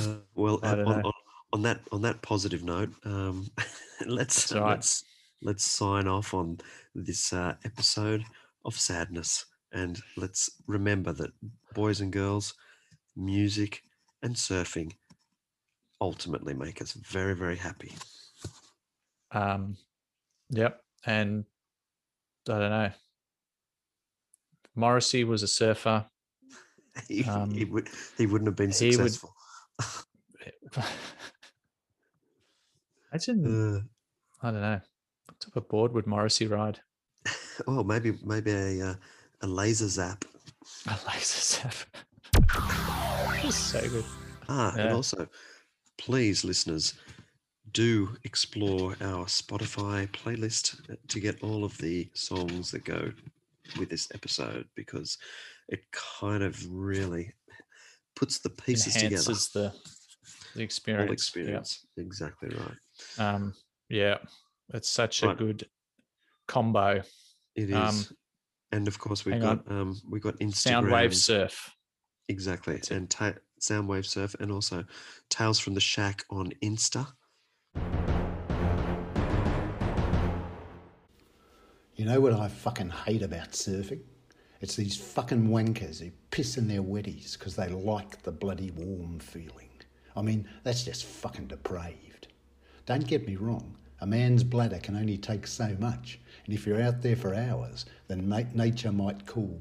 Uh, 0.00 0.16
well, 0.34 0.60
uh, 0.62 0.84
on, 0.86 1.02
on, 1.02 1.12
on 1.54 1.62
that 1.62 1.80
on 1.92 2.02
that 2.02 2.20
positive 2.20 2.62
note, 2.62 2.90
um, 3.04 3.50
let's 4.06 4.48
That's 4.48 4.52
right. 4.52 4.70
let's 4.70 5.04
let's 5.40 5.64
sign 5.64 6.06
off 6.06 6.34
on 6.34 6.58
this 6.94 7.32
uh, 7.32 7.54
episode 7.64 8.22
of 8.66 8.78
sadness, 8.78 9.46
and 9.72 9.98
let's 10.18 10.50
remember 10.66 11.12
that 11.14 11.32
boys 11.74 12.00
and 12.02 12.12
girls, 12.12 12.54
music 13.16 13.82
and 14.22 14.36
surfing 14.36 14.92
ultimately 16.02 16.52
make 16.52 16.82
us 16.82 16.92
very 16.92 17.34
very 17.34 17.56
happy. 17.56 17.92
um 19.30 19.76
yep. 20.50 20.80
And 21.06 21.44
I 22.48 22.58
don't 22.58 22.70
know. 22.70 22.90
Morrissey 24.74 25.24
was 25.24 25.42
a 25.42 25.48
surfer. 25.48 26.04
He, 27.08 27.24
Um, 27.24 27.50
he 27.50 27.64
would 27.64 27.88
he 28.18 28.26
wouldn't 28.26 28.48
have 28.48 28.56
been 28.56 28.70
he 28.72 28.96
would- 28.96 29.12
successful. 29.12 29.34
Imagine 33.12 33.88
I 34.42 34.50
don't 34.50 34.60
know. 34.60 34.80
What 35.26 35.40
type 35.40 35.56
of 35.56 35.68
board 35.68 35.92
would 35.92 36.06
Morrissey 36.06 36.46
ride? 36.46 36.80
Oh, 37.66 37.84
maybe 37.84 38.12
maybe 38.24 38.50
a 38.50 38.90
uh, 38.90 38.94
a 39.42 39.46
laser 39.46 39.88
zap. 39.88 40.24
A 40.88 40.98
laser 41.06 41.40
zap. 41.40 41.74
so 43.50 43.80
good. 43.88 44.04
Ah, 44.48 44.74
and 44.76 44.92
also, 44.92 45.28
please, 46.04 46.44
listeners, 46.44 46.94
do 47.72 48.16
explore 48.24 48.96
our 49.00 49.26
Spotify 49.26 50.08
playlist 50.10 50.80
to 51.08 51.20
get 51.20 51.42
all 51.42 51.64
of 51.64 51.78
the 51.78 52.08
songs 52.12 52.72
that 52.72 52.84
go 52.84 53.12
with 53.78 53.88
this 53.88 54.08
episode 54.12 54.66
because 54.74 55.16
it 55.68 55.80
kind 55.92 56.42
of 56.42 56.60
really 56.68 57.32
puts 58.16 58.40
the 58.40 58.50
pieces 58.50 58.96
Enhances 58.96 59.48
together. 59.48 59.72
the 59.72 60.58
the 60.58 60.62
experience. 60.62 61.02
All 61.02 61.06
yeah. 61.06 61.12
experience. 61.12 61.86
Exactly 61.96 62.48
right. 62.50 63.24
Um, 63.24 63.54
yeah, 63.88 64.18
it's 64.74 64.90
such 64.90 65.22
a 65.22 65.34
good 65.34 65.66
combo. 66.48 67.02
It 67.54 67.70
is. 67.70 67.74
Um, 67.74 68.04
and 68.72 68.88
of 68.88 68.98
course, 68.98 69.24
we've 69.24 69.40
got 69.40 69.66
on. 69.68 69.78
um, 69.80 70.00
we've 70.10 70.22
got 70.22 70.38
Instagram. 70.40 70.84
Soundwave 70.90 71.14
surf. 71.14 71.74
Exactly, 72.28 72.80
and 72.90 73.08
ta- 73.08 73.34
Soundwave 73.62 74.04
Surf, 74.04 74.34
and 74.40 74.50
also 74.50 74.84
Tales 75.28 75.58
from 75.58 75.74
the 75.74 75.80
Shack 75.80 76.24
on 76.30 76.52
Insta. 76.62 77.06
You 81.94 82.06
know 82.06 82.20
what 82.20 82.32
I 82.32 82.48
fucking 82.48 82.90
hate 82.90 83.22
about 83.22 83.52
surfing? 83.52 84.00
It's 84.60 84.76
these 84.76 84.96
fucking 84.96 85.48
wankers 85.48 86.00
who 86.00 86.10
piss 86.30 86.56
in 86.56 86.66
their 86.66 86.82
wetties 86.82 87.38
because 87.38 87.56
they 87.56 87.68
like 87.68 88.22
the 88.22 88.32
bloody 88.32 88.70
warm 88.72 89.20
feeling. 89.20 89.70
I 90.16 90.22
mean, 90.22 90.48
that's 90.64 90.84
just 90.84 91.04
fucking 91.04 91.46
depraved. 91.46 92.28
Don't 92.86 93.06
get 93.06 93.26
me 93.26 93.36
wrong, 93.36 93.76
a 94.00 94.06
man's 94.06 94.42
bladder 94.42 94.80
can 94.80 94.96
only 94.96 95.16
take 95.16 95.46
so 95.46 95.76
much, 95.78 96.18
and 96.44 96.52
if 96.52 96.66
you're 96.66 96.82
out 96.82 97.02
there 97.02 97.14
for 97.14 97.34
hours, 97.34 97.86
then 98.08 98.28
nature 98.52 98.90
might 98.90 99.26
cool. 99.26 99.60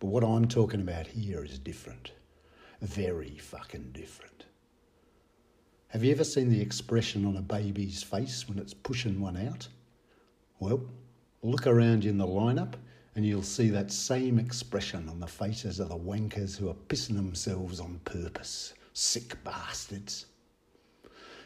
But 0.00 0.08
what 0.08 0.22
I'm 0.22 0.46
talking 0.46 0.82
about 0.82 1.06
here 1.06 1.42
is 1.42 1.58
different. 1.58 2.12
Very 2.84 3.38
fucking 3.38 3.92
different. 3.94 4.44
Have 5.88 6.04
you 6.04 6.12
ever 6.12 6.22
seen 6.22 6.50
the 6.50 6.60
expression 6.60 7.24
on 7.24 7.38
a 7.38 7.40
baby's 7.40 8.02
face 8.02 8.46
when 8.46 8.58
it's 8.58 8.74
pushing 8.74 9.22
one 9.22 9.38
out? 9.38 9.66
Well, 10.60 10.82
look 11.42 11.66
around 11.66 12.04
you 12.04 12.10
in 12.10 12.18
the 12.18 12.26
lineup 12.26 12.74
and 13.16 13.24
you'll 13.24 13.42
see 13.42 13.70
that 13.70 13.90
same 13.90 14.38
expression 14.38 15.08
on 15.08 15.18
the 15.18 15.26
faces 15.26 15.80
of 15.80 15.88
the 15.88 15.96
wankers 15.96 16.58
who 16.58 16.68
are 16.68 16.76
pissing 16.88 17.16
themselves 17.16 17.80
on 17.80 18.00
purpose. 18.04 18.74
Sick 18.92 19.42
bastards. 19.44 20.26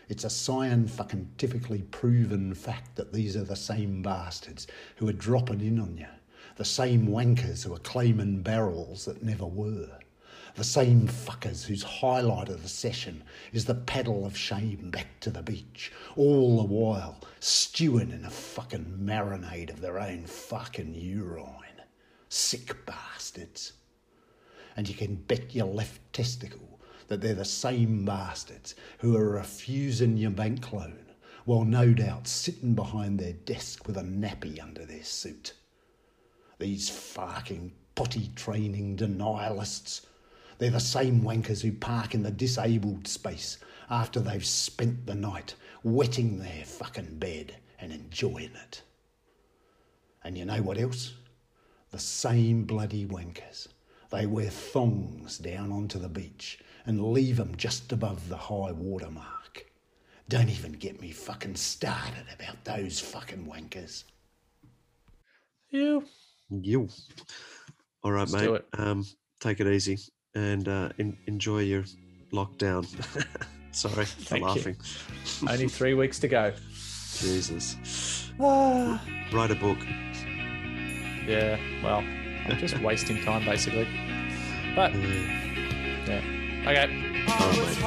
It's 0.08 0.24
a 0.24 0.30
scientifically 0.30 1.82
proven 1.92 2.52
fact 2.52 2.96
that 2.96 3.12
these 3.12 3.36
are 3.36 3.44
the 3.44 3.54
same 3.54 4.02
bastards 4.02 4.66
who 4.96 5.08
are 5.08 5.12
dropping 5.12 5.60
in 5.60 5.78
on 5.78 5.96
you, 5.96 6.06
the 6.56 6.64
same 6.64 7.06
wankers 7.06 7.62
who 7.62 7.72
are 7.74 7.78
claiming 7.78 8.42
barrels 8.42 9.04
that 9.04 9.22
never 9.22 9.46
were, 9.46 10.00
the 10.58 10.64
same 10.64 11.06
fuckers 11.06 11.64
whose 11.64 11.84
highlight 11.84 12.48
of 12.48 12.62
the 12.62 12.68
session 12.68 13.22
is 13.52 13.64
the 13.64 13.76
paddle 13.76 14.26
of 14.26 14.36
shame 14.36 14.90
back 14.90 15.06
to 15.20 15.30
the 15.30 15.40
beach, 15.40 15.92
all 16.16 16.56
the 16.56 16.64
while 16.64 17.20
stewing 17.38 18.10
in 18.10 18.24
a 18.24 18.30
fucking 18.30 18.98
marinade 19.00 19.70
of 19.70 19.80
their 19.80 20.00
own 20.00 20.26
fucking 20.26 20.94
urine. 20.96 21.54
Sick 22.28 22.84
bastards. 22.86 23.74
And 24.76 24.88
you 24.88 24.96
can 24.96 25.14
bet 25.14 25.54
your 25.54 25.66
left 25.66 26.00
testicle 26.12 26.80
that 27.06 27.20
they're 27.20 27.34
the 27.34 27.44
same 27.44 28.04
bastards 28.04 28.74
who 28.98 29.16
are 29.16 29.30
refusing 29.30 30.16
your 30.16 30.32
bank 30.32 30.72
loan 30.72 31.06
while 31.44 31.64
no 31.64 31.94
doubt 31.94 32.26
sitting 32.26 32.74
behind 32.74 33.20
their 33.20 33.32
desk 33.32 33.86
with 33.86 33.96
a 33.96 34.02
nappy 34.02 34.60
under 34.60 34.84
their 34.84 35.04
suit. 35.04 35.52
These 36.58 36.90
fucking 36.90 37.70
potty 37.94 38.32
training 38.34 38.96
denialists. 38.96 40.04
They're 40.58 40.70
the 40.70 40.80
same 40.80 41.22
wankers 41.22 41.62
who 41.62 41.72
park 41.72 42.14
in 42.14 42.22
the 42.24 42.32
disabled 42.32 43.06
space 43.06 43.58
after 43.88 44.20
they've 44.20 44.44
spent 44.44 45.06
the 45.06 45.14
night 45.14 45.54
wetting 45.84 46.38
their 46.38 46.64
fucking 46.64 47.18
bed 47.18 47.54
and 47.78 47.92
enjoying 47.92 48.52
it. 48.66 48.82
And 50.24 50.36
you 50.36 50.44
know 50.44 50.60
what 50.60 50.78
else? 50.78 51.14
The 51.90 51.98
same 51.98 52.64
bloody 52.64 53.06
wankers. 53.06 53.68
They 54.10 54.26
wear 54.26 54.50
thongs 54.50 55.38
down 55.38 55.70
onto 55.70 55.98
the 55.98 56.08
beach 56.08 56.58
and 56.84 57.12
leave 57.12 57.38
'em 57.38 57.56
just 57.56 57.92
above 57.92 58.28
the 58.28 58.36
high 58.36 58.72
water 58.72 59.10
mark. 59.10 59.70
Don't 60.28 60.48
even 60.48 60.72
get 60.72 61.00
me 61.00 61.12
fucking 61.12 61.56
started 61.56 62.26
about 62.34 62.64
those 62.64 63.00
fucking 63.00 63.46
wankers. 63.46 64.04
You. 65.70 66.04
You. 66.50 66.88
All 68.02 68.12
right, 68.12 68.20
Let's 68.20 68.32
mate. 68.32 68.42
do 68.42 68.54
it. 68.54 68.66
Um, 68.72 69.06
take 69.40 69.60
it 69.60 69.66
easy 69.66 69.98
and 70.34 70.68
uh, 70.68 70.90
en- 70.98 71.16
enjoy 71.26 71.60
your 71.60 71.84
lockdown. 72.32 72.86
Sorry 73.72 74.04
for 74.04 74.24
Thank 74.24 74.42
you. 74.42 74.46
laughing. 74.48 74.76
Only 75.48 75.68
three 75.68 75.94
weeks 75.94 76.18
to 76.20 76.28
go. 76.28 76.52
Jesus. 77.18 77.76
Write 78.38 79.50
a 79.50 79.54
book. 79.54 79.78
Yeah, 81.26 81.58
well, 81.82 81.98
I'm 81.98 82.58
just 82.58 82.78
wasting 82.80 83.22
time 83.24 83.44
basically. 83.44 83.88
But 84.74 84.94
yeah. 84.94 86.22
Okay. 86.66 87.04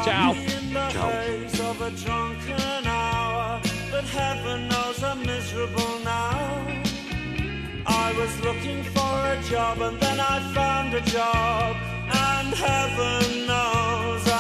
Ciao. 0.04 0.34
Ciao. 0.92 1.12
of 1.70 1.82
a 1.82 1.92
drunken 1.92 2.86
hour, 2.86 3.60
but 3.90 4.04
heaven 4.06 4.68
knows 4.68 5.04
I'm 5.04 5.22
miserable 5.26 6.00
now. 6.04 6.68
I 7.88 8.14
was 8.18 8.40
looking 8.42 8.84
for 8.84 9.00
a 9.26 9.42
job 9.50 9.82
and 9.82 10.00
then 10.00 10.20
I 10.20 10.54
found 10.54 10.94
a 10.94 11.02
job, 11.02 11.76
and 12.14 12.54
heaven 12.54 13.48
knows 13.48 14.31